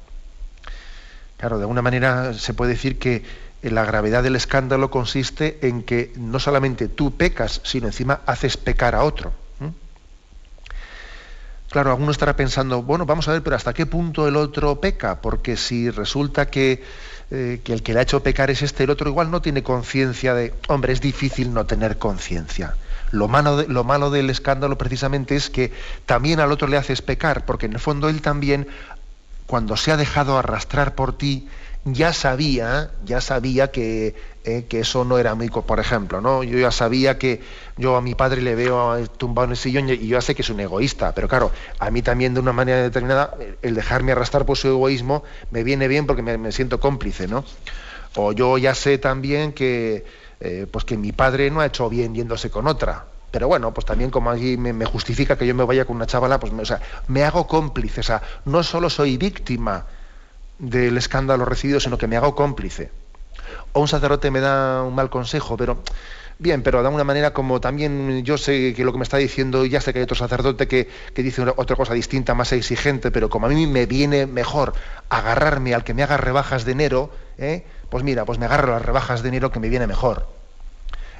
Claro, 1.36 1.58
de 1.58 1.64
alguna 1.64 1.82
manera 1.82 2.34
se 2.34 2.54
puede 2.54 2.72
decir 2.72 2.98
que 2.98 3.22
la 3.62 3.84
gravedad 3.84 4.22
del 4.22 4.36
escándalo 4.36 4.90
consiste 4.90 5.58
en 5.62 5.82
que 5.82 6.12
no 6.16 6.38
solamente 6.40 6.88
tú 6.88 7.16
pecas, 7.16 7.60
sino 7.64 7.86
encima 7.86 8.20
haces 8.26 8.56
pecar 8.56 8.94
a 8.94 9.04
otro. 9.04 9.32
Claro, 11.76 11.90
alguno 11.90 12.10
estará 12.10 12.34
pensando, 12.34 12.82
bueno, 12.82 13.04
vamos 13.04 13.28
a 13.28 13.32
ver, 13.32 13.42
pero 13.42 13.54
¿hasta 13.54 13.74
qué 13.74 13.84
punto 13.84 14.26
el 14.26 14.36
otro 14.36 14.80
peca? 14.80 15.20
Porque 15.20 15.58
si 15.58 15.90
resulta 15.90 16.48
que, 16.48 16.82
eh, 17.30 17.60
el 17.66 17.82
que 17.82 17.92
le 17.92 17.98
ha 17.98 18.02
hecho 18.02 18.22
pecar 18.22 18.50
es 18.50 18.62
este, 18.62 18.84
el 18.84 18.88
otro 18.88 19.10
igual 19.10 19.30
no 19.30 19.42
tiene 19.42 19.62
conciencia 19.62 20.32
de, 20.32 20.54
hombre, 20.68 20.94
es 20.94 21.02
difícil 21.02 21.52
no 21.52 21.66
tener 21.66 21.98
conciencia. 21.98 22.76
Lo 23.10 23.28
lo 23.28 23.84
malo 23.84 24.10
del 24.10 24.30
escándalo 24.30 24.78
precisamente 24.78 25.36
es 25.36 25.50
que 25.50 25.70
también 26.06 26.40
al 26.40 26.50
otro 26.50 26.66
le 26.66 26.78
haces 26.78 27.02
pecar, 27.02 27.44
porque 27.44 27.66
en 27.66 27.74
el 27.74 27.78
fondo 27.78 28.08
él 28.08 28.22
también, 28.22 28.68
cuando 29.46 29.76
se 29.76 29.92
ha 29.92 29.98
dejado 29.98 30.38
arrastrar 30.38 30.94
por 30.94 31.18
ti, 31.18 31.46
ya 31.86 32.12
sabía, 32.12 32.90
ya 33.04 33.20
sabía 33.20 33.70
que, 33.70 34.16
eh, 34.44 34.66
que, 34.68 34.80
eso 34.80 35.04
no 35.04 35.18
era 35.18 35.36
muy, 35.36 35.48
por 35.48 35.78
ejemplo, 35.78 36.20
¿no? 36.20 36.42
Yo 36.42 36.58
ya 36.58 36.72
sabía 36.72 37.16
que 37.16 37.40
yo 37.76 37.94
a 37.94 38.02
mi 38.02 38.16
padre 38.16 38.42
le 38.42 38.56
veo 38.56 39.06
tumbado 39.10 39.44
en 39.44 39.52
el 39.52 39.56
sillón 39.56 39.88
y 39.88 39.96
yo 39.98 40.16
ya 40.16 40.20
sé 40.20 40.34
que 40.34 40.42
es 40.42 40.50
un 40.50 40.58
egoísta, 40.58 41.14
pero 41.14 41.28
claro, 41.28 41.52
a 41.78 41.90
mí 41.92 42.02
también 42.02 42.34
de 42.34 42.40
una 42.40 42.52
manera 42.52 42.82
determinada 42.82 43.34
el 43.62 43.76
dejarme 43.76 44.12
arrastrar 44.12 44.44
por 44.44 44.56
su 44.56 44.66
egoísmo 44.66 45.22
me 45.52 45.62
viene 45.62 45.86
bien 45.86 46.06
porque 46.06 46.22
me, 46.22 46.50
siento 46.50 46.80
cómplice, 46.80 47.28
¿no? 47.28 47.44
O 48.16 48.32
yo 48.32 48.58
ya 48.58 48.74
sé 48.74 48.98
también 48.98 49.52
que, 49.52 50.04
eh, 50.40 50.66
pues 50.68 50.84
que 50.84 50.96
mi 50.96 51.12
padre 51.12 51.52
no 51.52 51.60
ha 51.60 51.66
hecho 51.66 51.88
bien 51.88 52.16
yéndose 52.16 52.50
con 52.50 52.66
otra, 52.66 53.04
pero 53.30 53.46
bueno, 53.46 53.72
pues 53.72 53.86
también 53.86 54.10
como 54.10 54.30
allí 54.30 54.56
me, 54.56 54.84
justifica 54.86 55.38
que 55.38 55.46
yo 55.46 55.54
me 55.54 55.64
vaya 55.64 55.84
con 55.84 55.94
una 55.94 56.06
chavala, 56.06 56.40
pues 56.40 56.52
me, 56.52 56.62
o 56.62 56.66
sea, 56.66 56.80
me 57.06 57.22
hago 57.22 57.46
cómplice, 57.46 58.00
o 58.00 58.02
sea, 58.02 58.22
no 58.44 58.64
solo 58.64 58.90
soy 58.90 59.18
víctima, 59.18 59.86
del 60.58 60.96
escándalo 60.96 61.44
recibido, 61.44 61.80
sino 61.80 61.98
que 61.98 62.06
me 62.06 62.16
hago 62.16 62.34
cómplice. 62.34 62.90
O 63.72 63.80
un 63.80 63.88
sacerdote 63.88 64.30
me 64.30 64.40
da 64.40 64.82
un 64.82 64.94
mal 64.94 65.10
consejo, 65.10 65.56
pero 65.56 65.78
bien, 66.38 66.62
pero 66.62 66.80
de 66.80 66.86
alguna 66.86 67.04
manera 67.04 67.32
como 67.32 67.60
también 67.60 68.24
yo 68.24 68.38
sé 68.38 68.74
que 68.74 68.84
lo 68.84 68.92
que 68.92 68.98
me 68.98 69.04
está 69.04 69.16
diciendo, 69.16 69.64
ya 69.64 69.80
sé 69.80 69.92
que 69.92 70.00
hay 70.00 70.04
otro 70.04 70.16
sacerdote 70.16 70.66
que, 70.66 70.88
dice 71.14 71.42
otra 71.56 71.76
cosa 71.76 71.94
distinta, 71.94 72.34
más 72.34 72.52
exigente, 72.52 73.10
pero 73.10 73.28
como 73.28 73.46
a 73.46 73.48
mí 73.50 73.66
me 73.66 73.86
viene 73.86 74.26
mejor 74.26 74.72
agarrarme 75.08 75.74
al 75.74 75.84
que 75.84 75.94
me 75.94 76.02
haga 76.02 76.16
rebajas 76.16 76.64
de 76.64 76.72
enero, 76.72 77.10
¿eh? 77.38 77.64
pues 77.90 78.04
mira, 78.04 78.24
pues 78.24 78.38
me 78.38 78.46
agarro 78.46 78.72
las 78.72 78.82
rebajas 78.82 79.22
de 79.22 79.28
enero 79.28 79.50
que 79.50 79.60
me 79.60 79.68
viene 79.68 79.86
mejor. 79.86 80.26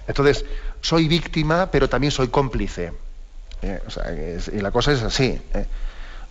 Entonces, 0.09 0.45
soy 0.81 1.09
víctima, 1.09 1.71
pero 1.71 1.89
también 1.89 2.11
soy 2.11 2.29
cómplice. 2.29 2.93
¿eh? 3.63 3.81
y 4.53 4.61
la 4.61 4.71
cosa 4.71 4.93
es 4.93 5.03
así. 5.03 5.41
¿eh? 5.55 5.67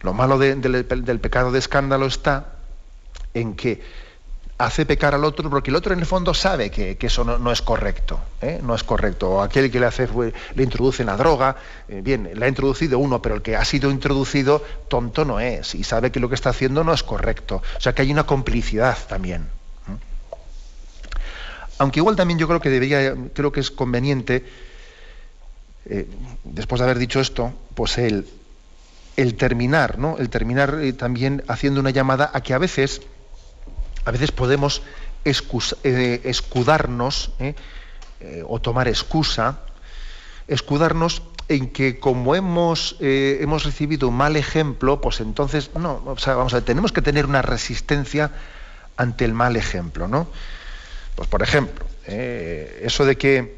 Lo 0.01 0.13
malo 0.13 0.37
del 0.37 1.19
pecado 1.19 1.51
de 1.51 1.59
escándalo 1.59 2.05
está 2.05 2.54
en 3.35 3.55
que 3.55 3.81
hace 4.57 4.85
pecar 4.85 5.13
al 5.13 5.25
otro 5.25 5.49
porque 5.49 5.69
el 5.69 5.75
otro 5.75 5.93
en 5.93 5.99
el 5.99 6.05
fondo 6.05 6.33
sabe 6.33 6.71
que, 6.71 6.97
eso 6.99 7.23
no, 7.23 7.51
es 7.51 7.61
correcto, 7.61 8.19
¿eh? 8.41 8.59
no 8.63 8.73
es 8.73 8.83
correcto. 8.83 9.31
O 9.31 9.41
aquel 9.41 9.69
que 9.69 9.79
le 9.79 9.85
hace 9.85 10.07
le 10.55 10.63
introduce 10.63 11.03
la 11.03 11.17
droga, 11.17 11.57
eh, 11.89 12.01
bien, 12.01 12.31
la 12.35 12.45
ha 12.45 12.49
introducido 12.49 12.97
uno, 12.97 13.21
pero 13.21 13.35
el 13.35 13.41
que 13.41 13.55
ha 13.55 13.65
sido 13.65 13.91
introducido 13.91 14.63
tonto 14.87 15.25
no 15.25 15.39
es 15.39 15.75
y 15.75 15.83
sabe 15.83 16.11
que 16.11 16.19
lo 16.19 16.29
que 16.29 16.35
está 16.35 16.49
haciendo 16.49 16.83
no 16.83 16.93
es 16.93 17.03
correcto. 17.03 17.61
O 17.77 17.81
sea 17.81 17.93
que 17.93 18.01
hay 18.01 18.11
una 18.11 18.25
complicidad 18.25 18.97
también. 19.07 19.49
Aunque 21.77 21.99
igual 21.99 22.15
también 22.15 22.39
yo 22.39 22.47
creo 22.47 22.61
que 22.61 22.69
debería, 22.69 23.13
creo 23.33 23.51
que 23.51 23.59
es 23.59 23.69
conveniente, 23.69 24.45
eh, 25.87 26.07
después 26.45 26.79
de 26.79 26.85
haber 26.85 26.99
dicho 26.99 27.19
esto, 27.19 27.51
pues 27.73 27.97
el, 27.97 28.25
el 29.17 29.35
terminar, 29.35 29.99
¿no? 29.99 30.17
El 30.17 30.29
terminar 30.29 30.77
también 30.97 31.43
haciendo 31.49 31.81
una 31.81 31.89
llamada 31.89 32.31
a 32.33 32.39
que 32.39 32.53
a 32.53 32.57
veces, 32.59 33.01
a 34.05 34.11
veces 34.11 34.31
podemos 34.31 34.81
eh, 35.25 36.21
escudarnos 36.23 37.31
o 38.47 38.59
tomar 38.59 38.87
excusa, 38.87 39.59
escudarnos 40.47 41.21
en 41.47 41.69
que 41.69 41.99
como 41.99 42.33
hemos, 42.33 42.95
hemos 42.99 43.65
recibido 43.65 44.07
un 44.07 44.15
mal 44.15 44.35
ejemplo, 44.35 44.99
pues 44.99 45.19
entonces, 45.19 45.69
no, 45.75 46.01
vamos 46.01 46.27
a 46.27 46.57
ver, 46.57 46.63
tenemos 46.63 46.91
que 46.91 47.01
tener 47.01 47.25
una 47.25 47.43
resistencia 47.43 48.31
ante 48.97 49.25
el 49.25 49.33
mal 49.33 49.55
ejemplo, 49.55 50.07
¿no? 50.07 50.27
Pues 51.15 51.27
por 51.29 51.41
ejemplo, 51.43 51.85
eh, 52.07 52.81
eso 52.83 53.05
de 53.05 53.17
que, 53.17 53.55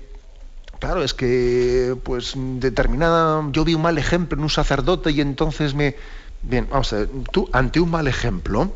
claro, 0.79 1.03
es 1.03 1.13
que, 1.13 1.95
pues 2.03 2.33
determinada, 2.35 3.43
yo 3.51 3.65
vi 3.65 3.73
un 3.73 3.81
mal 3.81 3.97
ejemplo 3.97 4.37
en 4.37 4.43
un 4.43 4.49
sacerdote 4.49 5.11
y 5.11 5.21
entonces 5.21 5.73
me... 5.73 5.95
Bien, 6.43 6.67
vamos 6.69 6.93
a 6.93 6.97
ver, 6.97 7.09
tú 7.31 7.49
ante 7.51 7.79
un 7.79 7.89
mal 7.89 8.07
ejemplo, 8.07 8.71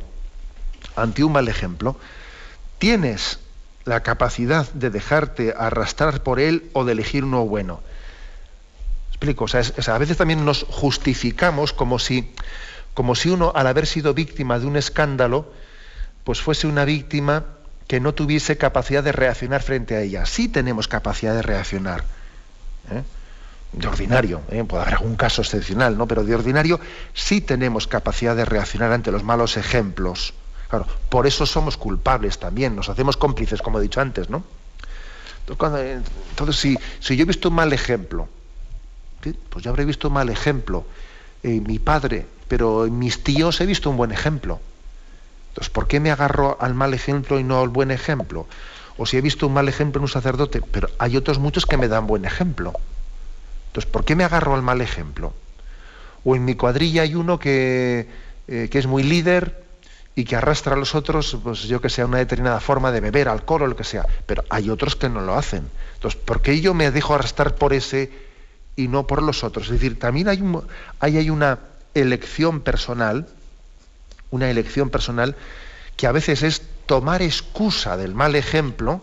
ante 0.95 1.23
un 1.23 1.31
mal 1.31 1.47
ejemplo, 1.47 1.97
tienes 2.79 3.39
la 3.85 4.01
capacidad 4.01 4.69
de 4.73 4.89
dejarte 4.89 5.53
arrastrar 5.57 6.21
por 6.23 6.39
él 6.39 6.69
o 6.73 6.85
de 6.85 6.93
elegir 6.93 7.23
uno 7.23 7.45
bueno. 7.45 7.81
Explico, 9.09 9.45
o 9.45 9.47
sea, 9.47 9.61
a 9.61 9.97
veces 9.97 10.17
también 10.17 10.45
nos 10.45 10.65
justificamos 10.69 11.73
como 11.73 11.99
si, 11.99 12.31
como 12.93 13.15
si 13.15 13.29
uno, 13.29 13.51
al 13.55 13.67
haber 13.67 13.85
sido 13.85 14.13
víctima 14.13 14.59
de 14.59 14.65
un 14.65 14.77
escándalo, 14.77 15.51
pues 16.23 16.41
fuese 16.41 16.67
una 16.67 16.85
víctima 16.85 17.45
que 17.87 17.99
no 17.99 18.13
tuviese 18.13 18.57
capacidad 18.57 19.03
de 19.03 19.11
reaccionar 19.11 19.61
frente 19.63 19.95
a 19.95 20.01
ella. 20.01 20.25
Sí 20.25 20.47
tenemos 20.47 20.87
capacidad 20.87 21.33
de 21.35 21.41
reaccionar. 21.41 22.03
¿eh? 22.91 23.03
De 23.73 23.87
ordinario, 23.87 24.41
¿eh? 24.49 24.63
puede 24.63 24.83
haber 24.83 24.95
algún 24.95 25.15
caso 25.15 25.41
excepcional, 25.41 25.97
¿no? 25.97 26.07
Pero 26.07 26.23
de 26.23 26.35
ordinario 26.35 26.79
sí 27.13 27.41
tenemos 27.41 27.87
capacidad 27.87 28.35
de 28.35 28.45
reaccionar 28.45 28.91
ante 28.91 29.11
los 29.11 29.23
malos 29.23 29.57
ejemplos. 29.57 30.33
Claro, 30.72 30.88
por 31.09 31.28
eso 31.28 31.45
somos 31.45 31.76
culpables 31.76 32.39
también, 32.39 32.78
nos 32.78 32.88
hacemos 32.88 33.17
cómplices, 33.17 33.61
como 33.61 33.78
he 33.78 33.82
dicho 33.82 33.99
antes, 33.99 34.30
¿no? 34.30 34.41
Entonces, 35.49 36.55
si, 36.55 36.78
si, 37.01 37.17
yo 37.17 37.24
he 37.24 37.26
visto 37.26 37.49
un 37.49 37.55
mal 37.55 37.74
ejemplo, 37.74 38.30
pues 39.49 39.65
yo 39.65 39.69
habré 39.69 39.84
visto 39.84 40.07
un 40.07 40.13
mal 40.13 40.30
ejemplo 40.30 40.86
en 41.43 41.63
mi 41.63 41.78
padre, 41.78 42.26
pero 42.47 42.86
en 42.86 42.97
mis 42.97 43.22
tíos 43.22 43.59
he 43.59 43.65
visto 43.65 43.89
un 43.89 43.97
buen 43.97 44.13
ejemplo. 44.13 44.61
Entonces, 45.49 45.69
¿por 45.69 45.88
qué 45.88 45.99
me 45.99 46.09
agarro 46.09 46.55
al 46.61 46.74
mal 46.74 46.93
ejemplo 46.93 47.38
y 47.38 47.43
no 47.43 47.59
al 47.59 47.67
buen 47.67 47.91
ejemplo? 47.91 48.47
O 48.97 49.05
si 49.05 49.17
he 49.17 49.22
visto 49.22 49.47
un 49.47 49.53
mal 49.53 49.67
ejemplo 49.67 49.99
en 49.99 50.03
un 50.03 50.09
sacerdote, 50.09 50.61
pero 50.61 50.88
hay 50.99 51.17
otros 51.17 51.38
muchos 51.38 51.65
que 51.65 51.76
me 51.76 51.89
dan 51.89 52.07
buen 52.07 52.24
ejemplo. 52.24 52.72
Entonces, 53.67 53.91
¿por 53.91 54.05
qué 54.05 54.15
me 54.15 54.24
agarro 54.24 54.55
al 54.55 54.61
mal 54.61 54.80
ejemplo? 54.80 55.34
O 56.24 56.34
en 56.38 56.45
mi 56.45 56.55
cuadrilla 56.55 57.01
hay 57.01 57.13
uno 57.13 57.39
que, 57.39 58.07
eh, 58.47 58.69
que 58.72 58.80
es 58.80 58.88
muy 58.88 59.03
líder 59.03 59.61
y 60.16 60.26
que 60.26 60.36
arrastra 60.36 60.74
a 60.74 60.78
los 60.78 60.93
otros, 60.95 61.38
pues 61.43 61.64
yo 61.64 61.80
que 61.80 61.89
sea, 61.89 62.05
una 62.05 62.18
determinada 62.18 62.59
forma 62.59 62.91
de 62.91 62.99
beber 62.99 63.30
alcohol 63.30 63.64
o 63.64 63.68
lo 63.68 63.76
que 63.76 63.84
sea. 63.84 64.05
Pero 64.26 64.43
hay 64.49 64.70
otros 64.70 64.95
que 64.95 65.09
no 65.09 65.22
lo 65.22 65.36
hacen. 65.36 65.70
Entonces, 65.95 66.20
¿por 66.20 66.41
qué 66.41 66.59
yo 66.59 66.74
me 66.74 66.91
dejo 66.91 67.16
arrastrar 67.16 67.55
por 67.55 67.74
ese 67.74 68.12
y 68.76 68.88
no 68.88 69.07
por 69.07 69.24
los 69.24 69.43
otros? 69.43 69.68
Es 69.68 69.74
decir, 69.74 69.99
también 69.99 70.28
hay, 70.28 70.41
un, 70.41 70.66
hay 70.99 71.30
una 71.30 71.59
elección 71.93 72.62
personal 72.62 73.28
una 74.32 74.49
elección 74.49 74.89
personal 74.89 75.36
que 75.95 76.07
a 76.07 76.12
veces 76.12 76.41
es 76.41 76.64
tomar 76.88 77.22
excusa 77.22 77.95
del 77.97 78.16
mal 78.16 78.36
ejemplo, 78.36 79.01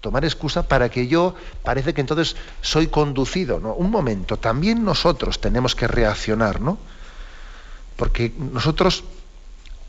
tomar 0.00 0.24
excusa 0.24 0.68
para 0.68 0.90
que 0.90 1.08
yo 1.08 1.34
parece 1.64 1.94
que 1.94 2.02
entonces 2.02 2.36
soy 2.60 2.86
conducido. 2.86 3.58
¿no? 3.58 3.74
Un 3.74 3.90
momento, 3.90 4.36
también 4.36 4.84
nosotros 4.84 5.40
tenemos 5.40 5.74
que 5.74 5.88
reaccionar, 5.88 6.60
¿no? 6.60 6.78
Porque 7.96 8.32
nosotros 8.38 9.02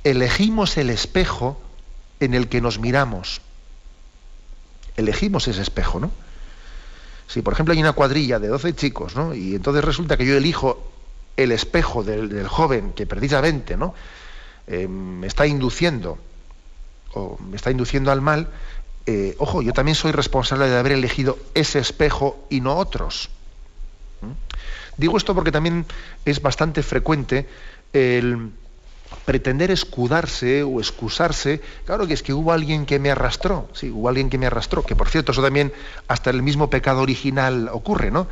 elegimos 0.03 0.77
el 0.77 0.89
espejo 0.89 1.59
en 2.19 2.33
el 2.33 2.47
que 2.47 2.61
nos 2.61 2.79
miramos. 2.79 3.41
Elegimos 4.97 5.47
ese 5.47 5.61
espejo, 5.61 5.99
¿no? 5.99 6.11
Si, 7.27 7.41
por 7.41 7.53
ejemplo, 7.53 7.73
hay 7.73 7.79
una 7.79 7.93
cuadrilla 7.93 8.39
de 8.39 8.47
12 8.47 8.73
chicos, 8.73 9.15
¿no? 9.15 9.33
Y 9.35 9.55
entonces 9.55 9.83
resulta 9.83 10.17
que 10.17 10.25
yo 10.25 10.35
elijo 10.35 10.91
el 11.37 11.51
espejo 11.51 12.03
del, 12.03 12.29
del 12.29 12.47
joven 12.47 12.91
que 12.93 13.05
precisamente, 13.05 13.77
¿no? 13.77 13.93
Eh, 14.67 14.87
me 14.87 15.27
está 15.27 15.47
induciendo 15.47 16.17
o 17.13 17.37
me 17.39 17.55
está 17.55 17.71
induciendo 17.71 18.11
al 18.11 18.21
mal, 18.21 18.49
eh, 19.05 19.35
ojo, 19.39 19.63
yo 19.63 19.73
también 19.73 19.95
soy 19.95 20.11
responsable 20.11 20.69
de 20.69 20.77
haber 20.77 20.91
elegido 20.91 21.39
ese 21.55 21.79
espejo 21.79 22.45
y 22.49 22.61
no 22.61 22.75
otros. 22.75 23.29
¿Mm? 24.21 24.33
Digo 24.97 25.17
esto 25.17 25.33
porque 25.33 25.51
también 25.51 25.87
es 26.25 26.41
bastante 26.43 26.83
frecuente 26.83 27.47
el 27.93 28.51
pretender 29.29 29.69
escudarse 29.69 30.63
o 30.63 30.79
excusarse, 30.79 31.61
claro 31.85 32.07
que 32.07 32.15
es 32.15 32.23
que 32.23 32.33
hubo 32.33 32.51
alguien 32.51 32.87
que 32.87 32.97
me 32.97 33.11
arrastró, 33.11 33.69
sí, 33.73 33.91
hubo 33.91 34.09
alguien 34.09 34.27
que 34.27 34.39
me 34.39 34.47
arrastró, 34.47 34.81
que 34.81 34.95
por 34.95 35.07
cierto, 35.07 35.33
eso 35.33 35.43
también 35.43 35.71
hasta 36.07 36.31
el 36.31 36.41
mismo 36.41 36.71
pecado 36.71 37.03
original 37.03 37.69
ocurre, 37.71 38.09
¿no? 38.09 38.25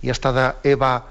Y 0.00 0.10
hasta 0.10 0.58
Eva 0.62 1.06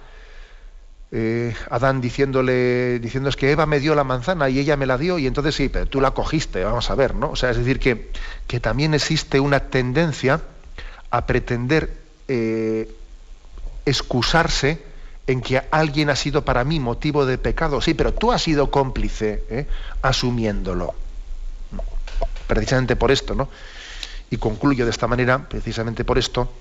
eh, 1.12 1.54
Adán 1.70 2.00
diciéndole, 2.00 3.00
diciendo 3.00 3.28
es 3.28 3.36
que 3.36 3.52
Eva 3.52 3.66
me 3.66 3.82
dio 3.82 3.96
la 3.96 4.06
manzana 4.06 4.50
y 4.50 4.60
ella 4.60 4.78
me 4.78 4.86
la 4.86 4.98
dio 4.98 5.20
y 5.20 5.28
entonces 5.28 5.56
sí, 5.56 5.68
pero 5.68 5.88
tú 5.88 6.00
la 6.00 6.12
cogiste, 6.12 6.64
vamos 6.64 6.90
a 6.90 6.96
ver, 6.96 7.14
¿no? 7.14 7.32
O 7.32 7.36
sea, 7.36 7.50
es 7.50 7.58
decir, 7.58 7.82
que, 7.82 8.12
que 8.48 8.62
también 8.62 8.94
existe 8.94 9.42
una 9.42 9.60
tendencia 9.60 10.40
a 11.12 11.26
pretender 11.26 11.98
eh, 12.30 12.90
excusarse 13.86 14.82
en 15.28 15.42
que 15.42 15.62
alguien 15.72 16.10
ha 16.10 16.16
sido 16.16 16.44
para 16.44 16.64
mí 16.64 16.80
motivo 16.80 17.26
de 17.26 17.38
pecado, 17.38 17.82
sí, 17.82 17.94
pero 17.94 18.14
tú 18.14 18.32
has 18.32 18.42
sido 18.42 18.70
cómplice 18.70 19.44
¿eh? 19.50 19.68
asumiéndolo. 20.02 20.94
Precisamente 22.48 22.96
por 22.96 23.12
esto, 23.12 23.34
¿no? 23.36 23.50
Y 24.30 24.38
concluyo 24.38 24.86
de 24.86 24.92
esta 24.92 25.08
manera, 25.08 25.48
precisamente 25.48 26.04
por 26.04 26.18
esto, 26.18 26.52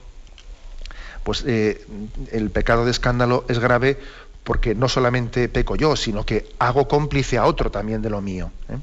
pues 1.25 1.45
el 1.45 2.51
pecado 2.53 2.85
de 2.85 2.91
escándalo 2.91 3.45
es 3.49 3.59
grave 3.59 3.99
porque 4.45 4.75
no 4.75 4.89
solamente 4.89 5.49
peco 5.49 5.77
yo, 5.77 5.97
sino 5.97 6.27
que 6.27 6.49
hago 6.59 6.89
cómplice 6.89 7.39
a 7.39 7.47
otro 7.47 7.71
también 7.71 8.03
de 8.03 8.11
lo 8.11 8.21
mío. 8.21 8.51
¿eh? 8.69 8.77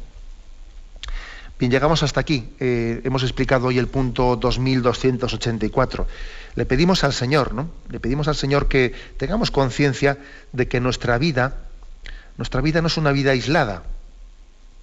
Bien, 1.59 1.69
llegamos 1.73 2.03
hasta 2.03 2.21
aquí. 2.21 2.49
Eh, 2.61 3.01
hemos 3.03 3.21
explicado 3.23 3.67
hoy 3.67 3.77
el 3.79 3.87
punto 3.87 4.37
2284. 4.37 6.07
Le 6.55 6.65
pedimos 6.65 7.03
al 7.03 7.11
Señor, 7.11 7.53
¿no? 7.53 7.69
Le 7.89 7.99
pedimos 7.99 8.29
al 8.29 8.35
Señor 8.35 8.69
que 8.69 8.95
tengamos 9.17 9.51
conciencia 9.51 10.17
de 10.53 10.69
que 10.69 10.79
nuestra 10.79 11.17
vida, 11.17 11.57
nuestra 12.37 12.61
vida 12.61 12.79
no 12.81 12.87
es 12.87 12.95
una 12.95 13.11
vida 13.11 13.31
aislada. 13.31 13.83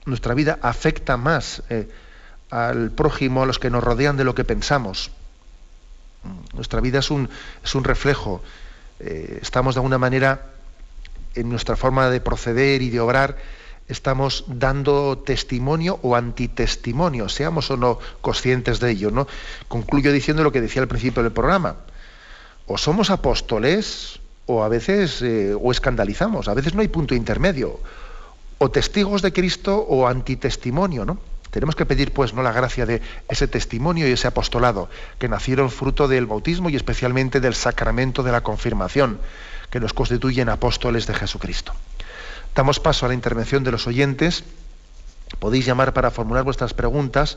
Nuestra 0.04 0.34
vida 0.34 0.58
afecta 0.60 1.16
más 1.16 1.62
eh, 1.70 1.88
al 2.50 2.90
prójimo, 2.90 3.42
a 3.42 3.46
los 3.46 3.58
que 3.58 3.70
nos 3.70 3.82
rodean, 3.82 4.18
de 4.18 4.24
lo 4.24 4.34
que 4.34 4.44
pensamos. 4.44 5.10
Nuestra 6.52 6.82
vida 6.82 6.98
es 6.98 7.10
un, 7.10 7.30
es 7.64 7.74
un 7.74 7.84
reflejo. 7.84 8.42
estamos 8.98 9.76
de 9.76 9.78
alguna 9.78 9.96
manera 9.96 10.50
en 11.34 11.48
nuestra 11.48 11.74
forma 11.76 12.10
de 12.10 12.20
proceder 12.20 12.82
y 12.82 12.90
de 12.90 13.00
obrar 13.00 13.36
estamos 13.88 14.44
dando 14.48 15.18
testimonio 15.18 15.98
o 16.02 16.16
antitestimonio, 16.16 17.28
seamos 17.28 17.70
o 17.70 17.76
no 17.76 17.98
conscientes 18.20 18.80
de 18.80 18.90
ello. 18.90 19.10
¿no? 19.10 19.26
Concluyo 19.68 20.12
diciendo 20.12 20.42
lo 20.42 20.52
que 20.52 20.60
decía 20.60 20.82
al 20.82 20.88
principio 20.88 21.22
del 21.22 21.32
programa. 21.32 21.76
O 22.66 22.78
somos 22.78 23.10
apóstoles 23.10 24.18
o 24.46 24.62
a 24.62 24.68
veces 24.68 25.22
eh, 25.22 25.54
o 25.54 25.70
escandalizamos, 25.70 26.48
a 26.48 26.54
veces 26.54 26.74
no 26.74 26.80
hay 26.80 26.88
punto 26.88 27.14
intermedio. 27.14 27.78
O 28.58 28.70
testigos 28.70 29.22
de 29.22 29.32
Cristo 29.32 29.76
o 29.76 30.08
antitestimonio, 30.08 31.04
¿no? 31.04 31.18
Tenemos 31.50 31.76
que 31.76 31.86
pedir, 31.86 32.12
pues, 32.12 32.34
no 32.34 32.42
la 32.42 32.52
gracia 32.52 32.84
de 32.84 33.00
ese 33.28 33.48
testimonio 33.48 34.06
y 34.08 34.12
ese 34.12 34.28
apostolado 34.28 34.90
que 35.18 35.28
nacieron 35.28 35.70
fruto 35.70 36.08
del 36.08 36.26
bautismo 36.26 36.68
y 36.68 36.76
especialmente 36.76 37.40
del 37.40 37.54
sacramento 37.54 38.22
de 38.22 38.32
la 38.32 38.42
confirmación 38.42 39.18
que 39.70 39.80
nos 39.80 39.92
constituyen 39.92 40.48
apóstoles 40.48 41.06
de 41.06 41.14
Jesucristo. 41.14 41.72
Damos 42.56 42.80
paso 42.80 43.04
a 43.04 43.08
la 43.08 43.14
intervención 43.14 43.64
de 43.64 43.70
los 43.70 43.86
oyentes. 43.86 44.42
Podéis 45.38 45.66
llamar 45.66 45.92
para 45.92 46.10
formular 46.10 46.42
vuestras 46.42 46.72
preguntas 46.72 47.36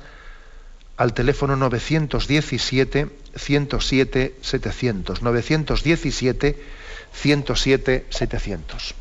al 0.95 1.13
teléfono 1.13 1.57
917 1.57 3.09
107 3.35 4.35
700 4.41 5.21
917 5.21 6.63
107 7.11 8.05
700. 8.09 8.95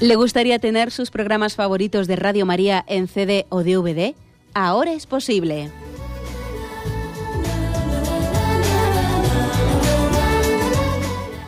¿Le 0.00 0.14
gustaría 0.14 0.58
tener 0.58 0.90
sus 0.90 1.10
programas 1.10 1.56
favoritos 1.56 2.06
de 2.06 2.16
Radio 2.16 2.44
María 2.44 2.84
en 2.86 3.08
CD 3.08 3.46
o 3.48 3.62
DVD? 3.62 4.14
Ahora 4.52 4.92
es 4.92 5.06
posible. 5.06 5.70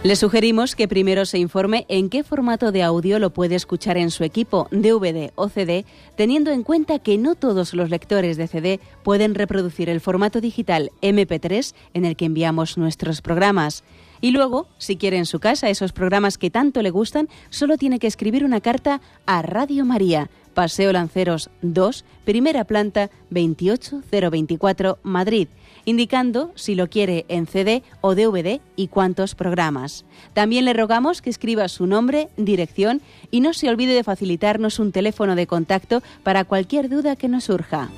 Le 0.02 0.16
sugerimos 0.16 0.76
que 0.76 0.88
primero 0.88 1.26
se 1.26 1.38
informe 1.38 1.84
en 1.90 2.08
qué 2.08 2.24
formato 2.24 2.72
de 2.72 2.82
audio 2.82 3.18
lo 3.18 3.34
puede 3.34 3.54
escuchar 3.54 3.98
en 3.98 4.10
su 4.10 4.24
equipo, 4.24 4.66
DVD 4.70 5.30
o 5.34 5.50
CD, 5.50 5.84
teniendo 6.16 6.52
en 6.52 6.62
cuenta 6.62 7.00
que 7.00 7.18
no 7.18 7.34
todos 7.34 7.74
los 7.74 7.90
lectores 7.90 8.38
de 8.38 8.46
CD 8.46 8.80
pueden 9.02 9.34
reproducir 9.34 9.90
el 9.90 10.00
formato 10.00 10.40
digital 10.40 10.90
MP3 11.02 11.74
en 11.92 12.06
el 12.06 12.16
que 12.16 12.24
enviamos 12.24 12.78
nuestros 12.78 13.20
programas. 13.20 13.84
Y 14.22 14.30
luego, 14.30 14.68
si 14.78 14.96
quiere 14.96 15.18
en 15.18 15.26
su 15.26 15.38
casa 15.38 15.68
esos 15.68 15.92
programas 15.92 16.38
que 16.38 16.48
tanto 16.48 16.80
le 16.80 16.88
gustan, 16.88 17.28
solo 17.50 17.76
tiene 17.76 17.98
que 17.98 18.06
escribir 18.06 18.42
una 18.42 18.62
carta 18.62 19.02
a 19.26 19.42
Radio 19.42 19.84
María, 19.84 20.30
Paseo 20.54 20.94
Lanceros 20.94 21.50
2, 21.60 22.06
primera 22.24 22.64
planta 22.64 23.10
28024, 23.28 24.98
Madrid 25.02 25.48
indicando 25.84 26.52
si 26.54 26.74
lo 26.74 26.88
quiere 26.88 27.24
en 27.28 27.46
CD 27.46 27.82
o 28.00 28.14
DVD 28.14 28.60
y 28.76 28.88
cuántos 28.88 29.34
programas. 29.34 30.04
También 30.34 30.64
le 30.64 30.72
rogamos 30.72 31.22
que 31.22 31.30
escriba 31.30 31.68
su 31.68 31.86
nombre, 31.86 32.28
dirección 32.36 33.00
y 33.30 33.40
no 33.40 33.52
se 33.52 33.68
olvide 33.68 33.94
de 33.94 34.04
facilitarnos 34.04 34.78
un 34.78 34.92
teléfono 34.92 35.34
de 35.34 35.46
contacto 35.46 36.02
para 36.22 36.44
cualquier 36.44 36.88
duda 36.88 37.16
que 37.16 37.28
nos 37.28 37.44
surja. 37.44 37.88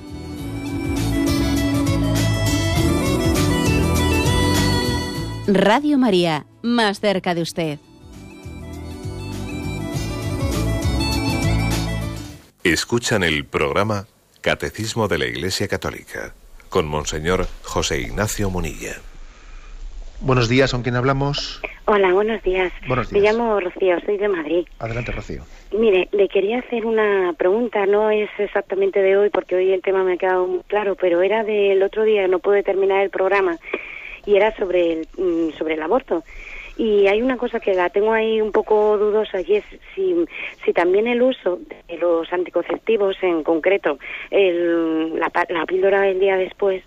Radio 5.46 5.98
María, 5.98 6.46
más 6.62 7.00
cerca 7.00 7.34
de 7.34 7.42
usted. 7.42 7.78
Escuchan 12.62 13.24
el 13.24 13.44
programa 13.44 14.06
Catecismo 14.40 15.08
de 15.08 15.18
la 15.18 15.26
Iglesia 15.26 15.66
Católica 15.66 16.32
con 16.72 16.88
Monseñor 16.88 17.46
José 17.62 18.00
Ignacio 18.00 18.48
Munilla. 18.48 18.94
Buenos 20.20 20.48
días, 20.48 20.72
¿con 20.72 20.82
quién 20.82 20.96
hablamos? 20.96 21.60
Hola, 21.84 22.14
buenos 22.14 22.42
días. 22.42 22.72
Buenos 22.88 23.12
Me 23.12 23.20
llamo 23.20 23.60
Rocío, 23.60 24.00
soy 24.06 24.16
de 24.16 24.28
Madrid. 24.28 24.66
Adelante, 24.78 25.12
Rocío. 25.12 25.42
Mire, 25.72 26.08
le 26.12 26.28
quería 26.28 26.60
hacer 26.60 26.86
una 26.86 27.34
pregunta, 27.36 27.84
no 27.84 28.10
es 28.10 28.30
exactamente 28.38 29.02
de 29.02 29.18
hoy, 29.18 29.28
porque 29.28 29.54
hoy 29.54 29.70
el 29.70 29.82
tema 29.82 30.02
me 30.02 30.14
ha 30.14 30.16
quedado 30.16 30.46
muy 30.46 30.62
claro, 30.66 30.94
pero 30.94 31.20
era 31.20 31.44
del 31.44 31.82
otro 31.82 32.04
día, 32.04 32.26
no 32.26 32.38
pude 32.38 32.62
terminar 32.62 33.02
el 33.02 33.10
programa, 33.10 33.58
y 34.24 34.36
era 34.36 34.56
sobre 34.56 34.92
el, 34.92 35.08
mm, 35.18 35.58
sobre 35.58 35.74
el 35.74 35.82
aborto. 35.82 36.24
Y 36.76 37.06
hay 37.06 37.20
una 37.20 37.36
cosa 37.36 37.60
que 37.60 37.74
la 37.74 37.90
tengo 37.90 38.12
ahí 38.12 38.40
un 38.40 38.52
poco 38.52 38.96
dudosa 38.96 39.40
y 39.40 39.56
es 39.56 39.64
si, 39.94 40.14
si 40.64 40.72
también 40.72 41.06
el 41.06 41.22
uso 41.22 41.60
de 41.88 41.98
los 41.98 42.32
anticonceptivos, 42.32 43.16
en 43.22 43.42
concreto 43.42 43.98
el, 44.30 45.18
la, 45.18 45.30
la 45.48 45.66
píldora 45.66 46.02
del 46.02 46.18
día 46.18 46.36
después, 46.36 46.82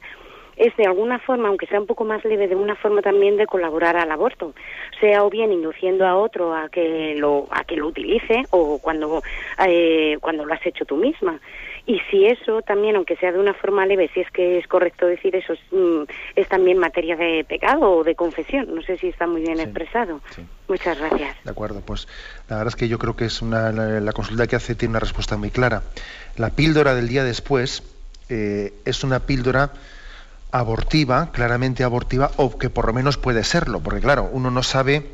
es 0.57 0.75
de 0.77 0.85
alguna 0.85 1.19
forma, 1.19 1.49
aunque 1.49 1.67
sea 1.67 1.79
un 1.79 1.85
poco 1.85 2.05
más 2.05 2.23
leve, 2.23 2.47
de 2.47 2.55
una 2.55 2.75
forma 2.75 3.01
también 3.01 3.37
de 3.37 3.45
colaborar 3.45 3.97
al 3.97 4.11
aborto, 4.11 4.53
sea 4.99 5.23
o 5.23 5.29
bien 5.29 5.51
induciendo 5.51 6.07
a 6.07 6.15
otro 6.15 6.53
a 6.53 6.69
que 6.69 7.15
lo 7.17 7.47
a 7.51 7.63
que 7.63 7.75
lo 7.75 7.87
utilice 7.87 8.43
o 8.51 8.79
cuando 8.79 9.21
eh, 9.67 10.17
cuando 10.21 10.45
lo 10.45 10.53
has 10.53 10.65
hecho 10.65 10.85
tú 10.85 10.95
misma. 10.95 11.39
Y 11.87 11.99
si 12.09 12.25
eso 12.25 12.63
también, 12.63 12.95
aunque 12.95 13.15
sea 13.17 13.31
de 13.31 13.39
una 13.39 13.53
forma 13.53 13.85
leve, 13.85 14.09
si 14.13 14.21
es 14.21 14.31
que 14.31 14.57
es 14.57 14.67
correcto 14.67 15.05
decir 15.05 15.35
eso, 15.35 15.53
es, 15.53 15.59
mm, 15.71 16.03
también 16.49 16.79
materia 16.79 17.15
de 17.15 17.45
pecado 17.47 17.97
o 17.97 18.03
de 18.03 18.15
confesión. 18.15 18.73
No 18.73 18.81
sé 18.81 18.97
si 18.97 19.07
está 19.09 19.27
muy 19.27 19.41
bien 19.41 19.59
expresado. 19.59 20.19
Muchas 20.67 20.97
gracias. 20.97 21.37
De 21.43 21.51
acuerdo, 21.51 21.81
pues 21.81 22.07
la 22.49 22.57
verdad 22.57 22.69
es 22.69 22.75
que 22.75 22.87
yo 22.87 22.97
creo 22.97 23.15
que 23.15 23.25
es 23.25 23.41
una, 23.41 23.71
la, 23.71 24.13
consulta 24.13 24.47
que 24.47 24.55
hace 24.55 24.73
tiene 24.73 24.93
una 24.93 24.99
respuesta 24.99 25.37
muy 25.37 25.51
clara. 25.51 25.83
La 26.37 26.49
píldora 26.49 26.95
del 26.95 27.07
día 27.07 27.23
después 27.23 27.83
eh, 28.29 28.73
es 28.83 29.03
una 29.03 29.19
píldora 29.19 29.71
abortiva, 30.51 31.31
claramente 31.31 31.83
abortiva, 31.83 32.31
o 32.37 32.57
que 32.57 32.69
por 32.69 32.87
lo 32.87 32.93
menos 32.93 33.17
puede 33.17 33.43
serlo, 33.43 33.81
porque 33.81 33.99
claro, 33.99 34.29
uno 34.31 34.49
no 34.49 34.63
sabe, 34.63 35.05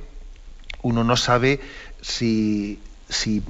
uno 0.84 1.04
no 1.04 1.18
sabe 1.18 1.60
si 2.02 2.80
si 3.12 3.44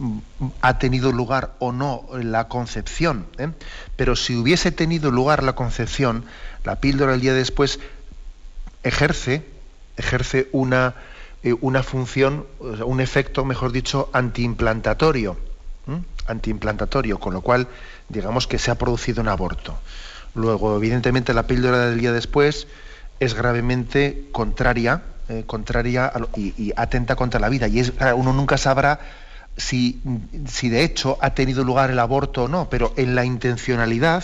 ha 0.62 0.80
tenido 0.80 1.12
lugar 1.12 1.53
o 1.59 1.72
no 1.72 2.05
la 2.22 2.47
concepción. 2.47 3.28
¿eh? 3.38 3.49
Pero 3.95 4.16
si 4.16 4.36
hubiese 4.36 4.72
tenido 4.72 5.12
lugar 5.12 5.43
la 5.43 5.53
concepción, 5.53 6.26
la 6.64 6.82
píldora 6.82 7.14
el 7.14 7.22
día 7.22 7.34
después 7.34 7.80
ejerce, 8.84 9.45
ejerce 9.97 10.49
una, 10.51 10.95
eh, 11.43 11.55
una 11.62 11.84
función, 11.84 12.47
un 12.59 12.99
efecto, 12.99 13.45
mejor 13.45 13.72
dicho, 13.72 14.09
antiimplantatorio. 14.14 15.38
Antiimplantatorio, 16.28 17.20
con 17.20 17.34
lo 17.34 17.41
cual, 17.41 17.68
digamos 18.09 18.47
que 18.47 18.57
se 18.57 18.72
ha 18.72 18.76
producido 18.76 19.22
un 19.22 19.28
aborto. 19.28 19.78
Luego, 20.34 20.78
evidentemente, 20.78 21.34
la 21.34 21.47
píldora 21.47 21.88
del 21.88 21.99
día 21.99 22.14
después 22.14 22.68
es 23.20 23.34
gravemente 23.34 24.30
contraria, 24.32 25.03
eh, 25.30 25.43
contraria 25.45 26.12
y, 26.36 26.74
atenta 26.76 27.16
contra 27.16 27.39
la 27.39 27.49
vida. 27.49 27.68
Y 27.68 27.80
es, 27.80 27.93
uno 28.16 28.34
nunca 28.34 28.57
sabrá 28.57 28.99
si, 29.57 30.01
si 30.47 30.69
de 30.69 30.83
hecho 30.83 31.17
ha 31.21 31.31
tenido 31.31 31.63
lugar 31.63 31.91
el 31.91 31.99
aborto 31.99 32.43
o 32.43 32.47
no, 32.47 32.69
pero 32.69 32.93
en 32.97 33.15
la 33.15 33.25
intencionalidad 33.25 34.23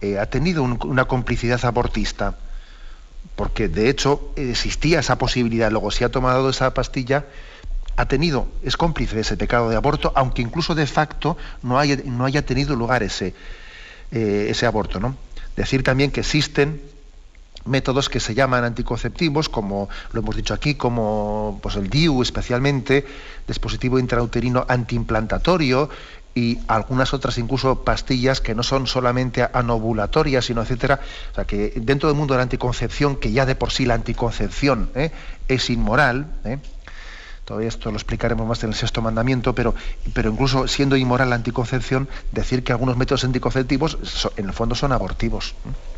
eh, 0.00 0.18
ha 0.18 0.26
tenido 0.26 0.62
una 0.62 1.04
complicidad 1.04 1.64
abortista, 1.64 2.36
porque 3.36 3.68
de 3.68 3.88
hecho 3.88 4.32
existía 4.36 5.00
esa 5.00 5.16
posibilidad. 5.16 5.70
Luego, 5.70 5.90
si 5.90 6.04
ha 6.04 6.10
tomado 6.10 6.50
esa 6.50 6.74
pastilla, 6.74 7.24
ha 7.96 8.06
tenido, 8.06 8.48
es 8.62 8.76
cómplice 8.76 9.14
de 9.14 9.20
ese 9.22 9.36
pecado 9.36 9.68
de 9.68 9.76
aborto, 9.76 10.12
aunque 10.16 10.42
incluso 10.42 10.74
de 10.74 10.86
facto 10.86 11.36
no 11.62 11.78
haya, 11.78 11.96
no 12.04 12.24
haya 12.24 12.44
tenido 12.44 12.74
lugar 12.74 13.02
ese, 13.02 13.34
eh, 14.10 14.46
ese 14.50 14.66
aborto. 14.66 14.98
¿no? 14.98 15.16
Decir 15.56 15.82
también 15.82 16.10
que 16.10 16.20
existen 16.20 16.82
métodos 17.64 18.08
que 18.08 18.20
se 18.20 18.34
llaman 18.34 18.64
anticonceptivos, 18.64 19.48
como 19.48 19.88
lo 20.12 20.20
hemos 20.20 20.36
dicho 20.36 20.54
aquí, 20.54 20.74
como 20.74 21.58
pues, 21.62 21.76
el 21.76 21.88
DIU 21.88 22.22
especialmente, 22.22 23.06
dispositivo 23.46 23.98
intrauterino 23.98 24.64
antiimplantatorio 24.68 25.88
y 26.34 26.58
algunas 26.66 27.12
otras 27.12 27.36
incluso 27.38 27.84
pastillas 27.84 28.40
que 28.40 28.54
no 28.54 28.62
son 28.62 28.86
solamente 28.86 29.46
anovulatorias, 29.52 30.46
sino 30.46 30.62
etcétera. 30.62 31.00
O 31.32 31.34
sea 31.34 31.44
que 31.44 31.72
dentro 31.76 32.08
del 32.08 32.16
mundo 32.16 32.34
de 32.34 32.38
la 32.38 32.44
anticoncepción, 32.44 33.16
que 33.16 33.32
ya 33.32 33.46
de 33.46 33.54
por 33.54 33.70
sí 33.70 33.84
la 33.84 33.94
anticoncepción 33.94 34.90
¿eh? 34.94 35.10
es 35.48 35.68
inmoral, 35.70 36.26
¿eh? 36.44 36.58
todo 37.44 37.60
esto 37.60 37.90
lo 37.90 37.96
explicaremos 37.96 38.46
más 38.46 38.62
en 38.64 38.70
el 38.70 38.74
sexto 38.74 39.02
mandamiento, 39.02 39.54
pero, 39.54 39.74
pero 40.14 40.30
incluso 40.30 40.68
siendo 40.68 40.96
inmoral 40.96 41.30
la 41.30 41.36
anticoncepción, 41.36 42.08
decir 42.30 42.64
que 42.64 42.72
algunos 42.72 42.96
métodos 42.96 43.24
anticonceptivos 43.24 43.98
en 44.36 44.46
el 44.46 44.52
fondo 44.52 44.74
son 44.74 44.92
abortivos. 44.92 45.54
¿eh? 45.66 45.91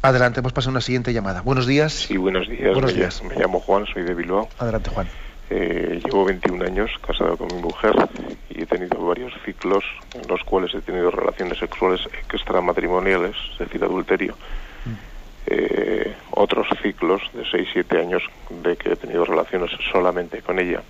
Adelante, 0.00 0.38
hemos 0.40 0.52
pasado 0.52 0.70
a 0.70 0.74
una 0.74 0.80
siguiente 0.80 1.12
llamada. 1.12 1.42
Buenos 1.42 1.66
días. 1.66 1.92
Sí, 1.92 2.16
buenos 2.16 2.48
días. 2.48 2.72
Buenos 2.72 2.92
me, 2.92 2.98
días. 2.98 3.22
me 3.24 3.34
llamo 3.34 3.58
Juan, 3.58 3.84
soy 3.86 4.04
de 4.04 4.14
Bilbao. 4.14 4.48
Adelante, 4.58 4.90
Juan. 4.90 5.08
Eh, 5.50 6.00
llevo 6.04 6.24
21 6.24 6.64
años 6.64 6.90
casado 7.04 7.36
con 7.36 7.48
mi 7.48 7.60
mujer 7.60 7.96
y 8.48 8.62
he 8.62 8.66
tenido 8.66 9.04
varios 9.04 9.32
ciclos 9.44 9.82
en 10.14 10.28
los 10.28 10.44
cuales 10.44 10.72
he 10.74 10.82
tenido 10.82 11.10
relaciones 11.10 11.58
sexuales 11.58 12.02
extramatrimoniales, 12.32 13.34
es 13.54 13.58
decir, 13.58 13.82
adulterio. 13.82 14.34
Mm. 14.84 14.92
Eh, 15.46 16.14
otros 16.30 16.68
ciclos 16.80 17.20
de 17.32 17.42
6-7 17.42 18.00
años 18.00 18.22
de 18.50 18.76
que 18.76 18.92
he 18.92 18.96
tenido 18.96 19.24
relaciones 19.24 19.70
solamente 19.90 20.42
con 20.42 20.60
ella. 20.60 20.82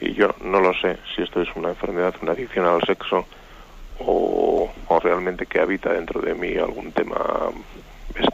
Y 0.00 0.14
yo 0.14 0.34
no 0.42 0.60
lo 0.60 0.72
sé 0.74 0.98
si 1.14 1.22
esto 1.22 1.42
es 1.42 1.48
una 1.54 1.68
enfermedad, 1.68 2.14
una 2.22 2.32
adicción 2.32 2.66
al 2.66 2.82
sexo 2.82 3.24
o, 4.00 4.68
o 4.88 5.00
realmente 5.00 5.46
que 5.46 5.60
habita 5.60 5.92
dentro 5.92 6.20
de 6.20 6.34
mí 6.34 6.56
algún 6.56 6.90
tema 6.90 7.52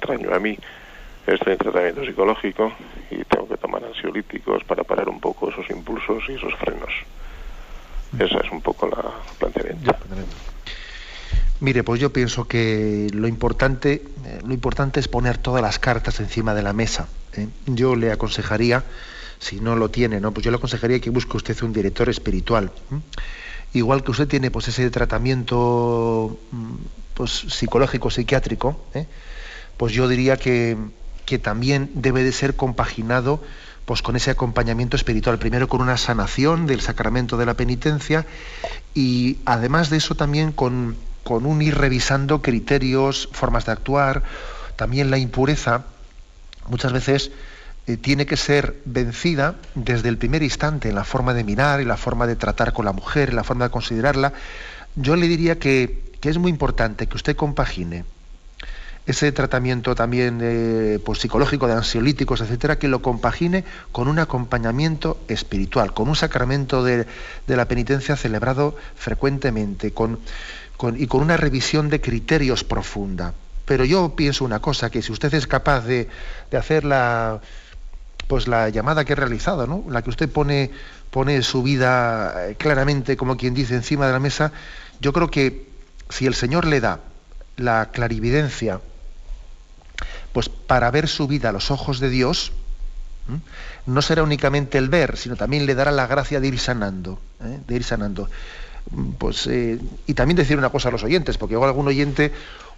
extraño 0.02 0.34
a 0.34 0.38
mí. 0.38 0.58
Estoy 1.26 1.52
en 1.52 1.58
tratamiento 1.58 2.04
psicológico 2.04 2.72
y 3.10 3.22
tengo 3.24 3.48
que 3.48 3.56
tomar 3.56 3.84
ansiolíticos 3.84 4.64
para 4.64 4.82
parar 4.82 5.08
un 5.08 5.20
poco 5.20 5.50
esos 5.50 5.70
impulsos 5.70 6.24
y 6.28 6.32
esos 6.32 6.54
frenos. 6.56 6.90
Esa 8.18 8.38
es 8.44 8.50
un 8.50 8.60
poco 8.60 8.88
la 8.88 9.02
planteamiento. 9.38 9.94
Mire, 11.60 11.84
pues 11.84 12.00
yo 12.00 12.12
pienso 12.12 12.48
que 12.48 13.08
lo 13.12 13.28
importante, 13.28 14.02
eh, 14.24 14.40
lo 14.44 14.52
importante 14.52 14.98
es 14.98 15.06
poner 15.06 15.38
todas 15.38 15.62
las 15.62 15.78
cartas 15.78 16.18
encima 16.18 16.54
de 16.54 16.62
la 16.62 16.72
mesa. 16.72 17.08
¿eh? 17.34 17.46
Yo 17.66 17.94
le 17.94 18.10
aconsejaría, 18.10 18.82
si 19.38 19.60
no 19.60 19.76
lo 19.76 19.88
tiene, 19.88 20.20
¿no? 20.20 20.32
Pues 20.32 20.44
yo 20.44 20.50
le 20.50 20.56
aconsejaría 20.56 21.00
que 21.00 21.10
busque 21.10 21.36
usted 21.36 21.56
un 21.62 21.72
director 21.72 22.08
espiritual. 22.08 22.72
Igual 23.74 24.02
que 24.02 24.10
usted 24.10 24.26
tiene 24.26 24.50
pues 24.50 24.66
ese 24.66 24.90
tratamiento 24.90 26.36
mm, 26.50 26.74
pues 27.14 27.30
psicológico, 27.30 28.10
psiquiátrico, 28.10 28.84
¿eh? 28.94 29.06
Pues 29.82 29.94
yo 29.94 30.06
diría 30.06 30.36
que, 30.36 30.78
también 31.42 31.90
debe 31.94 32.22
de 32.22 32.30
ser 32.30 32.54
compaginado 32.54 33.42
pues 33.84 34.00
con 34.00 34.14
ese 34.14 34.30
acompañamiento 34.30 34.96
espiritual, 34.96 35.40
primero 35.40 35.66
con 35.66 35.80
una 35.80 35.96
sanación 35.96 36.68
del 36.68 36.80
sacramento 36.80 37.36
de 37.36 37.46
la 37.46 37.54
penitencia 37.54 38.24
y 38.94 39.38
además 39.44 39.90
de 39.90 39.96
eso 39.96 40.14
también 40.14 40.52
con, 40.52 40.96
con 41.24 41.46
un 41.46 41.62
ir 41.62 41.76
revisando 41.76 42.42
criterios, 42.42 43.28
formas 43.32 43.66
de 43.66 43.72
actuar, 43.72 44.22
también 44.76 45.10
la 45.10 45.18
impureza 45.18 45.82
muchas 46.68 46.92
veces 46.92 47.32
eh, 47.88 47.96
tiene 47.96 48.24
que 48.24 48.36
ser 48.36 48.80
vencida 48.84 49.56
desde 49.74 50.10
el 50.10 50.16
primer 50.16 50.44
instante 50.44 50.90
en 50.90 50.94
la 50.94 51.02
forma 51.02 51.34
de 51.34 51.42
mirar, 51.42 51.80
en 51.80 51.88
la 51.88 51.96
forma 51.96 52.28
de 52.28 52.36
tratar 52.36 52.72
con 52.72 52.84
la 52.84 52.92
mujer, 52.92 53.30
en 53.30 53.36
la 53.36 53.42
forma 53.42 53.64
de 53.64 53.72
considerarla. 53.72 54.32
Yo 54.94 55.16
le 55.16 55.26
diría 55.26 55.58
que, 55.58 56.12
que 56.20 56.28
es 56.28 56.38
muy 56.38 56.52
importante 56.52 57.08
que 57.08 57.16
usted 57.16 57.34
compagine 57.34 58.04
ese 59.06 59.32
tratamiento 59.32 59.94
también 59.94 60.38
eh, 60.42 60.98
pues, 61.04 61.18
psicológico 61.18 61.66
de 61.66 61.74
ansiolíticos, 61.74 62.40
etcétera, 62.40 62.78
que 62.78 62.88
lo 62.88 63.02
compagine 63.02 63.64
con 63.90 64.06
un 64.08 64.18
acompañamiento 64.18 65.18
espiritual, 65.28 65.92
con 65.92 66.08
un 66.08 66.16
sacramento 66.16 66.84
de, 66.84 67.06
la 67.46 67.66
penitencia 67.66 68.16
celebrado 68.16 68.76
frecuentemente, 68.94 69.92
con, 69.92 70.20
y 70.96 71.06
con 71.06 71.20
una 71.20 71.36
revisión 71.36 71.88
de 71.88 72.00
criterios 72.00 72.62
profunda. 72.62 73.34
Pero 73.64 73.84
yo 73.84 74.14
pienso 74.14 74.44
una 74.44 74.60
cosa, 74.60 74.90
que 74.90 75.02
si 75.02 75.10
usted 75.10 75.34
es 75.34 75.46
capaz 75.46 75.80
de, 75.80 76.08
hacer 76.56 76.84
la, 76.84 77.40
pues 78.28 78.46
la 78.46 78.68
llamada 78.68 79.04
que 79.04 79.14
he 79.14 79.16
realizado, 79.16 79.66
¿no? 79.66 79.84
la 79.88 80.02
que 80.02 80.10
usted 80.10 80.30
pone, 80.30 80.70
pone 81.10 81.42
su 81.42 81.64
vida 81.64 82.50
eh, 82.50 82.54
claramente, 82.54 83.16
como 83.16 83.36
quien 83.36 83.52
dice, 83.52 83.74
encima 83.74 84.06
de 84.06 84.12
la 84.12 84.20
mesa, 84.20 84.52
yo 85.00 85.12
creo 85.12 85.28
que 85.28 85.66
si 86.08 86.26
el 86.26 86.34
Señor 86.34 86.66
le 86.66 86.80
da 86.80 87.00
la 87.56 87.90
clarividencia, 87.92 88.80
pues 90.32 90.48
para 90.48 90.90
ver 90.90 91.08
su 91.08 91.26
vida 91.26 91.50
a 91.50 91.52
los 91.52 91.70
ojos 91.70 92.00
de 92.00 92.10
Dios, 92.10 92.52
no 93.86 94.02
será 94.02 94.22
únicamente 94.22 94.78
el 94.78 94.88
ver, 94.88 95.16
sino 95.16 95.36
también 95.36 95.66
le 95.66 95.74
dará 95.74 95.90
la 95.90 96.06
gracia 96.06 96.40
de 96.40 96.48
ir 96.48 96.58
sanando, 96.58 97.18
¿eh? 97.42 97.58
de 97.66 97.74
ir 97.74 97.84
sanando. 97.84 98.28
Pues, 99.18 99.46
eh, 99.46 99.78
y 100.06 100.14
también 100.14 100.36
decir 100.36 100.58
una 100.58 100.70
cosa 100.70 100.88
a 100.88 100.92
los 100.92 101.04
oyentes, 101.04 101.38
porque 101.38 101.54
igual 101.54 101.70
algún 101.70 101.88
oyente 101.88 102.32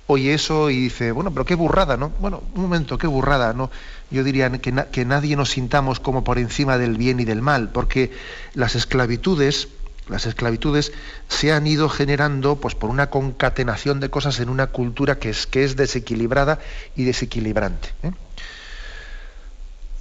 oye 0.06 0.34
eso 0.34 0.68
y 0.68 0.82
dice, 0.82 1.12
bueno, 1.12 1.30
pero 1.30 1.46
qué 1.46 1.54
burrada, 1.54 1.96
¿no? 1.96 2.10
Bueno, 2.20 2.42
un 2.54 2.62
momento, 2.62 2.98
qué 2.98 3.06
burrada, 3.06 3.54
¿no? 3.54 3.70
Yo 4.10 4.22
diría 4.22 4.50
que, 4.50 4.84
que 4.90 5.04
nadie 5.04 5.34
nos 5.34 5.50
sintamos 5.50 5.98
como 5.98 6.24
por 6.24 6.38
encima 6.38 6.76
del 6.76 6.98
bien 6.98 7.20
y 7.20 7.24
del 7.24 7.40
mal, 7.40 7.70
porque 7.70 8.12
las 8.52 8.74
esclavitudes, 8.74 9.68
las 10.08 10.26
esclavitudes 10.26 10.92
se 11.28 11.52
han 11.52 11.66
ido 11.66 11.88
generando 11.88 12.56
pues, 12.56 12.74
por 12.74 12.90
una 12.90 13.10
concatenación 13.10 14.00
de 14.00 14.10
cosas 14.10 14.40
en 14.40 14.48
una 14.48 14.66
cultura 14.68 15.18
que 15.18 15.30
es, 15.30 15.46
que 15.46 15.64
es 15.64 15.76
desequilibrada 15.76 16.58
y 16.94 17.04
desequilibrante. 17.04 17.88
¿eh? 18.02 18.12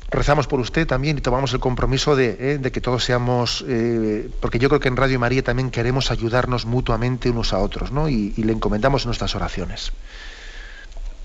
Rezamos 0.09 0.45
por 0.45 0.59
usted 0.59 0.85
también 0.85 1.17
y 1.17 1.21
tomamos 1.21 1.53
el 1.53 1.59
compromiso 1.59 2.15
de, 2.15 2.37
¿eh? 2.39 2.71
que 2.71 2.81
todos 2.81 3.03
seamos, 3.03 3.65
eh, 3.67 4.29
porque 4.41 4.59
yo 4.59 4.69
creo 4.69 4.79
que 4.79 4.87
en 4.87 4.97
Radio 4.97 5.19
María 5.19 5.43
también 5.43 5.71
queremos 5.71 6.11
ayudarnos 6.11 6.65
mutuamente 6.65 7.29
unos 7.29 7.53
a 7.53 7.59
otros, 7.59 7.91
¿no? 7.91 8.09
y, 8.09 8.33
y 8.37 8.43
le 8.43 8.53
encomendamos 8.53 9.05
nuestras 9.05 9.35
oraciones. 9.35 9.91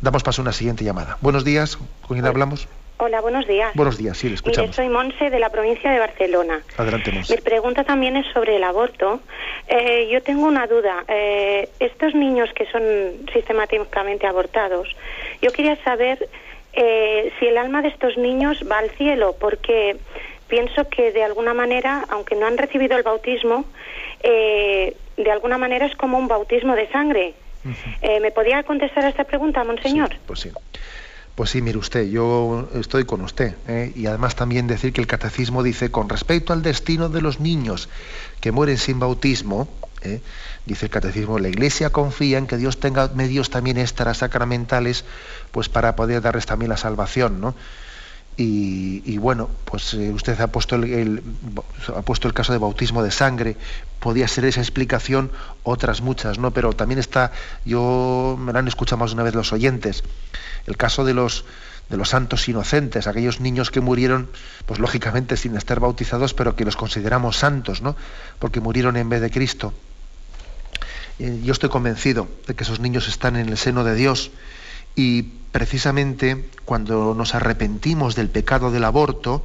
Damos 0.00 0.22
paso 0.22 0.40
a 0.40 0.44
una 0.44 0.52
siguiente 0.52 0.84
llamada. 0.84 1.18
Buenos 1.20 1.44
días, 1.44 1.76
¿con 1.76 2.16
quién 2.16 2.24
hablamos? 2.24 2.68
Hola, 3.00 3.20
buenos 3.20 3.46
días. 3.46 3.72
Buenos 3.76 3.96
días, 3.96 4.18
sí, 4.18 4.28
le 4.28 4.34
escuchamos. 4.34 4.70
Mire, 4.70 4.72
soy 4.74 4.88
Monse 4.88 5.30
de 5.30 5.38
la 5.38 5.50
provincia 5.50 5.88
de 5.92 6.00
Barcelona. 6.00 6.62
Adelante, 6.76 7.12
Monse. 7.12 7.36
Mi 7.36 7.40
pregunta 7.40 7.84
también 7.84 8.16
es 8.16 8.26
sobre 8.32 8.56
el 8.56 8.64
aborto. 8.64 9.20
Eh, 9.68 10.08
yo 10.10 10.20
tengo 10.20 10.46
una 10.46 10.66
duda. 10.66 11.04
Eh, 11.06 11.68
estos 11.78 12.16
niños 12.16 12.50
que 12.56 12.66
son 12.66 12.82
sistemáticamente 13.32 14.26
abortados, 14.26 14.88
yo 15.40 15.52
quería 15.52 15.76
saber 15.84 16.28
eh, 16.72 17.32
si 17.38 17.46
el 17.46 17.58
alma 17.58 17.82
de 17.82 17.88
estos 17.88 18.16
niños 18.16 18.64
va 18.68 18.78
al 18.78 18.90
cielo, 18.90 19.36
porque 19.38 19.96
pienso 20.48 20.88
que 20.88 21.12
de 21.12 21.22
alguna 21.22 21.54
manera, 21.54 22.04
aunque 22.08 22.34
no 22.34 22.46
han 22.46 22.58
recibido 22.58 22.96
el 22.96 23.04
bautismo, 23.04 23.64
de 24.20 25.30
alguna 25.30 25.56
manera 25.56 25.86
es 25.86 25.94
como 25.94 26.18
un 26.18 26.26
bautismo 26.26 26.74
de 26.74 26.88
sangre. 26.88 27.34
¿Me 28.02 28.32
podía 28.32 28.64
contestar 28.64 29.04
a 29.04 29.08
esta 29.10 29.22
pregunta, 29.22 29.62
monseñor? 29.62 30.10
pues 30.26 30.40
sí. 30.40 30.50
Pues 31.38 31.50
sí, 31.50 31.62
mire 31.62 31.78
usted, 31.78 32.08
yo 32.08 32.68
estoy 32.74 33.04
con 33.04 33.20
usted. 33.20 33.54
¿eh? 33.68 33.92
Y 33.94 34.06
además 34.06 34.34
también 34.34 34.66
decir 34.66 34.92
que 34.92 35.00
el 35.00 35.06
catecismo 35.06 35.62
dice, 35.62 35.88
con 35.88 36.08
respecto 36.08 36.52
al 36.52 36.62
destino 36.62 37.10
de 37.10 37.20
los 37.20 37.38
niños 37.38 37.88
que 38.40 38.50
mueren 38.50 38.76
sin 38.76 38.98
bautismo, 38.98 39.68
¿eh? 40.02 40.20
dice 40.66 40.86
el 40.86 40.90
catecismo, 40.90 41.38
la 41.38 41.46
Iglesia 41.46 41.90
confía 41.90 42.38
en 42.38 42.48
que 42.48 42.56
Dios 42.56 42.80
tenga 42.80 43.06
medios 43.14 43.50
también 43.50 43.78
extrasacramentales 43.78 45.04
pues 45.52 45.68
para 45.68 45.94
poder 45.94 46.22
darles 46.22 46.44
también 46.44 46.70
la 46.70 46.76
salvación, 46.76 47.40
¿no? 47.40 47.54
Y, 48.40 49.18
bueno, 49.18 49.50
pues 49.64 49.94
eh, 49.94 50.12
usted 50.12 50.40
ha 50.40 50.46
puesto 50.46 50.76
el, 50.76 51.24
ha 51.88 52.02
puesto 52.02 52.28
el 52.28 52.34
caso 52.34 52.52
de 52.52 52.58
bautismo 52.58 53.02
de 53.02 53.10
sangre, 53.10 53.56
podía 53.98 54.28
ser 54.28 54.44
esa 54.44 54.60
explicación, 54.60 55.32
otras 55.64 56.02
muchas, 56.02 56.38
¿no? 56.38 56.52
Pero 56.52 56.72
también 56.72 57.00
está, 57.00 57.32
yo 57.64 58.38
me 58.38 58.52
lo 58.52 58.60
han 58.60 58.68
escuchado 58.68 58.98
más 58.98 59.10
de 59.10 59.14
una 59.14 59.24
vez 59.24 59.34
los 59.34 59.52
oyentes, 59.52 60.04
el 60.66 60.76
caso 60.76 61.04
de 61.04 61.14
los 61.14 61.44
de 61.90 61.96
los 61.96 62.10
santos 62.10 62.48
inocentes, 62.48 63.06
aquellos 63.06 63.40
niños 63.40 63.70
que 63.70 63.80
murieron, 63.80 64.28
pues 64.66 64.78
lógicamente 64.78 65.36
sin 65.36 65.56
estar 65.56 65.80
bautizados, 65.80 66.34
pero 66.34 66.54
que 66.54 66.64
los 66.64 66.76
consideramos 66.76 67.36
santos, 67.36 67.82
¿no? 67.82 67.96
Porque 68.38 68.60
murieron 68.60 68.96
en 68.96 69.08
vez 69.08 69.20
de 69.20 69.30
Cristo. 69.30 69.72
Eh, 71.18 71.40
yo 71.42 71.52
estoy 71.52 71.70
convencido 71.70 72.28
de 72.46 72.54
que 72.54 72.64
esos 72.64 72.78
niños 72.78 73.08
están 73.08 73.36
en 73.36 73.48
el 73.48 73.56
seno 73.56 73.84
de 73.84 73.94
Dios 73.94 74.30
y 74.94 75.37
precisamente 75.52 76.48
cuando 76.64 77.14
nos 77.14 77.34
arrepentimos 77.34 78.14
del 78.14 78.28
pecado 78.28 78.70
del 78.70 78.84
aborto, 78.84 79.44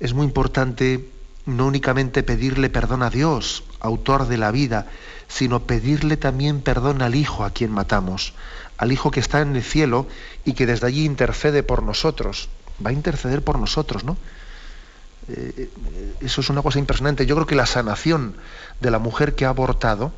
es 0.00 0.14
muy 0.14 0.26
importante 0.26 1.08
no 1.46 1.66
únicamente 1.66 2.22
pedirle 2.22 2.70
perdón 2.70 3.02
a 3.02 3.10
Dios, 3.10 3.64
autor 3.80 4.28
de 4.28 4.38
la 4.38 4.50
vida, 4.50 4.86
sino 5.28 5.64
pedirle 5.64 6.16
también 6.16 6.60
perdón 6.60 7.02
al 7.02 7.14
Hijo 7.14 7.44
a 7.44 7.50
quien 7.50 7.72
matamos, 7.72 8.34
al 8.76 8.92
Hijo 8.92 9.10
que 9.10 9.20
está 9.20 9.40
en 9.40 9.56
el 9.56 9.62
cielo 9.62 10.06
y 10.44 10.54
que 10.54 10.66
desde 10.66 10.86
allí 10.86 11.04
intercede 11.04 11.62
por 11.62 11.82
nosotros. 11.82 12.48
Va 12.84 12.90
a 12.90 12.92
interceder 12.92 13.42
por 13.42 13.58
nosotros, 13.58 14.04
¿no? 14.04 14.16
Eh, 15.28 15.52
eh, 15.56 16.14
eso 16.20 16.40
es 16.40 16.50
una 16.50 16.62
cosa 16.62 16.78
impresionante. 16.78 17.26
Yo 17.26 17.34
creo 17.36 17.46
que 17.46 17.54
la 17.54 17.66
sanación 17.66 18.34
de 18.80 18.90
la 18.90 18.98
mujer 18.98 19.34
que 19.34 19.44
ha 19.44 19.50
abortado, 19.50 20.12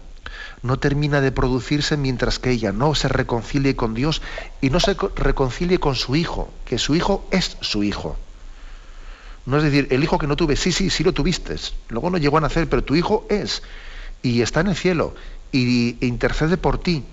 no 0.64 0.78
termina 0.78 1.20
de 1.20 1.30
producirse 1.30 1.98
mientras 1.98 2.38
que 2.38 2.50
ella 2.50 2.72
no 2.72 2.94
se 2.94 3.08
reconcilie 3.08 3.76
con 3.76 3.92
Dios 3.92 4.22
y 4.62 4.70
no 4.70 4.80
se 4.80 4.96
reconcilie 5.14 5.78
con 5.78 5.94
su 5.94 6.16
hijo, 6.16 6.50
que 6.64 6.78
su 6.78 6.94
hijo 6.94 7.28
es 7.30 7.58
su 7.60 7.84
hijo. 7.84 8.16
No 9.44 9.58
es 9.58 9.62
decir, 9.62 9.88
el 9.90 10.02
hijo 10.02 10.16
que 10.18 10.26
no 10.26 10.36
tuve, 10.36 10.56
sí, 10.56 10.72
sí, 10.72 10.88
sí 10.88 11.04
lo 11.04 11.12
tuviste, 11.12 11.54
luego 11.90 12.08
no 12.08 12.16
llegó 12.16 12.38
a 12.38 12.40
nacer, 12.40 12.66
pero 12.66 12.82
tu 12.82 12.96
hijo 12.96 13.26
es, 13.28 13.62
y 14.22 14.40
está 14.40 14.60
en 14.60 14.68
el 14.68 14.74
cielo, 14.74 15.14
y, 15.52 15.98
intercede 16.00 16.56
por 16.56 16.78
ti, 16.78 17.04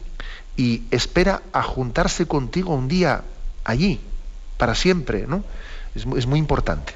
y 0.56 0.84
espera 0.90 1.42
a 1.52 1.62
juntarse 1.62 2.28
contigo 2.28 2.74
un 2.74 2.88
día 2.88 3.26
allí, 3.66 4.00
para 4.58 4.76
siempre, 4.76 5.26
¿no? 5.28 5.44
Es 5.94 6.26
muy 6.26 6.40
importante. 6.40 6.94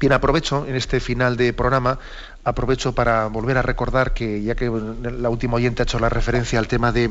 Bien, 0.00 0.14
aprovecho 0.14 0.64
en 0.66 0.76
este 0.76 0.98
final 0.98 1.36
de 1.36 1.52
programa 1.52 1.98
aprovecho 2.44 2.94
para 2.94 3.26
volver 3.26 3.58
a 3.58 3.62
recordar 3.62 4.14
que, 4.14 4.42
ya 4.42 4.54
que 4.54 4.70
la 4.70 5.28
última 5.28 5.56
oyente 5.56 5.82
ha 5.82 5.84
hecho 5.84 5.98
la 5.98 6.08
referencia 6.08 6.58
al 6.58 6.68
tema 6.68 6.92
de 6.92 7.10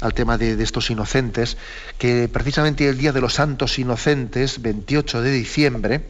al 0.00 0.12
tema 0.12 0.36
de, 0.36 0.62
estos 0.62 0.90
inocentes, 0.90 1.56
que 1.96 2.28
precisamente 2.30 2.86
el 2.86 2.98
Día 2.98 3.12
de 3.12 3.22
los 3.22 3.32
Santos 3.32 3.78
Inocentes, 3.78 4.60
28 4.60 5.22
de 5.22 5.30
diciembre, 5.30 6.04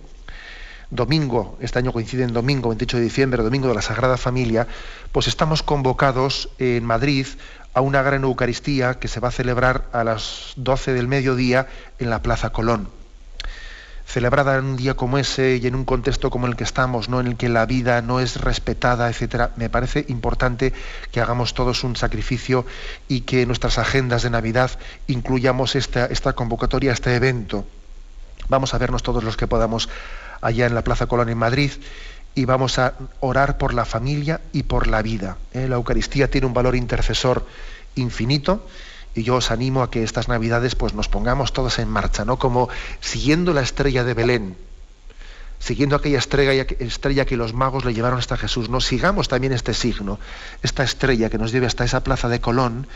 domingo, 0.90 1.56
este 1.60 1.78
año 1.78 1.92
coincide 1.92 2.24
en 2.24 2.32
domingo, 2.32 2.68
28 2.70 2.96
de 2.96 3.02
diciembre, 3.04 3.42
domingo 3.44 3.68
de 3.68 3.74
la 3.74 3.82
Sagrada 3.82 4.16
Familia, 4.16 4.66
pues 5.12 5.28
estamos 5.28 5.62
convocados 5.62 6.48
en 6.58 6.84
Madrid 6.84 7.26
a 7.74 7.80
una 7.80 8.02
gran 8.02 8.24
Eucaristía 8.24 8.94
que 8.94 9.06
se 9.06 9.20
va 9.20 9.28
a 9.28 9.32
celebrar 9.32 9.84
a 9.92 10.02
las 10.02 10.54
12 10.56 10.92
del 10.92 11.06
mediodía 11.06 11.68
en 12.00 12.10
la 12.10 12.22
Plaza 12.22 12.50
Colón 12.50 12.88
celebrada 14.06 14.56
en 14.56 14.64
un 14.64 14.76
día 14.76 14.94
como 14.94 15.18
ese 15.18 15.56
y 15.56 15.66
en 15.66 15.74
un 15.74 15.84
contexto 15.84 16.30
como 16.30 16.46
el 16.46 16.54
que 16.54 16.64
estamos, 16.64 17.08
¿no? 17.08 17.20
en 17.20 17.26
el 17.26 17.36
que 17.36 17.48
la 17.48 17.66
vida 17.66 18.00
no 18.02 18.20
es 18.20 18.40
respetada, 18.40 19.10
etcétera, 19.10 19.50
me 19.56 19.68
parece 19.68 20.06
importante 20.08 20.72
que 21.10 21.20
hagamos 21.20 21.54
todos 21.54 21.82
un 21.82 21.96
sacrificio 21.96 22.64
y 23.08 23.22
que 23.22 23.42
en 23.42 23.48
nuestras 23.48 23.78
agendas 23.78 24.22
de 24.22 24.30
Navidad 24.30 24.70
incluyamos 25.08 25.74
esta, 25.74 26.32
convocatoria, 26.34 26.92
este 26.92 27.16
evento. 27.16 27.66
Vamos 28.48 28.74
a 28.74 28.78
vernos 28.78 29.02
todos 29.02 29.24
los 29.24 29.36
que 29.36 29.48
podamos 29.48 29.88
allá 30.40 30.66
en 30.66 30.74
la 30.74 30.84
Plaza 30.84 31.06
Colón 31.06 31.28
en 31.28 31.38
Madrid 31.38 31.72
y 32.36 32.44
vamos 32.44 32.78
a 32.78 32.94
orar 33.18 33.58
por 33.58 33.74
la 33.74 33.84
familia 33.84 34.40
y 34.52 34.62
por 34.62 34.86
la 34.86 35.02
vida. 35.02 35.36
¿eh? 35.52 35.66
La 35.68 35.76
Eucaristía 35.76 36.30
tiene 36.30 36.46
un 36.46 36.54
valor 36.54 36.76
intercesor 36.76 37.44
infinito 37.96 38.66
y 39.16 39.22
yo 39.22 39.36
os 39.36 39.50
animo 39.50 39.82
a 39.82 39.90
que 39.90 40.04
estas 40.04 40.28
Navidades 40.28 40.74
pues 40.74 40.92
nos 40.92 41.08
pongamos 41.08 41.54
todos 41.54 41.78
en 41.78 41.88
marcha, 41.88 42.26
¿no? 42.26 42.38
Como 42.38 42.68
siguiendo 43.00 43.54
la 43.54 43.62
estrella 43.62 44.04
de 44.04 44.12
Belén, 44.12 44.56
siguiendo 45.58 45.96
aquella 45.96 46.18
estrella, 46.18 46.66
estrella 46.78 47.24
que 47.24 47.38
los 47.38 47.54
magos 47.54 47.86
le 47.86 47.94
llevaron 47.94 48.18
hasta 48.18 48.36
Jesús, 48.36 48.68
no 48.68 48.82
sigamos 48.82 49.28
también 49.28 49.54
este 49.54 49.72
signo, 49.72 50.20
esta 50.62 50.84
estrella 50.84 51.30
que 51.30 51.38
nos 51.38 51.50
lleve 51.50 51.66
hasta 51.66 51.84
esa 51.84 52.04
plaza 52.04 52.28
de 52.28 52.42
Colón 52.42 52.86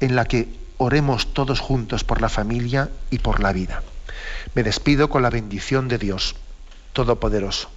en 0.00 0.16
la 0.16 0.24
que 0.24 0.48
oremos 0.76 1.32
todos 1.32 1.60
juntos 1.60 2.02
por 2.02 2.20
la 2.20 2.28
familia 2.28 2.90
y 3.10 3.18
por 3.18 3.38
la 3.38 3.52
vida. 3.52 3.84
Me 4.54 4.64
despido 4.64 5.08
con 5.08 5.22
la 5.22 5.30
bendición 5.30 5.86
de 5.86 5.98
Dios 5.98 6.34
Todopoderoso, 6.94 7.70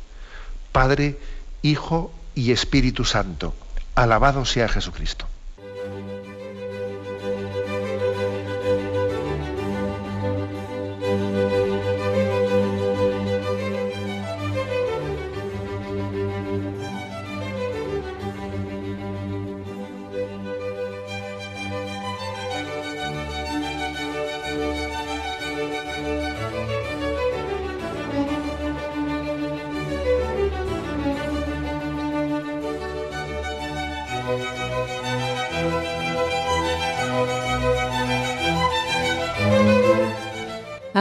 Padre, 0.71 1.19
Hijo 1.61 2.11
y 2.33 2.51
Espíritu 2.51 3.05
Santo. 3.05 3.53
Alabado 3.93 4.45
sea 4.45 4.67
Jesucristo. 4.67 5.27